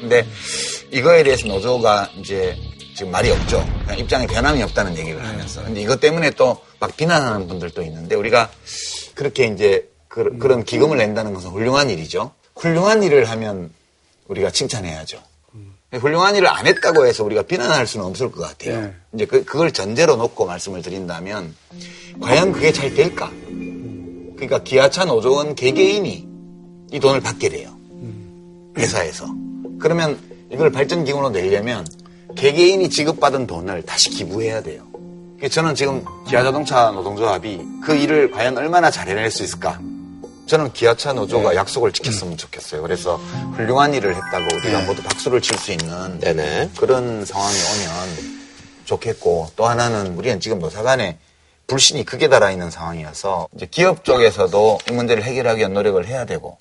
근데 0.10 0.28
이거에 0.91 1.24
대해서 1.24 1.47
노조가 1.47 2.10
이제 2.18 2.57
지금 2.95 3.12
말이 3.12 3.30
없죠. 3.30 3.64
입장에 3.97 4.26
변함이 4.28 4.62
없다는 4.64 4.97
얘기를 4.97 5.24
하면서. 5.26 5.64
근데 5.64 5.82
이것 5.82 5.99
때문에 5.99 6.32
또 6.32 6.70
막 6.80 6.95
비난하는 6.95 7.47
분들도 7.47 7.82
있는데 7.84 8.16
우리가 8.16 8.49
그렇게 9.16 9.45
이제 9.47 9.89
그, 10.07 10.22
런 10.39 10.64
기금을 10.64 10.97
낸다는 10.97 11.34
것은 11.34 11.49
훌륭한 11.51 11.89
일이죠. 11.89 12.32
훌륭한 12.55 13.03
일을 13.03 13.30
하면 13.30 13.72
우리가 14.28 14.49
칭찬해야죠. 14.51 15.22
훌륭한 15.91 16.36
일을 16.36 16.47
안 16.47 16.68
했다고 16.68 17.05
해서 17.05 17.24
우리가 17.24 17.41
비난할 17.43 17.88
수는 17.88 18.05
없을 18.05 18.32
것 18.32 18.41
같아요. 18.41 18.82
네. 18.82 18.93
이제 19.14 19.26
그, 19.26 19.43
그걸 19.43 19.72
전제로 19.72 20.16
놓고 20.16 20.45
말씀을 20.45 20.82
드린다면 20.82 21.55
과연 22.22 22.51
그게 22.51 22.72
잘 22.72 22.93
될까? 22.93 23.32
그러니까 24.36 24.64
기아차 24.64 25.05
노조원 25.05 25.55
개개인이 25.55 26.28
이 26.91 26.99
돈을 26.99 27.22
받게 27.22 27.49
돼요. 27.49 27.76
회사에서. 28.78 29.26
그러면 29.80 30.19
이걸 30.51 30.71
발전기금으로 30.71 31.30
내려면 31.30 31.86
개개인이 32.36 32.89
지급받은 32.89 33.47
돈을 33.47 33.84
다시 33.84 34.09
기부해야 34.09 34.61
돼요. 34.61 34.84
저는 35.49 35.73
지금 35.75 36.03
기아자동차 36.27 36.91
노동조합이 36.91 37.61
그 37.84 37.95
일을 37.95 38.32
과연 38.32 38.57
얼마나 38.57 38.91
잘 38.91 39.07
해낼 39.07 39.32
수 39.32 39.43
있을까? 39.43 39.80
저는 40.47 40.73
기아차 40.73 41.13
노조가 41.13 41.55
약속을 41.55 41.91
지켰으면 41.91 42.36
좋겠어요. 42.36 42.82
그래서 42.82 43.17
훌륭한 43.55 43.93
일을 43.93 44.15
했다고 44.15 44.55
우리가 44.57 44.82
모두 44.86 45.01
박수를 45.03 45.41
칠 45.41 45.57
수 45.57 45.71
있는 45.71 46.19
네네. 46.19 46.71
그런 46.77 47.23
상황이 47.23 47.55
오면 47.55 48.39
좋겠고 48.86 49.51
또 49.55 49.65
하나는 49.67 50.17
우리는 50.17 50.39
지금 50.39 50.59
노사간에 50.59 51.19
불신이 51.67 52.03
크게 52.03 52.30
달아있는 52.30 52.71
상황이어서 52.71 53.47
이제 53.55 53.67
기업 53.69 54.03
쪽에서도 54.03 54.80
이 54.89 54.93
문제를 54.93 55.23
해결하기 55.23 55.59
위한 55.59 55.73
노력을 55.73 56.03
해야 56.07 56.25
되고 56.25 56.57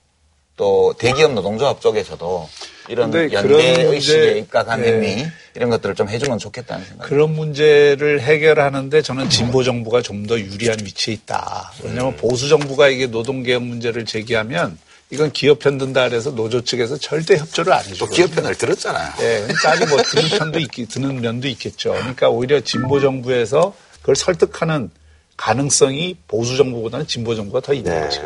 또 0.59 0.93
대기업 0.99 1.33
노동조합 1.33 1.81
쪽에서도 1.81 2.49
이런 2.91 3.11
근데 3.11 3.35
연대 3.35 3.49
그런 3.49 3.93
의식에 3.95 4.19
문제- 4.19 4.39
입각한 4.41 4.83
네. 4.83 4.93
행위 4.93 5.27
이런 5.55 5.71
것들을 5.71 5.95
좀 5.95 6.09
해주면 6.09 6.39
좋겠다는 6.39 6.85
생각이 6.85 7.09
그런 7.09 7.35
문제를 7.35 8.21
해결하는데 8.21 9.01
저는 9.03 9.31
진보 9.31 9.63
정부가 9.63 10.03
좀 10.03 10.27
더 10.27 10.39
유리한 10.39 10.79
위치에 10.85 11.15
있다. 11.15 11.73
왜냐하면 11.85 12.17
보수 12.17 12.49
정부가 12.49 12.89
이게 12.89 13.07
노동 13.07 13.43
개혁 13.45 13.63
문제를 13.63 14.05
제기하면 14.05 14.77
이건 15.11 15.31
기업 15.33 15.61
편 15.61 15.79
든다 15.79 16.09
그래서 16.09 16.31
노조 16.35 16.63
측에서 16.63 16.99
절대 16.99 17.37
협조를 17.39 17.73
안. 17.73 17.83
또 17.99 18.07
기업 18.07 18.35
편을 18.35 18.55
들었잖아요. 18.57 19.13
예, 19.21 19.47
짤이 19.63 19.87
뭐 19.87 20.03
드는 20.03 20.29
편도 20.39 20.59
있, 20.59 20.69
드는 20.91 21.21
면도 21.23 21.47
있겠죠. 21.49 21.93
그러니까 21.93 22.29
오히려 22.29 22.61
진보 22.61 23.01
정부에서 23.01 23.73
그걸 24.01 24.17
설득하는 24.17 24.91
가능성이 25.37 26.17
보수 26.27 26.57
정부보다는 26.57 27.07
진보 27.07 27.35
정부가 27.35 27.61
더 27.61 27.73
있는 27.73 27.93
네. 27.95 28.01
거죠. 28.01 28.21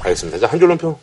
알겠습니다. 0.00 0.38
자, 0.38 0.46
한줄 0.46 0.68
논평. 0.68 0.96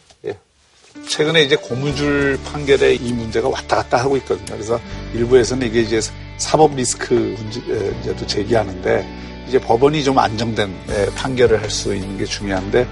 예. 1.05 1.09
최근에 1.09 1.43
이제 1.43 1.55
고무줄 1.55 2.39
판결에 2.45 2.95
이 2.95 3.13
문제가 3.13 3.47
왔다 3.47 3.77
갔다 3.77 3.97
하고 3.97 4.17
있거든요. 4.17 4.45
그래서 4.47 4.79
일부에서는 5.13 5.67
이게 5.67 5.81
이제 5.81 5.99
사법 6.37 6.75
리스크 6.75 7.13
문제도 7.13 8.27
제기하는데 8.27 9.07
이제 9.47 9.59
법원이 9.59 10.03
좀 10.03 10.17
안정된 10.17 10.75
예, 10.89 11.05
판결을 11.15 11.61
할 11.61 11.69
수 11.69 11.93
있는 11.95 12.17
게 12.17 12.25
중요한데 12.25 12.87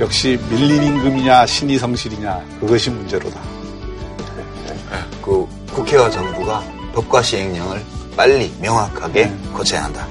역시 0.00 0.38
밀린 0.50 0.82
임금이냐 0.82 1.46
신의 1.46 1.78
성실이냐 1.78 2.44
그것이 2.60 2.90
문제로다. 2.90 3.40
그 5.22 5.46
국회와 5.72 6.10
정부가 6.10 6.64
법과 6.94 7.22
시행령을 7.22 7.84
빨리 8.16 8.52
명확하게 8.60 9.30
고쳐야 9.54 9.84
한다. 9.84 10.08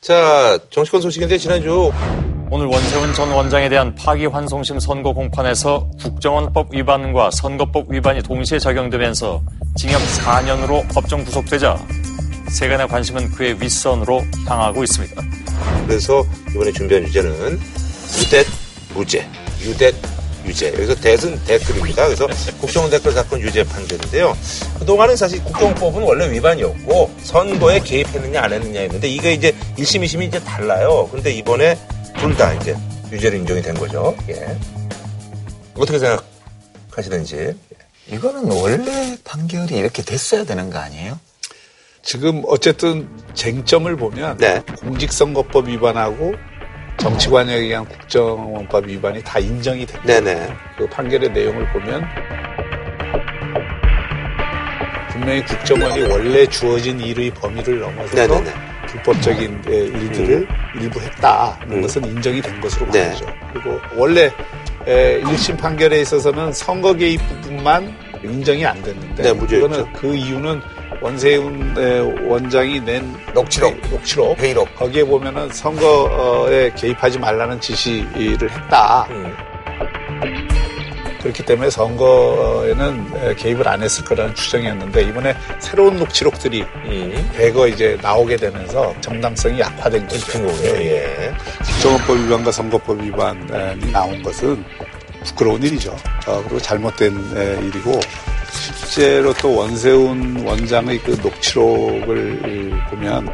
자, 0.00 0.56
정치권 0.70 1.00
소식인데 1.00 1.36
지난주 1.38 1.90
오늘 2.48 2.66
원세훈 2.66 3.12
전 3.12 3.32
원장에 3.32 3.68
대한 3.68 3.92
파기환송심 3.96 4.78
선고 4.78 5.12
공판에서 5.12 5.90
국정원법 6.00 6.72
위반과 6.72 7.30
선거법 7.32 7.92
위반이 7.92 8.22
동시에 8.22 8.60
적용되면서 8.60 9.42
징역 9.76 10.00
4년으로 10.00 10.86
법정 10.94 11.24
구속되자 11.24 11.76
세간의 12.50 12.86
관심은 12.86 13.32
그의 13.32 13.60
윗선으로 13.60 14.22
향하고 14.46 14.84
있습니다. 14.84 15.22
그래서 15.86 16.24
이번에 16.50 16.70
준비한 16.70 17.04
주제는 17.06 17.58
유댓 18.20 18.46
무죄, 18.94 19.28
유댓 19.62 19.94
유죄. 20.46 20.68
여기서 20.68 20.94
댓은 20.94 21.44
댓글입니다. 21.44 22.04
그래서 22.04 22.28
국정원 22.60 22.88
댓글 22.88 23.10
사건 23.10 23.40
유죄 23.40 23.64
판결인데요. 23.64 24.36
그동안은 24.78 25.16
사실 25.16 25.42
국정원법은 25.42 26.04
원래 26.04 26.30
위반이었고 26.30 27.10
선거에 27.22 27.80
개입했느냐 27.80 28.42
안 28.42 28.52
했느냐였는데 28.52 29.08
이게 29.08 29.32
이제 29.32 29.52
1심, 29.76 30.04
2심이 30.04 30.28
이제 30.28 30.38
달라요. 30.44 31.08
근데 31.10 31.32
이번에 31.32 31.76
둘 32.20 32.36
다 32.36 32.52
이제 32.54 32.76
유죄로 33.10 33.36
인정이 33.36 33.62
된 33.62 33.74
거죠. 33.74 34.16
예. 34.28 34.56
어떻게 35.74 35.98
생각하시는지. 35.98 37.56
이거는 38.08 38.50
원래 38.52 39.16
판결이 39.24 39.76
이렇게 39.76 40.02
됐어야 40.02 40.44
되는 40.44 40.70
거 40.70 40.78
아니에요? 40.78 41.18
지금 42.02 42.42
어쨌든 42.46 43.08
쟁점을 43.34 43.94
보면 43.96 44.38
네. 44.38 44.62
공직선거법 44.80 45.68
위반하고 45.68 46.34
정치관역에 46.98 47.58
의한 47.66 47.84
국정원법 47.84 48.86
위반이 48.86 49.22
다 49.22 49.38
인정이 49.38 49.84
됐다. 49.86 50.02
네네. 50.04 50.48
그 50.78 50.88
판결의 50.88 51.30
내용을 51.30 51.70
보면 51.72 52.04
분명히 55.10 55.44
국정원이 55.44 56.02
원래 56.02 56.46
주어진 56.46 57.00
일의 57.00 57.30
범위를 57.30 57.80
넘어서서 57.80 58.14
네네네. 58.16 58.52
불법적인 58.86 59.62
예, 59.68 59.76
일들을 59.76 60.48
일부 60.80 61.00
했다는 61.00 61.76
음. 61.76 61.82
것은 61.82 62.04
인정이 62.04 62.40
된 62.40 62.60
것으로 62.60 62.90
네. 62.90 63.08
보이죠. 63.10 63.26
그리고 63.52 63.80
원래 63.94 64.30
에, 64.86 65.20
1심 65.22 65.58
판결에 65.58 66.00
있어서는 66.00 66.52
선거 66.52 66.94
개입 66.94 67.20
부분만 67.28 67.94
인정이 68.22 68.64
안 68.64 68.80
됐는데 68.82 69.22
네. 69.22 69.34
그거는 69.34 69.92
그 69.92 70.14
이유는 70.14 70.60
원세훈 71.00 71.74
에, 71.76 71.98
원장이 72.26 72.80
낸 72.80 73.14
녹취록. 73.34 73.76
녹취록 73.90 74.38
회의록. 74.38 74.74
거기에 74.76 75.04
보면은 75.04 75.48
선거에 75.50 76.70
개입하지 76.76 77.18
말라는 77.18 77.60
지시를 77.60 78.50
했다. 78.50 79.06
음. 79.10 79.34
그렇기 81.26 81.44
때문에 81.44 81.70
선거에는 81.70 83.06
에, 83.16 83.34
개입을 83.34 83.66
안 83.66 83.82
했을 83.82 84.04
거라는 84.04 84.34
추정이었는데 84.34 85.02
이번에 85.02 85.34
새로운 85.58 85.96
녹취록들이 85.96 86.62
음. 86.62 87.30
대거 87.34 87.66
이제 87.68 87.98
나오게 88.00 88.36
되면서 88.36 88.94
정당성이 89.00 89.58
약화된 89.58 90.06
거죠. 90.06 90.32
거군요. 90.32 90.68
예. 90.68 91.34
국정원법 91.64 92.16
위반과 92.18 92.52
선거법 92.52 93.02
위반이 93.02 93.90
나온 93.90 94.22
것은 94.22 94.64
부끄러운 95.24 95.62
일이죠. 95.62 95.96
어, 96.26 96.40
그리고 96.44 96.60
잘못된 96.60 97.36
에, 97.36 97.66
일이고 97.66 97.98
실제로 98.52 99.32
또 99.34 99.56
원세훈 99.56 100.44
원장의 100.46 100.98
그 101.00 101.18
녹취록을 101.22 102.70
보면 102.90 103.28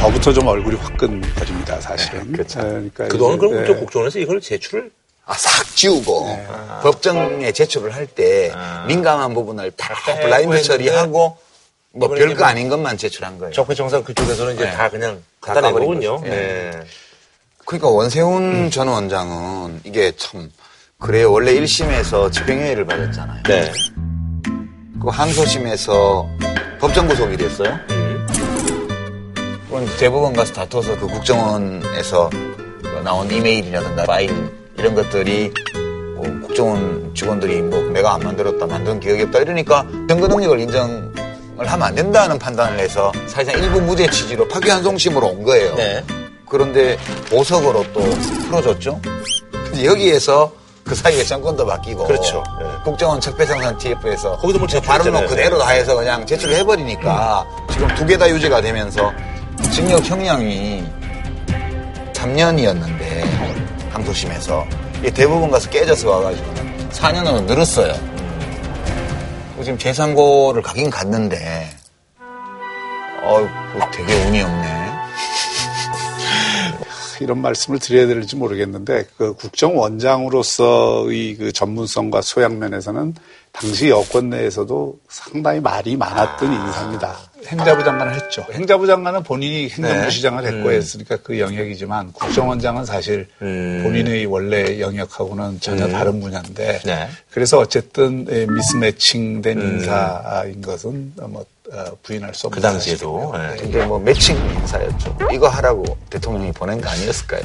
저부터 0.00 0.32
좀 0.32 0.46
얼굴이 0.46 0.76
화끈거립니다, 0.76 1.78
사실은. 1.78 2.32
그렇죠. 2.32 2.58
에, 2.60 2.62
그러니까 2.62 3.08
그동안 3.08 3.36
이제, 3.36 3.46
그럼 3.46 3.62
에, 3.62 3.66
또 3.66 3.76
국정원에서 3.76 4.18
이걸 4.18 4.40
제출을 4.40 4.90
아, 5.26 5.34
싹 5.34 5.76
지우고 5.76 6.24
네. 6.26 6.46
법정에 6.82 7.52
제출을 7.52 7.94
할때 7.94 8.50
아. 8.54 8.86
민감한 8.88 9.34
부분을 9.34 9.70
다 9.72 9.94
빼고 10.06 10.20
블라인드 10.22 10.62
처리하고 10.62 11.36
뭐 11.92 12.08
별거 12.08 12.46
아닌 12.46 12.70
것만 12.70 12.96
제출한 12.96 13.38
거예요. 13.38 13.52
적폐청산 13.52 14.02
그쪽에서는 14.02 14.54
이제 14.54 14.64
네. 14.64 14.70
다 14.72 14.88
그냥 14.88 15.22
다 15.42 15.52
갖다 15.52 15.60
낸 15.68 15.72
거군요. 15.74 16.16
거죠. 16.16 16.28
네. 16.30 16.70
그러니까 17.66 17.88
원세훈 17.90 18.70
전 18.70 18.88
원장은 18.88 19.82
이게 19.84 20.12
참 20.16 20.50
그래요. 20.98 21.30
원래 21.30 21.52
1심에서 21.54 22.32
집행유예를 22.32 22.86
받았잖아요. 22.86 23.42
네. 23.46 23.70
그 25.02 25.08
항소심에서 25.08 26.26
법정 26.80 27.06
구속이 27.06 27.36
됐어요. 27.36 27.78
음. 29.72 29.86
그건 29.86 29.86
대법원 29.98 30.32
가서 30.32 30.52
다퉈서 30.52 30.98
그 30.98 31.06
국정원에서 31.06 32.30
나온 33.04 33.30
이메일이라든가 33.30 34.04
파일 34.04 34.30
이런 34.76 34.94
것들이 34.94 35.52
뭐 36.16 36.24
국정원 36.46 37.12
직원들이 37.14 37.62
뭐 37.62 37.80
내가 37.92 38.14
안 38.14 38.20
만들었다 38.20 38.66
만든 38.66 39.00
기억이 39.00 39.22
없다 39.24 39.38
이러니까 39.40 39.86
증거 40.08 40.26
능력을 40.28 40.60
인정을 40.60 41.12
하면 41.66 41.82
안 41.82 41.94
된다는 41.94 42.38
판단을 42.38 42.78
해서 42.78 43.10
사실상 43.26 43.62
일부 43.62 43.80
무죄 43.80 44.06
취지로 44.10 44.46
파기환송심으로 44.48 45.26
온 45.26 45.42
거예요. 45.44 45.74
네. 45.76 46.04
그런데 46.48 46.98
보석으로 47.30 47.84
또 47.92 48.00
풀어줬죠. 48.48 49.00
근데 49.52 49.84
여기에서 49.86 50.52
그 50.84 50.94
사이에 50.96 51.22
정권도 51.22 51.64
바뀌고 51.64 52.04
그렇죠. 52.06 52.42
네. 52.60 52.66
국정원 52.84 53.20
적폐청산 53.20 53.78
TF에서 53.78 54.36
거기도 54.38 54.58
뭐. 54.58 54.66
발음은 54.66 55.26
그대로 55.26 55.58
다 55.58 55.68
해서 55.70 55.94
그냥 55.94 56.26
제출을 56.26 56.56
해버리니까 56.56 57.46
지금 57.70 57.86
두 57.94 58.04
개 58.06 58.16
다 58.16 58.28
유죄가 58.28 58.60
되면서 58.60 59.12
징역 59.72 60.04
형량이 60.04 60.84
3년이었는데 62.12 63.22
항소심에서 63.90 64.66
대부분 65.14 65.50
가서 65.50 65.70
깨져서 65.70 66.10
와가지고 66.10 66.52
4년으로 66.90 67.44
늘었어요. 67.44 67.94
그리고 69.50 69.64
지금 69.64 69.78
재상고를 69.78 70.62
가긴 70.62 70.90
갔는데 70.90 71.70
어 73.22 73.48
되게 73.92 74.12
운이 74.24 74.42
없네. 74.42 74.80
이런 77.20 77.40
말씀을 77.40 77.78
드려야 77.78 78.06
될지 78.06 78.34
모르겠는데 78.34 79.06
그 79.16 79.34
국정원장으로서의 79.34 81.36
그 81.36 81.52
전문성과 81.52 82.22
소양 82.22 82.58
면에서는 82.58 83.14
당시 83.52 83.90
여권 83.90 84.30
내에서도 84.30 84.98
상당히 85.08 85.60
말이 85.60 85.96
많았던 85.96 86.52
인사입니다. 86.52 87.29
행자부 87.46 87.82
장관을 87.84 88.14
했죠. 88.14 88.44
행자부 88.52 88.86
장관은 88.86 89.22
본인이 89.22 89.68
행정부 89.68 90.02
네. 90.02 90.10
시장을 90.10 90.44
했고 90.44 90.68
음. 90.68 90.72
했으니까 90.72 91.16
그 91.22 91.38
영역이지만 91.38 92.12
국정원장은 92.12 92.84
사실 92.84 93.26
본인의 93.38 94.26
원래 94.26 94.80
영역하고는 94.80 95.60
전혀 95.60 95.86
음. 95.86 95.92
다른 95.92 96.20
분야인데 96.20 96.80
네. 96.84 97.08
그래서 97.30 97.58
어쨌든 97.58 98.26
에, 98.30 98.46
미스매칭된 98.46 99.60
음. 99.60 99.66
인사인 99.78 100.60
것은 100.62 101.12
뭐 101.28 101.44
어, 101.72 101.84
부인할 102.02 102.34
수 102.34 102.48
없는 102.48 102.56
그 102.56 102.60
당시에도. 102.62 103.32
사실이고요. 103.32 103.50
네. 103.54 103.56
근데 103.62 103.86
뭐 103.86 103.98
매칭 104.00 104.36
행사였죠. 104.36 105.18
이거 105.32 105.48
하라고 105.48 105.84
대통령이 106.10 106.50
보낸 106.52 106.80
거 106.80 106.88
아니었을까요? 106.90 107.42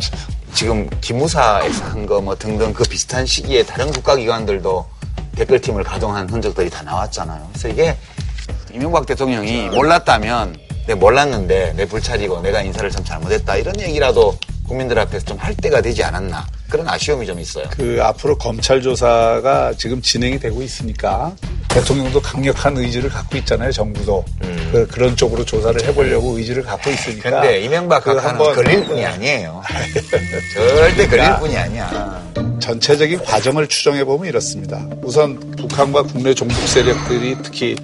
지금 0.54 0.90
기무사에서 1.02 1.84
한 1.86 2.06
거 2.08 2.20
뭐 2.22 2.36
등등 2.36 2.74
그 2.74 2.84
비슷한 2.86 3.26
시기에 3.26 3.64
다른 3.64 3.92
국가기관들도 3.92 4.86
댓글팀을 5.36 5.84
가동한 5.84 6.28
흔적들이 6.30 6.70
다 6.70 6.82
나왔잖아요. 6.82 7.48
그래서 7.52 7.68
이게 7.68 7.96
이명박 8.76 9.06
대통령이 9.06 9.70
몰랐다면 9.70 10.58
내 10.86 10.96
몰랐는데 10.96 11.76
내 11.78 11.86
불찰이고 11.86 12.42
내가 12.42 12.62
인사를 12.62 12.92
참 12.92 13.06
잘못했다 13.06 13.56
이런 13.56 13.80
얘기라도 13.80 14.38
국민들 14.68 14.98
앞에서 15.00 15.26
좀 15.26 15.36
할 15.40 15.54
때가 15.56 15.82
되지 15.82 16.04
않았나 16.04 16.46
그런 16.70 16.88
아쉬움이 16.90 17.26
좀 17.28 17.40
있어요. 17.40 17.66
그 17.70 18.00
앞으로 18.02 18.38
검찰 18.38 18.82
조사가 18.82 19.74
지금 19.78 20.02
진행이 20.02 20.40
되고 20.40 20.62
있으니까 20.62 21.36
대통령도 21.70 22.22
강력한 22.22 22.76
의지를 22.78 23.10
갖고 23.10 23.38
있잖아요. 23.38 23.72
정부도 23.72 24.24
그, 24.72 24.88
런 24.98 25.16
쪽으로 25.16 25.46
조사를 25.46 25.84
해보려고 25.88 26.38
의지를 26.38 26.64
갖고 26.64 26.90
있으니까. 26.90 27.30
근데 27.30 27.62
이명박 27.62 28.04
그 28.04 28.12
한번- 28.16 28.56
걸릴 28.56 28.84
뿐이 28.86 29.06
아니에요. 29.06 29.62
절대 30.54 31.08
걸릴 31.08 31.24
야. 31.24 31.40
뿐이 31.40 31.56
아니야. 31.58 32.24
전체적인 32.60 33.20
과정을 33.24 33.68
추정해 33.68 34.04
보면 34.04 34.28
이렇습니다. 34.28 34.86
우선 35.04 35.40
북한과 35.58 36.04
국내 36.04 36.34
종북 36.34 36.58
세력들이 36.68 37.38
특히 37.44 37.76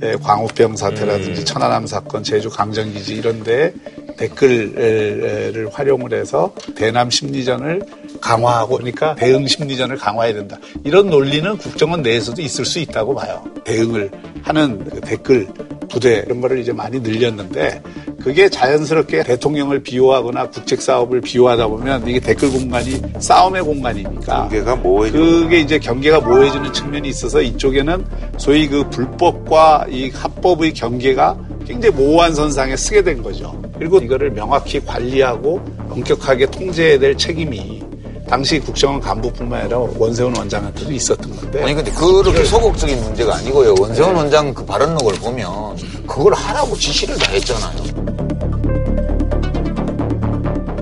에, 0.00 0.14
광우병 0.16 0.76
사태라든지 0.76 1.44
천안함 1.44 1.86
사건, 1.86 2.22
제주 2.22 2.48
강정기지 2.48 3.14
이런데 3.16 3.72
댓글을 4.18 5.68
활용을 5.72 6.12
해서 6.12 6.52
대남 6.74 7.10
심리전을 7.10 7.82
강화하고 8.20 8.76
그러니까 8.76 9.14
대응 9.14 9.46
심리전을 9.46 9.96
강화해야 9.96 10.34
된다. 10.34 10.58
이런 10.84 11.08
논리는 11.08 11.56
국정원 11.56 12.02
내에서도 12.02 12.42
있을 12.42 12.64
수 12.64 12.78
있다고 12.80 13.14
봐요. 13.14 13.44
대응을 13.64 14.10
하는 14.42 14.84
그 14.84 15.00
댓글 15.00 15.46
부대 15.88 16.22
이런 16.26 16.40
거를 16.40 16.58
이제 16.58 16.72
많이 16.72 17.00
늘렸는데 17.00 17.82
그게 18.20 18.48
자연스럽게 18.48 19.22
대통령을 19.22 19.82
비호하거나 19.82 20.50
국책 20.50 20.82
사업을 20.82 21.20
비호하다 21.20 21.68
보면 21.68 22.06
이게 22.08 22.20
댓글 22.20 22.50
공간이 22.50 23.00
싸움의 23.20 23.62
공간이니까 23.62 24.48
경계가 24.48 24.76
모호해지는 24.76 25.42
그게 25.42 25.60
이제 25.60 25.78
경계가 25.78 26.20
모호해지는 26.20 26.72
측면이 26.72 27.08
있어서 27.08 27.40
이쪽에는 27.40 28.04
소위 28.36 28.68
그 28.68 28.88
불법과 28.90 29.86
이 29.88 30.10
합법의 30.10 30.74
경계가 30.74 31.38
굉장히 31.66 31.94
모호한 31.94 32.34
선상에 32.34 32.76
쓰게 32.76 33.02
된 33.02 33.22
거죠. 33.22 33.58
그리고 33.78 33.98
이거를 33.98 34.30
명확히 34.30 34.84
관리하고 34.84 35.60
엄격하게 35.90 36.46
통제해야 36.46 36.98
될 36.98 37.16
책임이 37.16 37.82
당시 38.28 38.58
국정원 38.58 39.00
간부뿐만 39.00 39.60
아니라 39.62 39.78
원세훈 39.78 40.36
원장한테도 40.36 40.92
있었던 40.92 41.34
건데 41.34 41.62
아니 41.62 41.74
근데 41.74 41.90
그렇게 41.92 42.44
소극적인 42.44 43.00
문제가 43.02 43.36
아니고요. 43.36 43.74
원세훈 43.78 44.14
원장 44.14 44.52
그 44.52 44.64
발언록을 44.64 45.14
보면 45.14 45.76
그걸 46.06 46.34
하라고 46.34 46.76
지시를 46.76 47.16
다 47.16 47.32
했잖아요. 47.32 47.82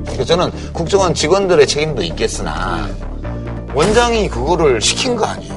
그러니까 0.03 0.25
저는 0.25 0.51
국정원 0.73 1.15
직원들의 1.15 1.67
책임도 1.67 2.03
있겠으나 2.03 2.89
원장이 3.75 4.29
그거를 4.29 4.81
시킨 4.81 5.15
거 5.15 5.27
아니에요. 5.27 5.56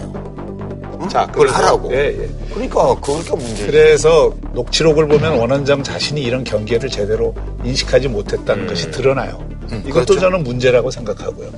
자, 1.09 1.25
그걸 1.27 1.47
그래서- 1.47 1.57
하라고. 1.57 1.93
예, 1.93 1.97
예. 2.23 2.29
그러니까 2.53 2.95
그렇게 3.01 3.31
문제. 3.35 3.65
그래서 3.65 4.33
녹취록을 4.53 5.07
보면 5.07 5.37
원 5.39 5.51
원장 5.51 5.81
자신이 5.83 6.21
이런 6.21 6.43
경계를 6.43 6.89
제대로 6.89 7.33
인식하지 7.63 8.07
못했다는 8.07 8.67
것이 8.67 8.89
드러나요. 8.91 9.43
이것도 9.71 9.91
그렇죠. 9.91 10.19
저는 10.19 10.43
문제라고 10.43 10.89
생각하고요. 10.91 11.49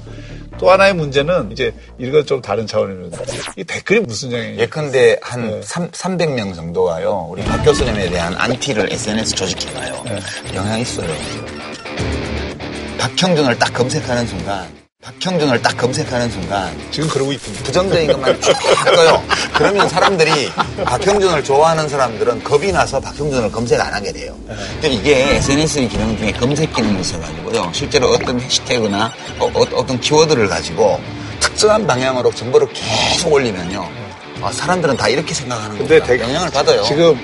또 0.57 0.69
하나의 0.69 0.93
문제는 0.93 1.51
이제 1.51 1.73
이건 1.97 2.25
좀 2.25 2.41
다른 2.41 2.67
차원입니다. 2.67 3.19
이 3.55 3.63
댓글이 3.63 4.01
무슨 4.01 4.31
영향이 4.31 4.57
예컨대 4.59 5.17
한삼 5.21 5.89
300명 5.91 6.53
정도가요. 6.55 7.27
우리 7.31 7.41
박 7.43 7.63
교수님에 7.63 8.09
대한 8.09 8.33
안티를 8.37 8.91
SNS 8.91 9.33
조직해가요. 9.35 10.03
영향 10.53 10.79
있어요. 10.79 11.07
박형준을 12.99 13.57
딱 13.57 13.73
검색하는 13.73 14.27
순간, 14.27 14.67
박형준을 15.01 15.61
딱 15.63 15.75
검색하는 15.77 16.29
순간 16.29 16.71
지금 16.91 17.09
그러고 17.09 17.31
있습니다. 17.33 17.63
부정적인 17.63 18.11
것만 18.11 18.39
쭉 18.39 18.53
떠요. 18.85 19.23
그러면 19.55 19.89
사람들이 19.89 20.51
박형준을 20.85 21.43
좋아하는 21.43 21.89
사람들은 21.89 22.43
겁이 22.43 22.71
나서 22.71 22.99
박형준을 22.99 23.51
검색 23.51 23.81
안 23.81 23.91
하게 23.91 24.11
돼요. 24.11 24.37
근데 24.73 24.89
이게 24.89 25.35
SNS 25.37 25.87
기능 25.87 26.15
중에 26.17 26.31
검색 26.33 26.71
기능이 26.73 27.01
있어가지고요. 27.01 27.71
실제로 27.73 28.09
어떤 28.09 28.39
해시태그나 28.39 29.11
어, 29.39 29.85
떤 29.87 29.99
키워드를 29.99 30.47
가지고 30.47 30.99
특정한 31.39 31.87
방향으로 31.87 32.31
정보를 32.35 32.67
계속 32.71 33.33
올리면요. 33.33 33.89
아, 34.43 34.51
사람들은 34.51 34.97
다 34.97 35.07
이렇게 35.09 35.33
생각하는 35.33 35.79
거예요. 35.87 36.03
대- 36.03 36.19
영향을 36.21 36.51
받아요. 36.51 36.83
지금 36.83 37.17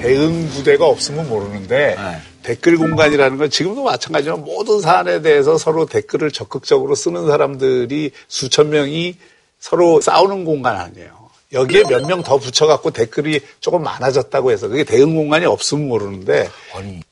대응 0.00 0.48
부대가 0.50 0.86
없으면 0.86 1.28
모르는데 1.28 1.96
네. 1.98 2.20
댓글 2.42 2.78
공간이라는 2.78 3.36
건 3.38 3.50
지금도 3.50 3.82
마찬가지로 3.84 4.38
모든 4.38 4.80
사안에 4.80 5.22
대해서 5.22 5.58
서로 5.58 5.86
댓글을 5.86 6.30
적극적으로 6.30 6.94
쓰는 6.94 7.26
사람들이 7.26 8.12
수천 8.28 8.70
명이 8.70 9.16
서로 9.58 10.00
싸우는 10.00 10.44
공간 10.44 10.76
아니에요. 10.76 11.20
여기에 11.52 11.84
몇 11.88 12.06
명 12.06 12.22
더 12.22 12.38
붙여갖고 12.38 12.92
댓글이 12.92 13.40
조금 13.60 13.82
많아졌다고 13.82 14.52
해서 14.52 14.68
그게 14.68 14.84
대응 14.84 15.14
공간이 15.16 15.44
없으면 15.46 15.88
모르는데 15.88 16.48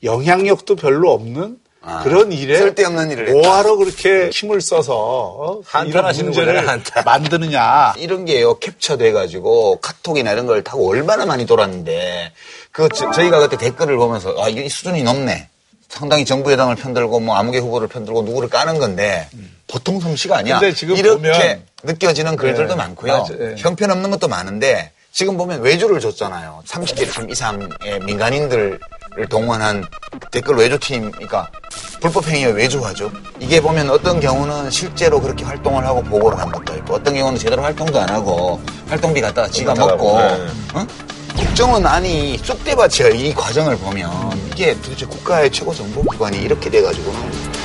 영향력도 0.03 0.75
별로 0.77 1.11
없는 1.11 1.59
아, 1.81 2.03
그런 2.03 2.31
일에 2.31 2.57
쓸데없는 2.57 3.11
일을. 3.11 3.31
뭐하러 3.31 3.77
그렇게 3.77 4.29
힘을 4.31 4.59
써서 4.61 4.95
어? 4.97 5.61
이런 5.85 6.05
문제를. 6.13 6.63
만드느냐 7.05 7.93
이런 7.97 8.25
게요 8.25 8.59
캡처돼가지고 8.59 9.79
카톡이나 9.81 10.31
이런 10.33 10.45
걸 10.45 10.61
타고 10.63 10.89
얼마나 10.89 11.25
많이 11.25 11.45
돌았는데 11.45 12.33
그 12.71 12.89
저, 12.93 13.09
희가 13.09 13.39
그때 13.39 13.57
댓글을 13.57 13.95
보면서 13.97 14.35
아 14.43 14.49
이게 14.49 14.67
수준이 14.67 15.03
높네 15.03 15.47
상당히 15.87 16.25
정부 16.25 16.51
여당을 16.51 16.75
편들고 16.75 17.19
뭐 17.21 17.35
아무개 17.35 17.59
후보를 17.59 17.87
편들고 17.87 18.23
누구를 18.23 18.49
까는 18.49 18.79
건데 18.79 19.27
보통 19.67 19.99
솜씨가 19.99 20.37
아니야 20.37 20.59
근데 20.59 20.75
지금 20.75 20.95
이렇게 20.97 21.21
보면- 21.21 21.59
느껴지는 21.83 22.35
글들도 22.35 22.73
네, 22.73 22.75
많고요 22.75 23.17
맞아, 23.19 23.33
네. 23.35 23.55
형편없는 23.57 24.11
것도 24.11 24.27
많은데 24.27 24.91
지금 25.11 25.37
보면 25.37 25.61
외주를 25.61 25.99
줬잖아요 26.01 26.61
30개 26.67 27.11
팀 27.11 27.29
이상의 27.29 27.69
민간인들을 28.05 28.79
동원한 29.29 29.85
댓글 30.31 30.55
외주팀 30.55 31.11
그러니까 31.11 31.49
불법행위에 32.01 32.51
외주하죠. 32.51 33.11
이게 33.39 33.61
보면 33.61 33.89
어떤 33.89 34.19
경우는 34.19 34.69
실제로 34.71 35.19
그렇게 35.19 35.43
활동을 35.43 35.85
하고 35.85 36.01
보고를 36.03 36.39
한 36.39 36.51
것도 36.51 36.75
있고 36.77 36.95
어떤 36.95 37.13
경우는 37.13 37.37
제대로 37.37 37.61
활동도 37.61 37.99
안 37.99 38.09
하고 38.09 38.61
활동비 38.87 39.19
갖다가 39.21 39.47
지가 39.49 39.75
먹고 39.75 40.19
네. 40.19 40.47
어? 40.75 40.87
국정원 41.35 41.85
안이 41.85 42.37
쑥대밭이에요. 42.43 43.13
이 43.15 43.33
과정을 43.33 43.77
보면 43.77 44.11
이게 44.51 44.73
도대체 44.81 45.05
국가의 45.05 45.51
최고 45.51 45.73
정보기관이 45.73 46.37
이렇게 46.39 46.69
돼가지고는 46.69 47.59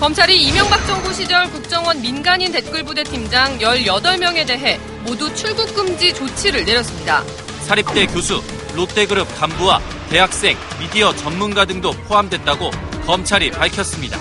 검찰이 0.00 0.40
이명박 0.40 0.86
정부 0.86 1.12
시절 1.12 1.50
국정원 1.50 2.00
민간인 2.00 2.52
댓글부대 2.52 3.02
팀장 3.02 3.58
18명에 3.58 4.46
대해 4.46 4.78
모두 5.04 5.34
출국 5.34 5.74
금지 5.74 6.14
조치를 6.14 6.64
내렸습니다. 6.64 7.24
사립대 7.62 8.06
교수, 8.06 8.40
롯데그룹 8.78 9.26
간부와 9.36 9.80
대학생, 10.08 10.56
미디어 10.78 11.12
전문가 11.16 11.64
등도 11.64 11.90
포함됐다고 12.06 12.70
검찰이 13.06 13.50
밝혔습니다. 13.50 14.16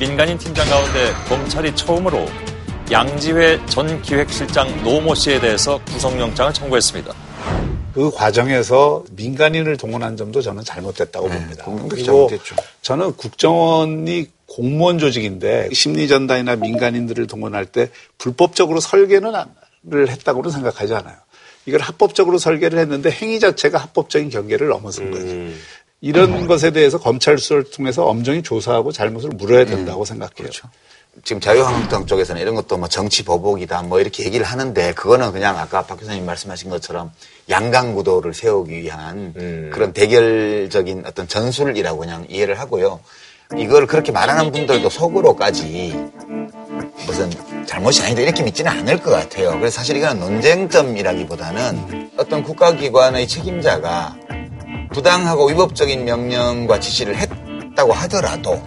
민간인 0.00 0.36
팀장 0.36 0.68
가운데 0.68 1.12
검찰이 1.28 1.76
처음으로 1.76 2.26
양지회 2.90 3.64
전 3.66 4.02
기획실장 4.02 4.82
노모 4.82 5.14
씨에 5.14 5.38
대해서 5.38 5.80
구속영장을 5.84 6.52
청구했습니다. 6.52 7.14
그 7.94 8.10
과정에서 8.10 9.04
민간인을 9.12 9.76
동원한 9.76 10.16
점도 10.16 10.42
저는 10.42 10.64
잘못됐다고 10.64 11.28
봅니다. 11.28 11.64
공명백이 11.64 12.02
그리고 12.02 12.28
잘못됐죠. 12.28 12.56
저는 12.82 13.12
국정원이 13.16 14.26
공무원 14.46 14.98
조직인데 14.98 15.68
심리전단이나 15.72 16.56
민간인들을 16.56 17.28
동원할 17.28 17.64
때 17.66 17.90
불법적으로 18.18 18.80
설계는 18.80 19.36
안- 19.36 19.54
를 19.82 20.10
했다고는 20.10 20.50
생각하지 20.50 20.92
않아요. 20.94 21.16
이걸 21.66 21.80
합법적으로 21.80 22.38
설계를 22.38 22.78
했는데 22.78 23.10
행위 23.10 23.38
자체가 23.40 23.78
합법적인 23.78 24.30
경계를 24.30 24.68
넘어선 24.68 25.10
거죠. 25.10 25.26
이런 26.00 26.46
것에 26.46 26.70
대해서 26.70 26.98
검찰 26.98 27.38
수사를 27.38 27.64
통해서 27.64 28.06
엄정히 28.06 28.42
조사하고 28.42 28.92
잘못을 28.92 29.30
물어야 29.30 29.66
된다고 29.66 30.04
생각해요. 30.04 30.50
지금 31.24 31.40
자유한국당 31.40 32.06
쪽에서는 32.06 32.40
이런 32.40 32.54
것도 32.54 32.78
뭐 32.78 32.88
정치 32.88 33.24
보복이다 33.24 33.82
뭐 33.82 34.00
이렇게 34.00 34.24
얘기를 34.24 34.46
하는데 34.46 34.94
그거는 34.94 35.32
그냥 35.32 35.58
아까 35.58 35.82
박 35.82 35.96
교수님 35.96 36.24
말씀하신 36.24 36.70
것처럼 36.70 37.10
양강구도를 37.50 38.32
세우기 38.32 38.80
위한 38.80 39.70
그런 39.72 39.92
대결적인 39.92 41.02
어떤 41.06 41.28
전술이라고 41.28 41.98
그냥 41.98 42.26
이해를 42.30 42.58
하고요. 42.58 43.00
이걸 43.56 43.86
그렇게 43.86 44.12
말하는 44.12 44.52
분들도 44.52 44.88
속으로까지 44.88 46.10
무슨 47.06 47.30
잘못이 47.66 48.02
아니다 48.02 48.20
이렇게 48.22 48.42
믿지는 48.42 48.70
않을 48.70 49.00
것 49.00 49.10
같아요. 49.10 49.50
그래서 49.58 49.78
사실 49.78 49.96
이거는 49.96 50.20
논쟁점이라기보다는 50.20 52.10
어떤 52.16 52.42
국가기관의 52.42 53.26
책임자가 53.26 54.16
부당하고 54.92 55.48
위법적인 55.48 56.04
명령과 56.04 56.78
지시를 56.80 57.16
했다고 57.16 57.92
하더라도 57.92 58.60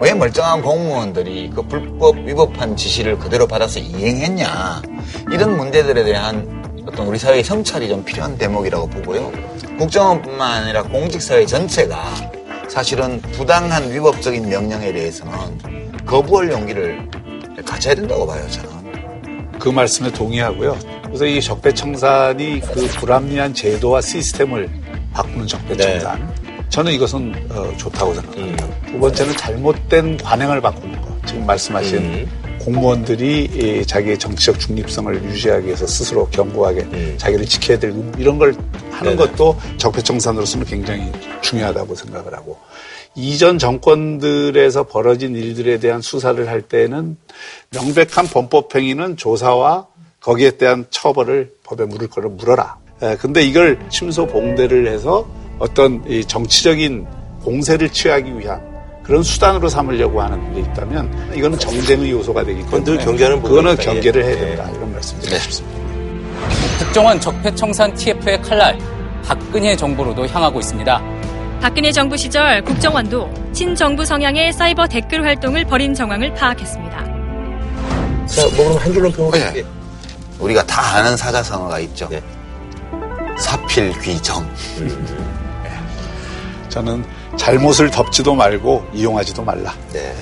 왜 0.00 0.14
멀쩡한 0.14 0.62
공무원들이 0.62 1.50
그 1.54 1.62
불법 1.62 2.16
위법한 2.18 2.76
지시를 2.76 3.18
그대로 3.18 3.46
받아서 3.46 3.78
이행했냐 3.80 4.82
이런 5.30 5.56
문제들에 5.56 6.04
대한 6.04 6.64
어떤 6.86 7.06
우리 7.06 7.18
사회의 7.18 7.42
성찰이 7.42 7.88
좀 7.88 8.04
필요한 8.04 8.36
대목이라고 8.38 8.88
보고요. 8.88 9.32
국정원뿐만 9.78 10.62
아니라 10.62 10.82
공직사회 10.82 11.46
전체가 11.46 12.04
사실은 12.68 13.20
부당한 13.32 13.90
위법적인 13.92 14.48
명령에 14.48 14.92
대해서는 14.92 15.32
거부할 16.06 16.50
용기를 16.50 17.08
가져야 17.64 17.94
된다고 17.94 18.26
봐요, 18.26 18.44
저는. 18.50 18.74
그 19.58 19.68
말씀에 19.68 20.10
동의하고요. 20.12 20.76
그래서 21.04 21.26
이 21.26 21.40
적폐청산이 21.40 22.60
그 22.60 22.86
불합리한 22.98 23.54
제도와 23.54 24.00
시스템을 24.00 24.68
바꾸는 25.12 25.46
적폐청산. 25.46 26.34
저는 26.68 26.92
이것은 26.92 27.32
어, 27.50 27.72
좋다고 27.76 28.14
생각합니다. 28.14 28.66
두 28.86 28.98
번째는 28.98 29.36
잘못된 29.36 30.16
관행을 30.18 30.60
바꾸는 30.60 31.00
거. 31.00 31.16
지금 31.24 31.46
말씀하신 31.46 32.28
공무원들이 32.64 33.44
이 33.44 33.86
자기의 33.86 34.18
정치적 34.18 34.58
중립성을 34.58 35.22
유지하기 35.24 35.66
위해서 35.66 35.86
스스로 35.86 36.28
견고하게 36.30 37.16
자기를 37.18 37.44
지켜야 37.46 37.78
될 37.78 37.94
이런 38.18 38.38
걸 38.38 38.54
하는 38.90 39.16
것도 39.16 39.58
적폐청산으로서는 39.76 40.66
굉장히 40.66 41.12
중요하다고 41.42 41.94
생각을 41.94 42.34
하고 42.34 42.58
이전 43.14 43.58
정권들에서 43.58 44.84
벌어진 44.84 45.36
일들에 45.36 45.78
대한 45.78 46.00
수사를 46.00 46.48
할 46.48 46.62
때는 46.62 47.16
명백한 47.70 48.26
범법행위는 48.32 49.16
조사와 49.16 49.86
거기에 50.20 50.52
대한 50.52 50.86
처벌을 50.90 51.52
법에 51.64 51.84
물을 51.84 52.08
거를 52.08 52.30
물어라. 52.30 52.78
에, 53.02 53.16
근데 53.16 53.42
이걸 53.42 53.78
침소 53.90 54.26
봉대를 54.26 54.88
해서 54.88 55.28
어떤 55.58 56.02
이 56.08 56.24
정치적인 56.24 57.06
공세를 57.42 57.90
취하기 57.90 58.38
위한 58.38 58.73
그런 59.04 59.22
수단으로 59.22 59.68
삼으려고 59.68 60.20
하는 60.22 60.54
게 60.54 60.60
있다면 60.60 61.34
이거는 61.36 61.58
정쟁의 61.58 62.10
요소가 62.10 62.42
되기 62.42 62.62
때문에 62.62 62.84
늘 62.84 62.98
경계하는 62.98 63.42
그거는 63.42 63.76
경계를 63.76 64.22
예. 64.22 64.28
해야 64.28 64.36
된다 64.38 64.70
이런 64.74 64.92
말씀드리고 64.92 65.38
싶습니다. 65.40 65.84
국정원 66.78 67.20
적폐청산 67.20 67.94
TF의 67.94 68.40
칼날 68.42 68.78
박근혜 69.22 69.76
정부로도 69.76 70.26
향하고 70.26 70.58
있습니다. 70.58 71.02
박근혜 71.60 71.92
정부 71.92 72.16
시절 72.16 72.62
국정원도 72.64 73.30
친정부 73.52 74.04
성향의 74.04 74.52
사이버 74.54 74.86
댓글 74.86 75.24
활동을 75.24 75.64
벌인 75.66 75.94
정황을 75.94 76.32
파악했습니다. 76.34 77.04
자, 78.26 78.42
뭐 78.56 78.64
그럼 78.68 78.76
한 78.78 78.92
줄로 78.92 79.10
평을 79.10 79.32
네. 79.32 79.64
우리가 80.38 80.64
다 80.64 80.96
아는 80.96 81.16
사자성어가 81.16 81.78
있죠. 81.80 82.08
사필귀정. 83.38 84.48
저는 86.74 87.04
잘못을 87.38 87.88
덮지도 87.88 88.34
말고 88.34 88.84
이용하지도 88.92 89.44
말라. 89.44 89.72
네. 89.92 90.12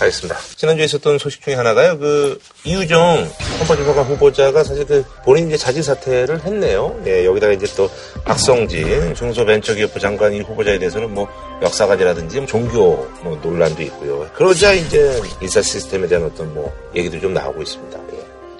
알겠습니다. 0.00 0.38
지난주에 0.54 0.84
있었던 0.84 1.18
소식 1.18 1.42
중에 1.42 1.54
하나가요. 1.54 1.98
그, 1.98 2.40
이유정 2.62 3.28
헌법재판관 3.58 4.04
후보자가 4.04 4.62
사실 4.62 4.86
그 4.86 5.04
본인 5.24 5.48
이제 5.48 5.56
자진 5.56 5.82
사퇴를 5.82 6.44
했네요. 6.44 6.96
예, 7.06 7.24
여기다가 7.24 7.52
이제 7.52 7.66
또 7.76 7.90
박성진 8.24 9.16
중소벤처기업부 9.16 9.98
장관 9.98 10.32
이 10.32 10.40
후보자에 10.42 10.78
대해서는 10.78 11.12
뭐 11.12 11.28
역사가지라든지 11.60 12.38
뭐 12.38 12.46
종교 12.46 13.08
뭐 13.24 13.36
논란도 13.42 13.82
있고요. 13.82 14.28
그러자 14.32 14.74
이제 14.74 15.20
인사 15.40 15.60
시스템에 15.60 16.06
대한 16.06 16.24
어떤 16.24 16.54
뭐 16.54 16.72
얘기도 16.94 17.18
좀 17.18 17.34
나오고 17.34 17.62
있습니다. 17.62 18.03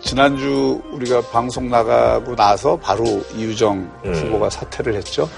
예. 0.05 0.09
지난주 0.09 0.83
우리가 0.93 1.23
방송 1.31 1.71
나가고 1.71 2.37
나서 2.37 2.77
바로 2.77 3.05
이유정 3.35 3.91
후보가 4.05 4.51
사퇴를 4.51 4.95
했죠. 4.95 5.29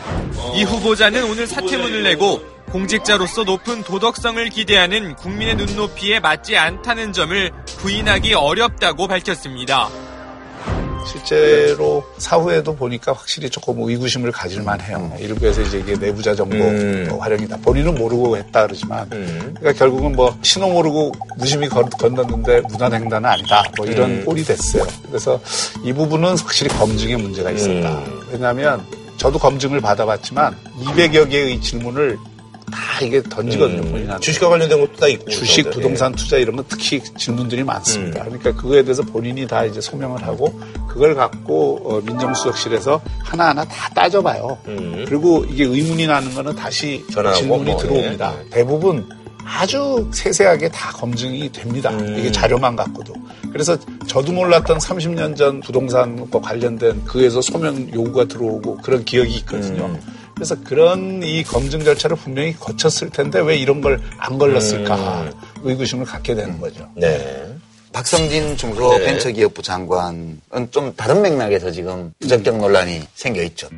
이 0.54 0.64
후보자는 0.64 1.24
오늘 1.30 1.46
사퇴문을 1.46 2.02
내고 2.02 2.40
공직자로서 2.70 3.44
높은 3.44 3.82
도덕성을 3.84 4.48
기대하는 4.50 5.14
국민의 5.14 5.56
눈높이에 5.56 6.20
맞지 6.20 6.56
않다는 6.56 7.12
점을 7.12 7.50
부인하기 7.78 8.34
어렵다고 8.34 9.06
밝혔습니다. 9.06 9.88
실제로 11.06 12.04
사후에도 12.18 12.74
보니까 12.74 13.12
확실히 13.12 13.48
조금 13.48 13.80
의구심을 13.80 14.32
가질만 14.32 14.80
해요. 14.80 15.12
일부에서 15.18 15.62
이제 15.62 15.78
이게 15.78 15.94
내부자 15.94 16.34
정보 16.34 16.56
뭐 17.08 17.18
활용이다. 17.20 17.56
본인은 17.58 17.94
모르고 17.94 18.36
했다 18.36 18.66
그러지만, 18.66 19.08
그러니까 19.08 19.72
결국은 19.72 20.12
뭐 20.12 20.36
신호 20.42 20.68
모르고 20.68 21.12
무심히 21.38 21.68
건, 21.68 21.88
건넜는데 21.90 22.62
무단횡단은 22.62 23.28
아니다. 23.28 23.62
뭐 23.76 23.86
이런 23.86 24.10
음. 24.10 24.24
꼴이 24.24 24.44
됐어요. 24.44 24.86
그래서 25.06 25.40
이 25.84 25.92
부분은 25.92 26.36
확실히 26.38 26.70
검증에 26.76 27.16
문제가 27.16 27.50
있었다. 27.50 28.02
왜냐하면 28.30 28.84
저도 29.16 29.38
검증을 29.38 29.80
받아봤지만 29.80 30.54
200여 30.80 31.30
개의 31.30 31.60
질문을 31.60 32.18
다 32.72 33.04
이게 33.04 33.22
던지거든요, 33.22 33.82
음. 33.82 33.90
본인한테. 33.90 34.20
주식과 34.20 34.48
관련된 34.48 34.80
것도 34.80 34.96
다 34.96 35.06
있고. 35.06 35.30
주식, 35.30 35.70
부동산 35.70 36.12
투자 36.12 36.36
이런 36.36 36.56
건 36.56 36.64
특히 36.68 37.00
질문들이 37.16 37.62
많습니다. 37.64 38.24
그러니까 38.24 38.54
그거에 38.54 38.82
대해서 38.82 39.02
본인이 39.02 39.46
다 39.46 39.64
이제 39.64 39.80
소명을 39.80 40.22
하고 40.24 40.58
그걸 40.88 41.14
갖고 41.14 41.80
어, 41.84 42.00
민정수석실에서 42.00 43.00
하나하나 43.22 43.64
다 43.64 43.88
따져봐요. 43.94 44.58
그리고 44.64 45.44
이게 45.48 45.64
의문이 45.64 46.06
나는 46.06 46.34
거는 46.34 46.56
다시 46.56 47.04
질문이 47.08 47.70
뭐, 47.70 47.76
들어옵니다. 47.76 48.34
대부분 48.50 49.06
아주 49.44 50.08
세세하게 50.12 50.68
다 50.70 50.90
검증이 50.92 51.52
됩니다. 51.52 51.92
이게 51.92 52.32
자료만 52.32 52.74
갖고도. 52.74 53.14
그래서 53.52 53.76
저도 54.08 54.32
몰랐던 54.32 54.78
30년 54.78 55.36
전 55.36 55.60
부동산과 55.60 56.40
관련된 56.40 57.04
그에서 57.04 57.40
소명 57.40 57.88
요구가 57.94 58.24
들어오고 58.24 58.78
그런 58.78 59.04
기억이 59.04 59.36
있거든요. 59.38 59.96
그래서 60.36 60.54
그런 60.62 61.22
이 61.22 61.42
검증 61.42 61.82
절차를 61.82 62.16
분명히 62.16 62.54
거쳤을 62.54 63.08
텐데 63.10 63.40
왜 63.40 63.56
이런 63.56 63.80
걸 63.80 63.98
안 64.18 64.38
걸렀을까 64.38 65.30
의구심을 65.62 66.04
갖게 66.04 66.34
되는 66.34 66.60
거죠. 66.60 66.88
네. 66.94 67.46
박성진 67.92 68.50
네. 68.50 68.56
중소벤처기업부 68.56 69.62
장관은 69.62 70.40
좀 70.70 70.92
다른 70.94 71.22
맥락에서 71.22 71.70
지금 71.70 72.12
부적격 72.20 72.58
논란이 72.58 73.00
생겨 73.14 73.42
있죠. 73.44 73.68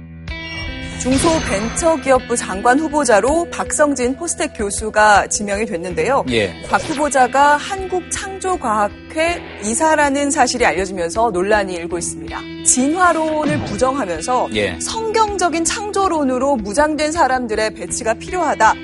중소벤처기업부 1.09 2.37
장관 2.37 2.79
후보자로 2.79 3.49
박성진 3.51 4.15
포스텍 4.15 4.53
교수가 4.55 5.29
지명이 5.29 5.65
됐는데요. 5.65 6.23
예. 6.29 6.53
박 6.69 6.83
후보자가 6.83 7.57
한국창조과학회 7.57 9.41
이사라는 9.65 10.31
사실이 10.31 10.67
알려지면서 10.67 11.31
논란이 11.31 11.75
일고 11.75 11.97
있습니다. 11.97 12.39
진화론을 12.67 13.65
부정하면서 13.65 14.49
예. 14.55 14.79
성경적인 14.81 15.65
창조론으로 15.65 16.57
무장된 16.57 17.11
사람들의 17.13 17.75
배치가 17.75 18.13
필요하다. 18.13 18.75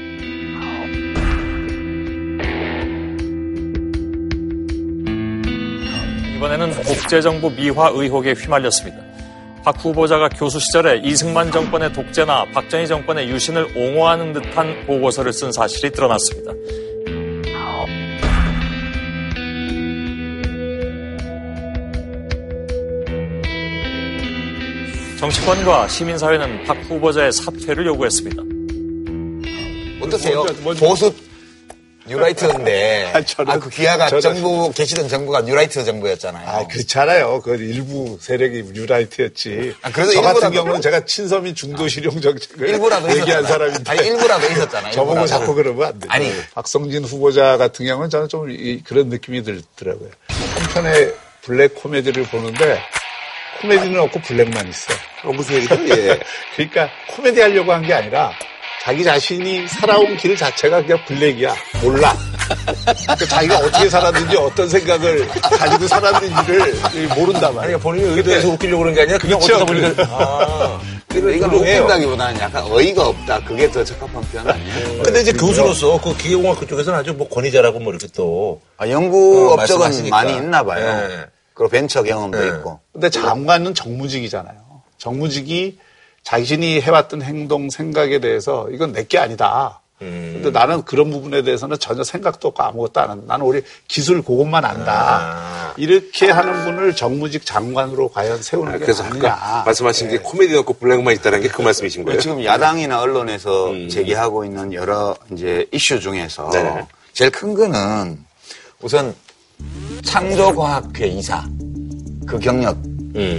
이번에는 6.37 6.70
국제정부 6.85 7.51
미화 7.51 7.91
의혹에 7.93 8.33
휘말렸습니다. 8.33 9.13
박 9.64 9.82
후보자가 9.82 10.28
교수 10.28 10.60
시절에 10.60 11.00
이승만 11.02 11.50
정권의 11.50 11.94
독재나 11.94 12.44
박정희 12.52 12.86
정권의 12.86 13.30
유신을 13.30 13.72
옹호하는 13.74 14.34
듯한 14.34 14.84
보고서를 14.86 15.32
쓴 15.32 15.50
사실이 15.50 15.90
드러났습니다. 15.90 16.52
정치권과 25.18 25.88
시민사회는 25.88 26.64
박 26.64 26.76
후보자의 26.90 27.32
사퇴를 27.32 27.86
요구했습니다. 27.86 28.42
어떠세요? 30.02 30.44
보수 30.78 31.10
뉴라이트인데 32.07 33.12
아, 33.46 33.59
그 33.59 33.70
귀하가 33.70 34.09
저는- 34.09 34.20
정부 34.22 34.70
계시던 34.72 35.09
정부가 35.09 35.40
뉴라이트 35.42 35.84
정부였잖아요. 35.84 36.48
아, 36.48 36.66
그렇잖아요. 36.66 37.40
그 37.42 37.55
일부 37.57 38.18
세력이 38.20 38.70
뉴라이트였지. 38.72 39.74
아, 39.82 39.90
그래도 39.90 40.12
저 40.12 40.20
같은 40.22 40.40
일부라도- 40.50 40.55
경우는 40.55 40.80
제가 40.80 41.05
친서민 41.05 41.55
중도 41.55 41.88
실용 41.88 42.20
정책을 42.20 42.68
일부라도 42.68 43.11
얘기한. 43.18 43.44
사람인데. 43.44 43.90
아니, 43.90 44.07
일부라도 44.07 44.46
있었잖아요, 44.46 44.92
저보고 44.94 45.12
일부라도. 45.20 45.26
자꾸 45.26 45.55
그러면 45.55 45.86
안 45.88 45.98
돼요. 45.98 46.09
아니. 46.12 46.32
박성진 46.55 47.05
후보자 47.05 47.57
같은 47.57 47.86
경우는 47.86 48.11
저는 48.11 48.28
좀 48.28 48.50
이- 48.50 48.82
그런 48.84 49.09
느낌이 49.09 49.42
들더라고요. 49.42 50.11
한편의 50.28 51.14
블랙 51.42 51.74
코미디를 51.74 52.24
보는데 52.24 52.80
코미디는 53.61 53.98
없고 54.00 54.20
블랙만 54.20 54.68
있어. 54.68 54.92
무슨 55.32 55.55
얘기죠? 55.57 55.74
예. 55.88 56.20
그러니까 56.57 56.88
코미디 57.14 57.40
하려고 57.40 57.72
한 57.72 57.82
게 57.82 57.94
아니라 57.94 58.32
자기 58.85 59.03
자신이 59.03 59.66
살아온 59.66 60.14
길 60.18 60.37
자체가 60.37 60.82
그냥 60.82 61.03
블랙이야. 61.07 61.55
몰라. 61.82 62.14
그러니까 62.85 63.14
자기가 63.26 63.57
어떻게 63.61 63.89
살았는지 63.89 64.37
어떤 64.37 64.68
생각을 64.68 65.26
가지고 65.26 65.89
살았는지를 65.89 66.74
모른단 67.16 67.55
말이야. 67.55 67.78
본인이 67.78 68.14
의도해서 68.14 68.49
웃기려고 68.51 68.82
그런 68.82 68.95
게 68.95 69.01
아니라 69.01 69.16
그냥 69.16 69.39
그렇죠. 69.39 69.55
어쩌다 69.57 69.72
보니까. 69.72 70.03
아. 70.11 70.80
이건 71.14 71.41
조롱해요. 71.51 71.82
웃긴다기보다는 71.85 72.41
약간 72.43 72.64
어이가 72.70 73.09
없다. 73.09 73.41
그게 73.45 73.70
더 73.70 73.82
적합한 73.82 74.20
표현 74.30 74.51
아니에요? 74.51 75.03
근데 75.03 75.20
이제 75.22 75.32
교수로서 75.32 75.99
그 76.03 76.14
기계공학 76.18 76.61
그쪽에서는 76.61 76.99
아주 76.99 77.14
뭐 77.14 77.26
권위자라고 77.30 77.80
뭐 77.80 77.91
이렇게 77.91 78.07
또 78.14 78.61
아, 78.76 78.87
연구 78.91 79.49
어, 79.49 79.53
업적은 79.55 79.78
말씀하시니까. 79.80 80.14
많이 80.14 80.37
있나 80.37 80.62
봐요. 80.62 81.09
네. 81.09 81.24
그리고 81.55 81.70
벤처 81.70 82.03
경험도 82.03 82.39
네. 82.39 82.49
있고. 82.49 82.80
근데 82.93 83.09
장관은 83.09 83.72
정무직이잖아요. 83.72 84.57
정무직이 84.99 85.78
자신이 86.25 86.81
해왔던 86.81 87.22
행동, 87.22 87.70
생각에 87.70 88.18
대해서 88.18 88.66
이건 88.70 88.93
내게 88.93 89.18
아니다. 89.18 89.81
음. 90.03 90.41
근데 90.43 90.51
나는 90.51 90.83
그런 90.85 91.11
부분에 91.11 91.43
대해서는 91.43 91.79
전혀 91.79 92.03
생각도 92.03 92.49
없고 92.49 92.62
아무것도 92.62 93.01
안 93.01 93.11
한다. 93.11 93.25
나는 93.29 93.47
우리 93.47 93.62
기술 93.87 94.22
그것만 94.22 94.64
안다. 94.64 95.18
아. 95.20 95.75
이렇게 95.77 96.31
하는 96.31 96.64
분을 96.64 96.97
정무직 96.97 97.47
장관으로 97.47 98.09
과연 98.09 98.43
세우는 98.43 98.72
게 98.72 98.79
그래서 98.81 99.05
아니냐. 99.05 99.29
아까 99.33 99.62
말씀하신 99.66 100.09
게 100.11 100.18
코미디 100.18 100.57
없고 100.57 100.75
블랙만 100.75 101.14
있다는 101.14 101.41
게 101.43 101.49
그 101.49 101.62
말씀이신 101.62 102.05
거예요? 102.05 102.20
지금 102.20 102.43
야당이나 102.45 103.01
언론에서 103.01 103.70
음. 103.70 103.89
제기하고 103.89 104.45
있는 104.45 104.72
여러 104.72 105.14
이제 105.33 105.66
이슈 105.72 106.01
중에서 106.01 106.51
네네. 106.51 106.87
제일 107.12 107.31
큰 107.31 107.55
거는 107.55 108.18
우선 108.83 109.14
창조과학회 110.05 111.07
이사 111.07 111.45
그 112.27 112.39
경력 112.39 112.77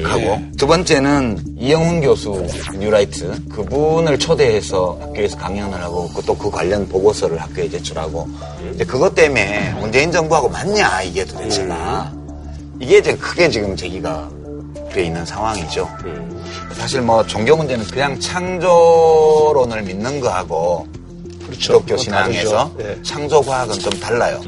하고 0.06 0.36
음. 0.36 0.54
두 0.58 0.68
번째는 0.68 1.58
이영훈 1.58 2.00
교수 2.00 2.48
뉴라이트 2.80 3.44
그분을 3.50 4.18
초대해서 4.20 4.98
학교에서 5.02 5.38
강연을 5.38 5.82
하고 5.82 6.10
또 6.26 6.36
그 6.36 6.50
관련 6.50 6.88
보고서를 6.88 7.38
학교에 7.42 7.70
제출하고 7.70 8.28
이제 8.74 8.86
그것 8.86 9.14
때문에 9.16 9.74
문재인 9.80 10.12
정부하고 10.12 10.48
맞냐 10.50 11.02
이게 11.02 11.26
도대체가 11.26 12.14
이게 12.80 13.00
이제 13.00 13.16
크게 13.16 13.50
지금 13.50 13.76
제기가 13.76 14.30
돼 14.94 15.06
있는 15.06 15.26
상황이죠. 15.26 15.90
사실 16.74 17.02
뭐 17.02 17.26
종교 17.26 17.56
문제는 17.58 17.86
그냥 17.88 18.18
창조론을 18.20 19.82
믿는 19.84 20.20
거하고 20.22 20.88
기독교 21.52 21.82
그건 21.84 21.98
신앙에서 21.98 22.70
다르죠. 22.70 22.76
예. 22.80 23.04
창조 23.04 23.42
과학은 23.42 23.80
좀 23.80 23.92
달라요. 24.00 24.40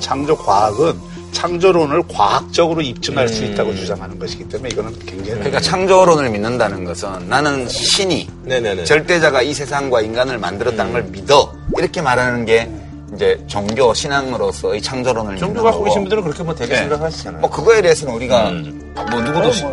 창조 0.00 0.36
과학은 0.36 1.11
창조론을 1.32 2.02
과학적으로 2.08 2.80
입증할 2.80 3.28
수 3.28 3.42
음. 3.42 3.52
있다고 3.52 3.74
주장하는 3.74 4.18
것이기 4.18 4.48
때문에 4.48 4.70
이거는 4.72 4.98
굉장히 5.00 5.40
그러니까 5.40 5.60
창조론을 5.60 6.30
믿는다는 6.30 6.84
것은 6.84 7.28
나는 7.28 7.68
신이 7.68 8.28
네네네. 8.44 8.84
절대자가 8.84 9.42
이 9.42 9.52
세상과 9.52 10.02
인간을 10.02 10.38
만들었다는 10.38 10.92
걸 10.92 11.02
믿어 11.04 11.52
이렇게 11.78 12.00
말하는 12.00 12.44
게 12.44 12.70
이제 13.14 13.42
종교 13.46 13.92
신앙으로서의 13.92 14.80
창조론을 14.80 15.36
종교 15.36 15.62
갖고 15.62 15.84
계신 15.84 16.02
분들은 16.02 16.22
그렇게 16.22 16.42
뭐 16.42 16.54
되게 16.54 16.72
네. 16.74 16.78
생각하시잖아요. 16.80 17.40
뭐 17.40 17.50
그거에 17.50 17.82
대해서는 17.82 18.14
우리가 18.14 18.50
음. 18.50 18.94
뭐 19.10 19.20
누구도 19.20 19.52
시, 19.52 19.64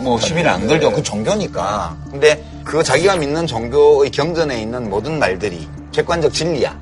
뭐 0.00 0.18
시비를 0.18 0.48
안 0.48 0.66
걸죠. 0.66 0.90
그 0.92 1.02
종교니까. 1.02 1.96
근데 2.10 2.44
그 2.64 2.82
자기가 2.82 3.16
믿는 3.16 3.46
종교의 3.46 4.10
경전에 4.10 4.60
있는 4.62 4.88
모든 4.90 5.18
말들이 5.18 5.68
객관적 5.92 6.32
진리야. 6.32 6.76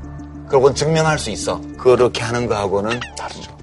그건 0.49 0.75
증명할 0.75 1.19
수 1.19 1.31
있어. 1.31 1.61
그렇게 1.77 2.23
하는 2.23 2.47
거하고는 2.47 3.01
다르죠. 3.19 3.56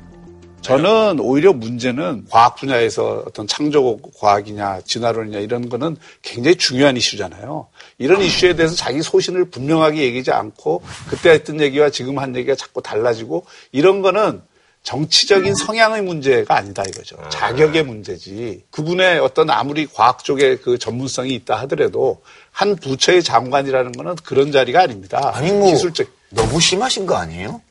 저는 0.64 1.20
오히려 1.20 1.51
문제는 1.51 2.26
과학 2.30 2.55
분야에서 2.55 3.24
어떤 3.28 3.47
창조 3.47 3.99
과학이냐 4.18 4.80
진화론이냐 4.86 5.39
이런 5.39 5.68
거는 5.68 5.97
굉장히 6.22 6.55
중요한 6.55 6.95
이슈잖아요. 6.95 7.68
이런 7.97 8.22
이슈에 8.22 8.55
대해서 8.55 8.74
자기 8.74 9.01
소신을 9.01 9.45
분명하게 9.45 10.01
얘기하지 10.03 10.32
않고 10.32 10.82
그때 11.09 11.32
했던 11.32 11.59
얘기와 11.59 11.89
지금 11.89 12.18
한 12.18 12.36
얘기가 12.36 12.55
자꾸 12.55 12.82
달라지고 12.82 13.45
이런 13.74 14.01
거는 14.01 14.41
정치적인 14.84 15.55
성향의 15.55 16.01
문제가 16.01 16.57
아니다 16.57 16.84
이거죠. 16.88 17.18
자격의 17.30 17.84
문제지. 17.84 18.64
그분의 18.72 19.20
어떤 19.20 19.49
아무리 19.49 19.86
과학 19.86 20.24
쪽에 20.24 20.57
그 20.57 20.78
전문성이 20.78 21.34
있다 21.36 21.55
하더라도 21.61 22.22
한 22.51 22.76
부처의 22.78 23.24
장관이라는 23.24 23.91
거는 23.93 24.16
그런 24.24 24.51
자리가 24.51 24.82
아닙니다. 24.82 25.32
아니 25.34 25.51
뭐 25.51 25.72
기술적 25.72 26.07
너무 26.30 26.59
심하신 26.59 27.05
거 27.05 27.16
아니에요? 27.16 27.61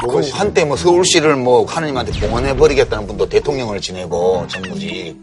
그 0.00 0.28
한때 0.32 0.64
뭐 0.64 0.76
서울시를 0.76 1.36
뭐 1.36 1.64
하느님한테 1.64 2.12
봉헌해 2.20 2.56
버리겠다는 2.56 3.06
분도 3.06 3.28
대통령을 3.28 3.80
지내고 3.80 4.46
정부지. 4.48 5.16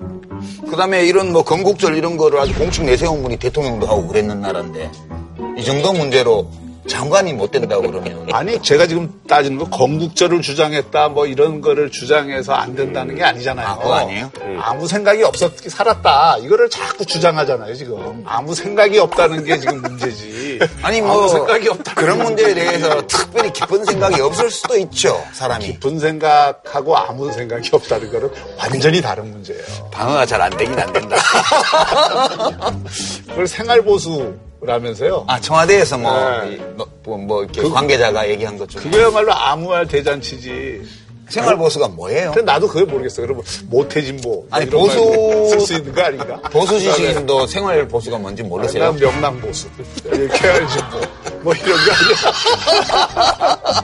그 0.70 0.76
다음에 0.76 1.06
이런 1.06 1.32
뭐 1.32 1.44
건국절 1.44 1.96
이런 1.96 2.18
거를 2.18 2.40
아주 2.40 2.54
공식 2.56 2.84
내세운 2.84 3.22
분이 3.24 3.38
대통령도 3.38 3.88
하고 3.88 4.08
그랬는 4.08 4.42
나라인데 4.42 4.92
이 5.58 5.64
정도 5.64 5.94
문제로 5.94 6.50
장관이 6.88 7.34
못 7.34 7.52
된다고 7.52 7.84
그러면 7.84 8.28
아니 8.34 8.62
제가 8.62 8.88
지금 8.88 9.22
따지는 9.28 9.58
거 9.58 9.70
건국절을 9.70 10.42
주장했다 10.42 11.10
뭐 11.10 11.28
이런 11.28 11.62
거를 11.62 11.90
주장해서 11.92 12.54
안 12.54 12.76
된다는 12.76 13.16
게 13.16 13.24
아니잖아요. 13.24 13.68
아, 13.68 13.78
그거 13.78 13.94
아니에요? 13.94 14.32
아무 14.60 14.88
생각이 14.88 15.24
없었 15.24 15.54
살았다 15.58 16.40
이거를 16.40 16.70
자꾸 16.70 17.06
주장하잖아요 17.06 17.74
지금. 17.76 18.24
아무 18.26 18.54
생각이 18.54 19.00
없다는 19.00 19.46
게 19.46 19.60
지금 19.60 19.82
문제지. 19.82 20.33
아니 20.82 21.00
아무 21.02 21.08
뭐 21.08 21.28
생각이 21.28 21.70
없다 21.70 21.94
그런 21.96 22.20
문제에 22.20 22.54
대해서 22.54 23.06
특별히 23.08 23.52
깊은 23.52 23.86
생각이 23.86 24.22
없을 24.22 24.50
수도 24.52 24.78
있죠 24.78 25.22
사람이 25.34 25.66
깊은 25.66 26.00
생각하고 26.00 26.96
아무 26.98 27.32
생각이 27.32 27.70
없다는 27.72 28.12
거는 28.12 28.30
완전히 28.58 29.02
다른 29.02 29.32
문제예요. 29.32 29.64
방어가 29.92 30.26
잘 30.26 30.42
안 30.42 30.50
되긴 30.58 30.78
안 30.78 30.92
된다. 30.92 31.16
그걸 33.30 33.48
생활보수 33.48 34.34
라면서요. 34.62 35.26
아 35.28 35.40
청와대에서 35.40 35.98
뭐, 35.98 36.12
네. 36.42 36.54
이, 36.54 36.58
뭐, 36.76 36.88
뭐, 37.04 37.18
뭐 37.18 37.44
이렇게 37.44 37.62
그- 37.62 37.70
관계자가 37.70 38.30
얘기한 38.30 38.58
것 38.58 38.70
중에 38.70 38.82
그거야말로 38.82 39.34
아무 39.34 39.70
말 39.70 39.88
대잔치지. 39.88 41.03
생활 41.30 41.58
보수가 41.58 41.88
뭐예요? 41.90 42.32
근데 42.34 42.52
나도 42.52 42.68
그걸 42.68 42.86
모르겠어요. 42.86 43.26
그러면 43.26 43.44
모태진보 43.68 44.48
아니, 44.52 44.66
이런 44.66 44.82
보수- 44.82 45.50
쓸수 45.50 45.74
있는 45.76 45.94
거 45.96 46.02
아닌가? 46.04 46.40
보수 46.52 46.80
지식인도 46.80 47.48
생활 47.48 47.88
보수가 47.88 48.18
뭔지 48.18 48.44
모르세요? 48.44 48.84
난 48.92 49.00
명랑 49.00 49.40
보수, 49.42 49.68
케알진보 50.04 50.98
뭐 51.42 51.54
이런 51.54 51.78
거 51.78 51.92
아니야? 51.92 53.84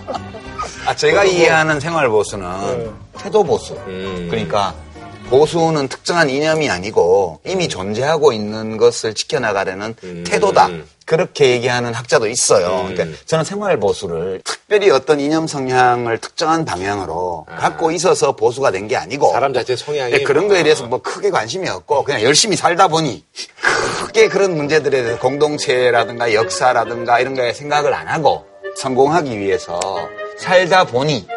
아, 0.85 0.95
제가 0.95 1.23
이해하는 1.23 1.79
생활 1.79 2.09
보수는 2.09 2.77
네. 2.77 2.89
태도 3.17 3.43
보수. 3.43 3.75
그러니까 3.85 4.73
보수는 5.29 5.87
특정한 5.87 6.29
이념이 6.29 6.69
아니고 6.69 7.39
이미 7.45 7.67
존재하고 7.67 8.33
있는 8.33 8.77
것을 8.77 9.13
지켜나가려는 9.13 9.95
태도다. 10.25 10.69
그렇게 11.05 11.49
얘기하는 11.51 11.93
학자도 11.95 12.27
있어요. 12.27 12.85
그러니까 12.87 13.17
저는 13.25 13.43
생활 13.43 13.79
보수를 13.79 14.41
특별히 14.43 14.91
어떤 14.91 15.19
이념 15.19 15.47
성향을 15.47 16.19
특정한 16.19 16.65
방향으로 16.65 17.47
갖고 17.49 17.89
있어서 17.91 18.35
보수가 18.35 18.69
된 18.71 18.87
게 18.89 18.95
아니고 18.95 19.31
사람 19.31 19.53
자체 19.53 19.75
성향이 19.75 20.11
네, 20.13 20.23
그런 20.23 20.47
거에 20.47 20.63
대해서 20.63 20.85
뭐 20.85 21.01
크게 21.01 21.29
관심이 21.31 21.67
없고 21.67 22.03
그냥 22.03 22.21
열심히 22.23 22.55
살다 22.55 22.87
보니 22.87 23.23
크게 23.99 24.29
그런 24.29 24.55
문제들에 24.55 25.01
대해서 25.03 25.19
공동체라든가 25.19 26.33
역사라든가 26.33 27.19
이런 27.19 27.35
거에 27.35 27.53
생각을 27.53 27.93
안 27.93 28.07
하고 28.07 28.45
성공하기 28.77 29.37
위해서 29.39 29.79
살다 30.39 30.85
보니 30.85 31.27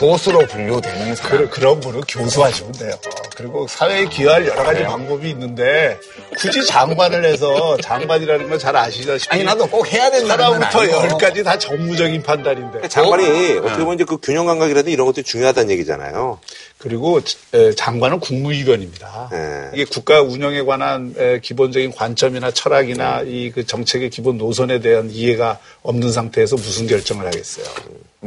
보수로 0.00 0.38
분류되는 0.46 1.14
사람. 1.14 1.30
그런, 1.36 1.50
그런 1.50 1.80
분은 1.80 2.00
교수하시면 2.08 2.72
돼요. 2.72 2.92
그리고 3.36 3.66
사회에 3.68 4.06
기여할 4.06 4.46
여러 4.46 4.62
가지 4.64 4.82
방법이 4.82 5.28
있는데 5.28 5.98
굳이 6.38 6.64
장관을 6.64 7.22
해서 7.26 7.76
장관이라는 7.82 8.48
걸잘 8.48 8.74
아시다시피 8.76 9.34
아니 9.34 9.44
나도 9.44 9.66
꼭 9.66 9.86
해야 9.92 10.10
된다는 10.10 10.44
건 10.44 10.62
하나부터. 10.62 10.90
열까지 10.90 11.44
다 11.44 11.58
정무적인 11.58 12.22
판단인데 12.22 12.88
장관이 12.88 13.58
어 13.58 13.62
떻게 13.62 13.78
보면 13.78 13.94
이제 13.96 14.04
그 14.04 14.16
균형 14.22 14.46
감각이라든 14.46 14.90
이런 14.90 15.06
것도 15.06 15.20
중요하다는 15.22 15.70
얘기잖아요. 15.72 16.38
그리고 16.78 17.20
에, 17.52 17.72
장관은 17.74 18.20
국무위원입니다. 18.20 19.28
예. 19.34 19.70
이게 19.74 19.84
국가 19.84 20.22
운영에 20.22 20.62
관한 20.62 21.14
에, 21.18 21.40
기본적인 21.40 21.92
관점이나 21.92 22.50
철학이나 22.52 23.20
이그 23.26 23.66
정책의 23.66 24.08
기본 24.08 24.38
노선에 24.38 24.80
대한 24.80 25.10
이해가 25.10 25.58
없는 25.82 26.10
상태에서 26.10 26.56
무슨 26.56 26.86
결정을 26.86 27.26
하겠어요. 27.26 27.66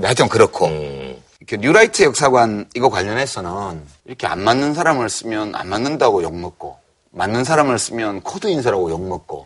하여튼 0.02 0.30
그렇고 0.30 0.70
이렇게 1.44 1.58
뉴라이트 1.58 2.04
역사관 2.04 2.70
이거 2.74 2.90
관련해서는 2.90 3.82
이렇게 4.06 4.28
안 4.28 4.42
맞는 4.46 4.74
사람을 4.74 5.10
쓰면 5.10 5.56
안 5.56 5.68
맞는다고 5.68 6.24
욕먹고 6.24 6.78
맞는 7.12 7.44
사람을 7.44 7.78
쓰면 7.78 8.22
코드 8.22 8.48
인사라고 8.48 8.90
욕먹고 8.90 9.46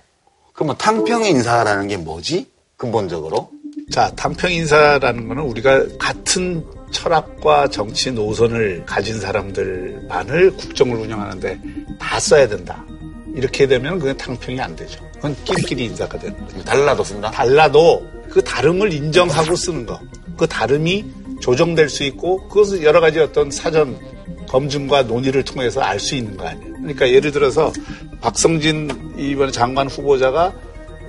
그러면 0.53 0.77
탕평 0.77 1.25
인사라는 1.25 1.87
게 1.87 1.97
뭐지? 1.97 2.51
근본적으로? 2.77 3.49
자, 3.91 4.11
탕평 4.15 4.51
인사라는 4.51 5.27
거는 5.27 5.41
우리가 5.43 5.85
같은 5.97 6.63
철학과 6.91 7.67
정치 7.67 8.11
노선을 8.11 8.85
가진 8.85 9.19
사람들만을 9.19 10.55
국정을 10.55 10.97
운영하는데 10.97 11.59
다 11.99 12.19
써야 12.19 12.47
된다. 12.47 12.85
이렇게 13.33 13.65
되면 13.65 13.97
그건 13.97 14.15
탕평이 14.17 14.61
안 14.61 14.75
되죠. 14.75 15.03
그건 15.15 15.35
끼리끼리 15.43 15.85
인사가 15.85 16.19
되는 16.19 16.37
거죠. 16.45 16.63
달라도 16.63 17.03
쓴다? 17.03 17.31
달라도 17.31 18.05
그 18.29 18.43
다름을 18.43 18.93
인정하고 18.93 19.55
쓰는 19.55 19.85
거. 19.85 19.99
그 20.37 20.45
다름이 20.45 21.26
조정될 21.39 21.89
수 21.89 22.03
있고 22.03 22.47
그것은 22.47 22.83
여러 22.83 22.99
가지 22.99 23.19
어떤 23.19 23.51
사전 23.51 23.97
검증과 24.47 25.03
논의를 25.03 25.43
통해서 25.43 25.81
알 25.81 25.99
수 25.99 26.15
있는 26.15 26.37
거 26.37 26.47
아니에요. 26.47 26.73
그러니까 26.73 27.09
예를 27.09 27.31
들어서 27.31 27.71
박성진 28.21 29.13
이번 29.17 29.51
장관 29.51 29.87
후보자가 29.87 30.53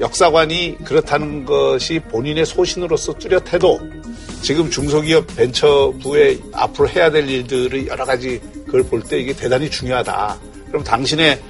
역사관이 0.01 0.79
그렇다는 0.85 1.45
것이 1.45 1.99
본인의 2.01 2.47
소신으로서 2.47 3.15
뚜렷해도 3.15 3.81
지금 4.43 4.71
중소기업 4.71 5.27
벤처부에 5.37 6.39
앞으로 6.53 6.89
해야 6.89 7.11
될 7.11 7.29
일들의 7.29 7.89
여러 7.89 8.05
가지 8.05 8.41
그걸 8.67 8.85
볼 8.85 9.03
때 9.03 9.19
이게 9.19 9.33
대단히 9.33 9.69
중요하다. 9.71 10.39
그럼 10.69 10.85
당신의 10.85 11.41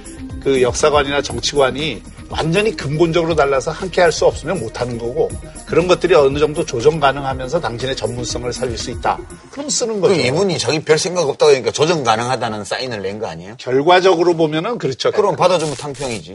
그 0.41 0.61
역사관이나 0.61 1.21
정치관이 1.21 2.01
완전히 2.29 2.75
근본적으로 2.75 3.35
달라서 3.35 3.71
함께 3.71 4.01
할 4.01 4.11
수 4.11 4.25
없으면 4.25 4.59
못 4.59 4.79
하는 4.81 4.97
거고 4.97 5.29
그런 5.65 5.87
것들이 5.87 6.13
어느 6.15 6.37
정도 6.39 6.65
조정 6.65 6.99
가능하면서 6.99 7.59
당신의 7.61 7.95
전문성을 7.95 8.51
살릴 8.53 8.77
수 8.77 8.91
있다. 8.91 9.17
그럼 9.51 9.69
쓰는 9.69 9.99
거죠. 10.01 10.13
그 10.15 10.19
이분이 10.19 10.57
자기 10.57 10.79
별 10.83 10.97
생각 10.97 11.27
없다고 11.27 11.51
하니까 11.53 11.71
조정 11.71 12.03
가능하다는 12.03 12.63
사인을 12.63 13.01
낸 13.01 13.19
거 13.19 13.27
아니에요? 13.27 13.55
결과적으로 13.57 14.35
보면은 14.35 14.77
그렇죠. 14.77 15.11
그럼 15.11 15.35
받아주면 15.35 15.75
탕평이지. 15.75 16.33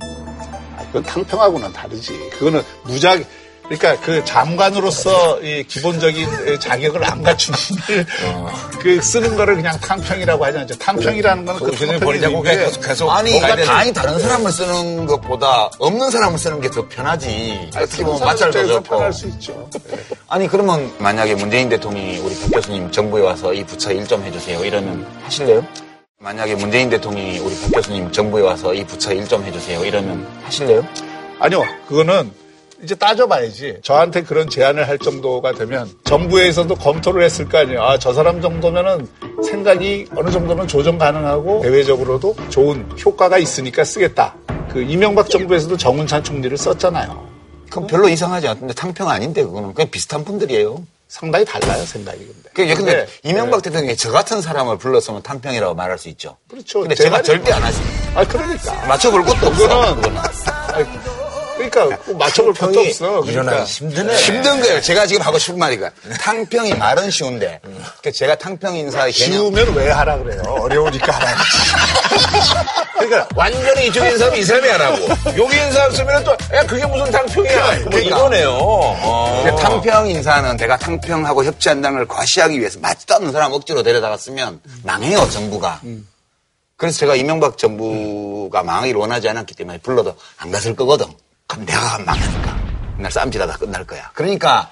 그건 0.89 1.03
탕평하고는 1.03 1.73
다르지. 1.73 2.13
그거는 2.39 2.63
무작, 2.85 3.21
그러니까 3.65 3.99
그 4.03 4.23
장관으로서 4.27 5.41
이 5.41 5.65
기본적인 5.65 6.61
자격을 6.61 7.03
안 7.05 7.23
갖춘 7.23 7.55
분을 7.55 8.07
그 8.81 9.01
쓰는 9.01 9.37
거를 9.37 9.57
그냥 9.57 9.79
탕평이라고 9.81 10.45
하지 10.45 10.59
않죠. 10.59 10.77
탕평이라는 10.79 11.45
거는 11.47 11.61
그 11.61 11.71
그냥 11.79 11.99
버리자고 12.01 12.43
계속 12.43 12.81
계속 12.83 13.11
아니 13.11 13.41
그러니까 13.41 13.65
다행히 13.65 13.93
다른 13.95 14.19
사람을 14.19 14.53
쓰는 14.53 15.07
것보다 15.07 15.71
없는 15.79 16.11
사람을 16.11 16.39
쓰는 16.39 16.61
게 16.61 16.69
더 16.75 16.87
편하지. 16.89 17.71
어떻게 17.77 18.03
보면 18.03 18.21
마찰도 18.21 18.59
입장에서 18.59 18.75
적고. 18.83 18.97
편할 18.97 19.13
수 19.13 19.29
있죠. 19.29 19.71
아니 20.29 20.49
그러면 20.49 20.93
만약에 20.99 21.35
문재인 21.37 21.69
대통령이 21.69 22.19
우리 22.19 22.35
박 22.41 22.51
교수님 22.51 22.91
정부에 22.91 23.23
와서 23.23 23.55
이 23.55 23.65
부처 23.65 23.93
일 23.93 24.05
좀 24.07 24.23
해주세요 24.25 24.63
이러면 24.65 25.07
하실래요? 25.25 25.65
만약에 26.19 26.55
문재인 26.57 26.91
대통령이 26.91 27.39
우리 27.39 27.55
박 27.63 27.71
교수님 27.73 28.11
정부에 28.13 28.43
와서 28.43 28.75
이 28.75 28.85
부처 28.85 29.13
일 29.15 29.27
좀 29.29 29.43
해주세요 29.45 29.85
이러면 29.85 30.27
하실래요? 30.45 30.85
아니요, 31.39 31.63
그거는 31.89 32.31
이제 32.85 32.95
따져봐야지. 32.95 33.79
저한테 33.83 34.23
그런 34.23 34.49
제안을 34.49 34.87
할 34.87 34.99
정도가 34.99 35.53
되면 35.53 35.91
정부에서도 36.05 36.75
검토를 36.77 37.23
했을 37.25 37.49
거 37.49 37.59
아니에요. 37.59 37.83
아, 37.83 37.99
저 37.99 38.13
사람 38.13 38.41
정도면은 38.41 39.09
생각이 39.43 40.07
어느 40.15 40.31
정도는 40.31 40.69
조정 40.69 40.99
가능하고 40.99 41.63
대외적으로도 41.63 42.37
좋은 42.51 42.87
효과가 43.05 43.39
있으니까 43.39 43.85
쓰겠다. 43.85 44.35
그 44.71 44.83
이명박 44.83 45.31
정부에서도 45.31 45.77
정운찬 45.77 46.23
총리를 46.23 46.57
썼잖아요. 46.57 47.27
그럼 47.71 47.87
별로 47.87 48.09
이상하지 48.09 48.47
않던데 48.49 48.75
탕평 48.75 49.09
아닌데 49.09 49.43
그거는 49.43 49.75
그냥 49.75 49.91
비슷한 49.91 50.25
분들이에요. 50.25 50.85
상당히 51.09 51.45
달라요 51.45 51.85
생각이 51.85 52.19
근데. 52.19 52.51
그, 52.53 52.75
근데 52.75 53.05
네. 53.05 53.07
이명박 53.23 53.63
대통령이 53.63 53.97
저 53.97 54.11
같은 54.11 54.43
사람을 54.43 54.79
불렀으면 54.79 55.23
탕평이라고 55.23 55.75
말할 55.75 55.99
수 55.99 56.09
있죠. 56.09 56.37
그렇죠. 56.49 56.81
근데 56.81 56.95
제 56.95 57.05
제가 57.05 57.23
절대 57.23 57.53
안 57.53 57.63
하지. 57.63 57.79
아 58.15 58.27
그러니까. 58.27 58.87
맞춰볼 58.87 59.25
것도 59.25 59.47
없어. 59.47 59.95
그거는 59.95 60.17
그러니까 61.75 61.99
꼭 62.05 62.19
맞춰볼 62.19 62.55
것도 62.55 62.81
없어. 62.81 63.07
그러니까. 63.23 63.31
일어나기 63.31 63.71
힘드네. 63.71 64.17
힘든 64.17 64.61
거예요. 64.61 64.81
제가 64.81 65.07
지금 65.07 65.23
하고 65.23 65.39
싶은 65.39 65.59
말이가 65.59 65.91
탕평이 66.21 66.75
말은 66.75 67.11
쉬운데 67.11 67.61
그 68.03 68.13
제가 68.13 68.37
탕평 68.37 68.77
인사의 68.77 69.13
개념 69.13 69.33
쉬우면 69.33 69.75
왜 69.75 69.91
하라 69.91 70.19
그래요? 70.19 70.43
어려우니까 70.61 71.13
하라. 71.13 71.35
그러니까 72.95 73.29
완전히 73.35 73.89
이쪽 73.89 74.05
인사면 74.05 74.39
이 74.39 74.45
사람이 74.45 74.71
안 74.71 74.81
하고 74.81 75.09
여기 75.37 75.57
인사 75.57 75.91
쓰면 75.91 76.25
또야 76.25 76.67
그게 76.67 76.87
무슨 76.87 77.11
탕평이야 77.11 77.81
뭐 77.91 77.99
이거네요. 77.99 78.51
어. 78.61 79.43
근데 79.45 79.63
탕평 79.63 80.09
인사는 80.09 80.57
내가 80.57 80.77
탕평하고 80.79 81.45
협치한다는 81.45 81.99
걸 81.99 82.09
과시하기 82.09 82.59
위해서 82.59 82.79
맞지도 82.81 83.17
않는 83.17 83.33
사람 83.33 83.53
억지로 83.53 83.83
데려다가 83.83 84.17
쓰면 84.17 84.61
망해요 84.83 85.29
정부가. 85.31 85.81
그래서 86.77 86.99
제가 86.99 87.15
이명박 87.15 87.57
정부가 87.57 88.63
망하기를 88.63 88.99
원하지 88.99 89.29
않았기 89.29 89.55
때문에 89.55 89.79
불러도 89.79 90.17
안 90.39 90.51
갔을 90.51 90.75
거거든. 90.75 91.07
그럼 91.55 91.67
내가 91.67 91.99
망하니까 91.99 92.59
맨날 92.97 93.13
싸움질하다 93.13 93.57
끝날 93.59 93.85
거야. 93.85 94.11
그러니까 94.15 94.71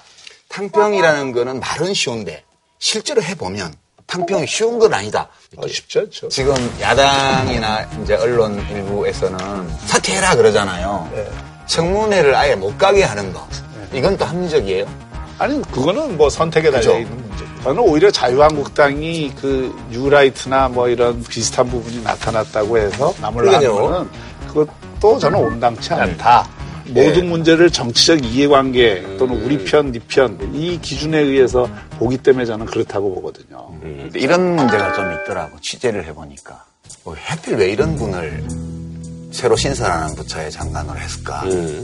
탕평이라는 0.49 1.31
거는 1.31 1.59
말은 1.59 1.93
쉬운데 1.93 2.43
실제로 2.79 3.21
해보면 3.23 3.73
탕평이 4.05 4.45
쉬운 4.47 4.77
건 4.79 4.93
아니다. 4.93 5.29
쉽지 5.67 5.99
않죠. 5.99 6.27
지금 6.27 6.53
야당이나 6.79 7.89
이제 8.03 8.15
언론 8.15 8.59
일부에서는 8.69 9.69
사퇴해라 9.87 10.35
그러잖아요. 10.35 11.09
청문회를 11.67 12.35
아예 12.35 12.55
못 12.55 12.77
가게 12.77 13.03
하는 13.03 13.31
거. 13.31 13.47
이건 13.93 14.17
또 14.17 14.25
합리적이에요. 14.25 14.85
아니 15.39 15.61
그거는 15.71 16.17
뭐 16.17 16.29
선택에 16.29 16.69
달려? 16.69 16.99
있는 16.99 17.15
문제죠. 17.17 17.63
저는 17.63 17.79
오히려 17.81 18.11
자유한국당이 18.11 19.33
그 19.39 19.73
뉴라이트나 19.89 20.67
뭐 20.67 20.89
이런 20.89 21.23
비슷한 21.23 21.69
부분이 21.69 22.03
나타났다고 22.03 22.77
해서 22.77 23.13
남을. 23.21 23.45
나누는 23.45 23.71
거는 23.73 24.09
그것도 24.47 25.19
저는 25.19 25.39
온당치 25.39 25.93
않다. 25.93 26.47
네. 26.85 27.07
모든 27.07 27.29
문제를 27.29 27.69
정치적 27.69 28.23
이해관계 28.25 29.17
또는 29.17 29.41
우리 29.43 29.63
편, 29.63 29.91
네 29.91 29.99
편 30.07 30.37
이 30.53 30.79
기준에 30.81 31.19
의해서 31.19 31.69
보기 31.99 32.17
때문에 32.17 32.45
저는 32.45 32.65
그렇다고 32.65 33.13
보거든요. 33.15 33.67
근데 33.81 34.19
이런 34.19 34.55
문제가 34.55 34.93
좀 34.93 35.11
있더라고. 35.13 35.59
취재를 35.61 36.05
해보니까. 36.05 36.63
뭐 37.03 37.15
하필 37.19 37.55
왜 37.55 37.71
이런 37.71 37.95
분을 37.95 38.43
새로 39.31 39.55
신설하는 39.55 40.15
부처의 40.15 40.51
장관으로 40.51 40.97
했을까. 40.99 41.41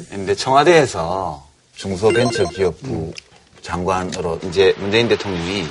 근데 0.09 0.35
청와대에서 0.35 1.43
중소벤처기업부 1.75 3.13
장관으로 3.61 4.39
이제 4.43 4.73
문재인 4.77 5.07
대통령이 5.07 5.65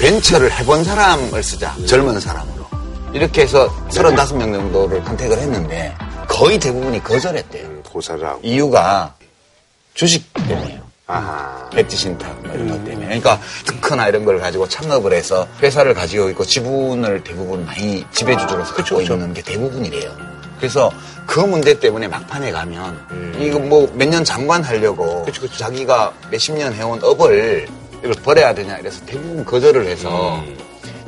벤처를 0.00 0.50
해본 0.52 0.84
사람을 0.84 1.42
쓰자. 1.42 1.74
젊은 1.86 2.18
사람으로. 2.20 2.62
이렇게 3.14 3.42
해서 3.42 3.68
35명 3.90 4.52
정도를 4.54 5.02
컨택을 5.04 5.38
했는데 5.38 5.94
거의 6.28 6.58
대부분이 6.58 7.02
거절했대요. 7.02 7.81
고사를 7.92 8.24
하고. 8.26 8.40
이유가 8.42 9.14
주식 9.94 10.32
때문에요. 10.34 10.80
아하. 11.06 11.68
배지 11.70 11.96
신탁 11.96 12.34
뭐 12.42 12.54
이런 12.54 12.68
것 12.68 12.84
때문에. 12.84 13.04
그러니까 13.06 13.38
특허나 13.66 14.08
이런 14.08 14.24
걸 14.24 14.38
가지고 14.38 14.66
창업을 14.68 15.12
해서 15.12 15.46
회사를 15.62 15.92
가지고 15.94 16.30
있고 16.30 16.44
지분을 16.44 17.22
대부분 17.22 17.66
많이 17.66 18.04
지배주주로서 18.12 18.74
갖고 18.74 19.00
있는 19.00 19.34
게 19.34 19.42
대부분이래요. 19.42 20.10
그래서 20.58 20.90
그 21.26 21.40
문제 21.40 21.78
때문에 21.78 22.06
막판에 22.08 22.52
가면 22.52 23.36
이거 23.40 23.58
뭐 23.58 23.86
몇 23.94 24.08
년 24.08 24.24
장관 24.24 24.62
하려고 24.62 25.26
자기가 25.58 26.12
몇십 26.30 26.54
년 26.56 26.72
해온 26.72 27.02
업을 27.02 27.66
이걸 27.98 28.12
버려야 28.22 28.54
되냐 28.54 28.76
이래서 28.78 29.04
대부분 29.04 29.44
거절을 29.44 29.86
해서 29.86 30.42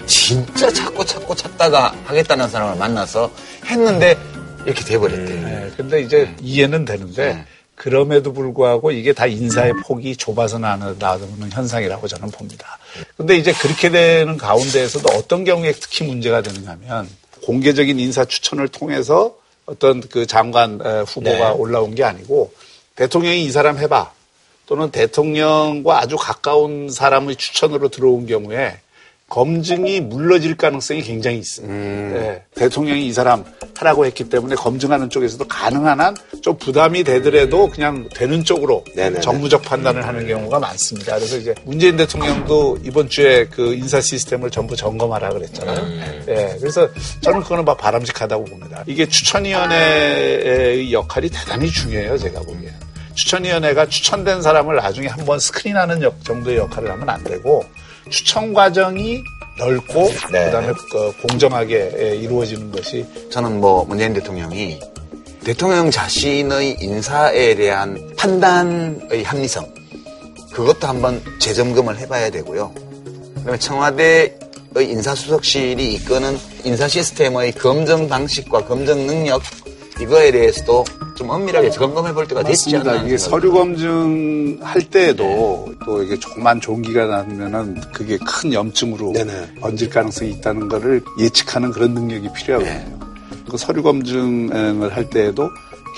진짜 0.06 0.70
찾고 0.72 1.04
찾고 1.04 1.34
찾다가 1.34 1.94
하겠다는 2.04 2.48
사람을 2.48 2.76
만나서 2.76 3.30
했는데 3.66 4.18
이렇게 4.66 4.84
돼버렸대요. 4.84 5.40
네, 5.42 5.70
근데 5.76 6.00
이제 6.00 6.34
이해는 6.40 6.84
되는데 6.84 7.44
그럼에도 7.74 8.32
불구하고 8.32 8.92
이게 8.92 9.12
다 9.12 9.26
인사의 9.26 9.72
폭이 9.84 10.16
좁아서 10.16 10.58
나는 10.58 10.96
나오는 10.98 11.50
현상이라고 11.50 12.06
저는 12.06 12.30
봅니다. 12.30 12.78
근데 13.16 13.36
이제 13.36 13.52
그렇게 13.52 13.90
되는 13.90 14.36
가운데에서도 14.36 15.08
어떤 15.16 15.44
경우에 15.44 15.72
특히 15.72 16.04
문제가 16.04 16.40
되느냐면 16.40 17.08
공개적인 17.44 17.98
인사 17.98 18.24
추천을 18.24 18.68
통해서 18.68 19.36
어떤 19.66 20.00
그 20.00 20.26
장관 20.26 20.80
에, 20.84 21.00
후보가 21.00 21.50
네. 21.50 21.50
올라온 21.50 21.94
게 21.94 22.04
아니고 22.04 22.52
대통령이 22.96 23.44
이 23.44 23.50
사람 23.50 23.78
해봐 23.78 24.12
또는 24.66 24.90
대통령과 24.90 26.00
아주 26.00 26.16
가까운 26.16 26.88
사람의 26.90 27.36
추천으로 27.36 27.88
들어온 27.88 28.26
경우에 28.26 28.78
검증이 29.28 30.00
물러질 30.02 30.56
가능성이 30.56 31.02
굉장히 31.02 31.38
있습니다. 31.38 31.74
네, 31.74 32.42
대통령이 32.54 33.06
이 33.06 33.12
사람 33.12 33.44
하라고 33.76 34.04
했기 34.06 34.28
때문에 34.28 34.54
검증하는 34.54 35.10
쪽에서도 35.10 35.46
가능한 35.48 36.00
한 36.00 36.14
좀 36.42 36.58
부담이 36.58 37.04
되더라도 37.04 37.70
그냥 37.70 38.06
되는 38.14 38.44
쪽으로 38.44 38.84
네네네. 38.94 39.20
정무적 39.22 39.62
판단을 39.62 40.06
하는 40.06 40.26
경우가 40.26 40.58
많습니다. 40.58 41.14
그래서 41.16 41.38
이제 41.38 41.54
문재인 41.64 41.96
대통령도 41.96 42.80
이번 42.84 43.08
주에 43.08 43.46
그 43.46 43.72
인사 43.74 43.98
시스템을 44.02 44.50
전부 44.50 44.76
점검하라 44.76 45.30
그랬잖아요. 45.30 46.24
네, 46.26 46.56
그래서 46.60 46.86
저는 47.22 47.40
그거는 47.42 47.64
막 47.64 47.78
바람직하다고 47.78 48.44
봅니다. 48.44 48.84
이게 48.86 49.06
추천위원회의 49.08 50.92
역할이 50.92 51.30
대단히 51.30 51.70
중요해요, 51.70 52.18
제가 52.18 52.40
보기엔. 52.40 52.72
추천위원회가 53.14 53.86
추천된 53.86 54.42
사람을 54.42 54.76
나중에 54.76 55.06
한번 55.06 55.38
스크린하는 55.38 56.02
역- 56.02 56.22
정도의 56.24 56.56
역할을 56.58 56.90
하면 56.90 57.08
안 57.08 57.22
되고 57.24 57.64
추천 58.10 58.52
과정이 58.52 59.22
넓고 59.58 60.10
그다음에 60.26 60.72
그 60.90 61.12
공정하게 61.22 61.92
예, 61.98 62.16
이루어지는 62.16 62.70
것이 62.72 63.06
저는 63.30 63.60
뭐 63.60 63.84
문재인 63.84 64.12
대통령이 64.12 64.80
대통령 65.44 65.90
자신의 65.90 66.78
인사에 66.80 67.54
대한 67.54 68.12
판단의 68.16 69.22
합리성 69.24 69.64
그것도 70.52 70.86
한번 70.86 71.20
재점검을 71.40 71.98
해봐야 71.98 72.30
되고요. 72.30 72.72
그다음에 73.36 73.58
청와대의 73.58 74.38
인사수석실이 74.76 75.94
이끄는 75.94 76.38
인사 76.64 76.88
시스템의 76.88 77.52
검증 77.52 78.08
방식과 78.08 78.64
검증 78.64 79.06
능력 79.06 79.42
이거에 80.00 80.30
대해서도 80.30 80.84
좀 81.16 81.30
엄밀하게 81.30 81.70
점검해 81.70 82.12
볼 82.12 82.26
때가 82.26 82.42
됐지 82.42 82.74
않나. 82.76 82.84
맞습니다. 82.84 83.06
이게 83.06 83.18
서류 83.18 83.52
검증 83.52 84.58
할 84.60 84.82
때에도 84.82 85.72
또 85.84 86.02
이게 86.02 86.18
조그만 86.18 86.60
종기가 86.60 87.06
나면은 87.06 87.80
그게 87.92 88.18
큰 88.18 88.52
염증으로 88.52 89.12
번질 89.60 89.90
가능성이 89.90 90.32
있다는 90.32 90.68
거를 90.68 91.02
예측하는 91.18 91.70
그런 91.70 91.94
능력이 91.94 92.32
필요하거든요. 92.32 92.98
그 93.48 93.56
서류 93.56 93.82
검증을 93.82 94.94
할 94.94 95.08
때에도 95.10 95.48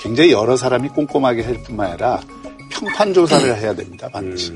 굉장히 0.03 0.31
여러 0.31 0.55
사람이 0.55 0.89
꼼꼼하게 0.89 1.43
할 1.43 1.63
뿐만 1.63 1.91
아니라 1.91 2.21
평판 2.69 3.13
조사를 3.13 3.57
해야 3.57 3.73
됩니다. 3.73 4.07
반드시. 4.11 4.53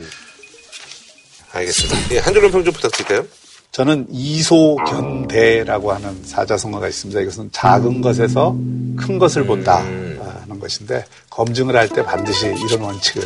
알겠습니다. 1.54 2.16
예, 2.16 2.20
한 2.20 2.34
줄로 2.34 2.52
평좀 2.52 2.72
부탁드릴까요? 2.74 3.26
저는 3.72 4.08
이소견대라고 4.12 5.92
하는 5.94 6.24
사자성어가 6.24 6.88
있습니다. 6.90 7.22
이것은 7.22 7.50
작은 7.52 8.02
것에서 8.02 8.56
큰 8.98 9.18
것을 9.18 9.46
본다 9.46 9.78
하는 9.80 10.20
것인데 10.62 11.04
검증을 11.30 11.76
할 11.76 11.90
때 11.90 12.04
반드시 12.06 12.46
이런 12.48 12.82
원칙을 12.82 13.24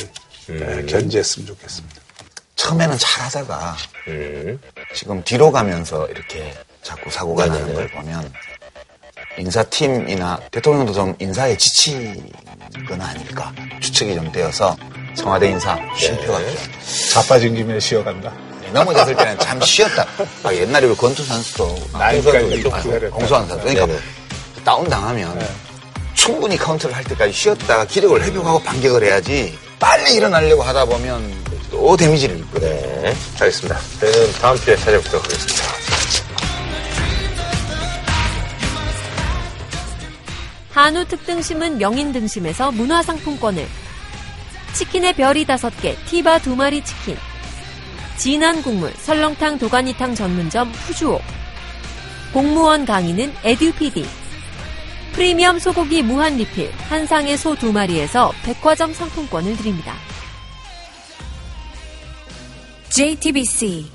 에, 0.49 0.85
견지했으면 0.85 1.47
좋겠습니다. 1.47 1.95
처음에는 2.55 2.97
잘하다가 2.97 3.75
지금 4.95 5.21
뒤로 5.23 5.51
가면서 5.51 6.07
이렇게 6.07 6.53
자꾸 6.81 7.11
사고가 7.11 7.45
나는 7.47 7.73
걸 7.73 7.87
보면 7.89 8.31
인사팀이나 9.37 10.39
대통령도 10.51 10.93
좀 10.93 11.15
인사에 11.19 11.57
지치거나 11.57 13.05
아닐까 13.07 13.53
추측이 13.81 14.15
좀 14.15 14.31
되어서 14.31 14.75
청와대 15.15 15.49
인사 15.49 15.77
실패가 15.97 16.39
좀 16.39 16.55
자빠진 17.13 17.53
김에 17.55 17.79
쉬어간다. 17.79 18.33
넘어졌을 18.73 19.15
때는 19.15 19.37
잠 19.39 19.61
쉬었다. 19.61 20.05
아, 20.43 20.53
옛날에 20.53 20.87
우리 20.87 20.95
권투 20.95 21.23
선수도. 21.23 21.75
공수한 23.11 23.47
선수. 23.47 23.65
그러니까 23.65 23.99
다운 24.65 24.89
당하면 24.89 25.39
충분히 26.15 26.57
카운터를 26.57 26.95
할 26.95 27.03
때까지 27.03 27.31
쉬었다가 27.31 27.85
기력을 27.85 28.21
회복하고 28.23 28.59
반격을 28.59 29.03
해야지 29.03 29.57
빨리 29.79 30.15
일어나려고 30.15 30.63
하다 30.63 30.85
보면 30.85 31.45
또 31.69 31.95
damage를 31.95 32.39
입거든요. 32.39 32.69
네, 32.69 33.15
알겠습니다. 33.39 33.79
저희는 33.99 34.31
다음 34.41 34.57
주에 34.57 34.75
찾아뵙도록 34.75 35.23
하겠습니다. 35.25 35.65
한우 40.71 41.05
특등심은 41.05 41.77
명인 41.77 42.11
등심에서 42.11 42.71
문화상품권을 42.71 43.65
치킨의 44.73 45.13
별이 45.13 45.45
다섯 45.45 45.69
개 45.81 45.95
티바 46.07 46.39
두 46.39 46.55
마리 46.55 46.83
치킨 46.83 47.15
진한 48.17 48.61
국물 48.61 48.91
설렁탕 48.97 49.57
도가니탕 49.57 50.15
전문점 50.15 50.71
푸주오 50.71 51.21
공무원 52.33 52.85
강의는 52.85 53.33
에듀피디 53.43 54.05
프리미엄 55.15 55.59
소고기 55.59 56.03
무한 56.03 56.35
리필 56.35 56.69
한상의 56.89 57.37
소 57.37 57.55
두 57.55 57.71
마리에서 57.71 58.33
백화점 58.43 58.91
상품권을 58.93 59.55
드립니다. 59.55 59.93
JTBC 62.89 63.85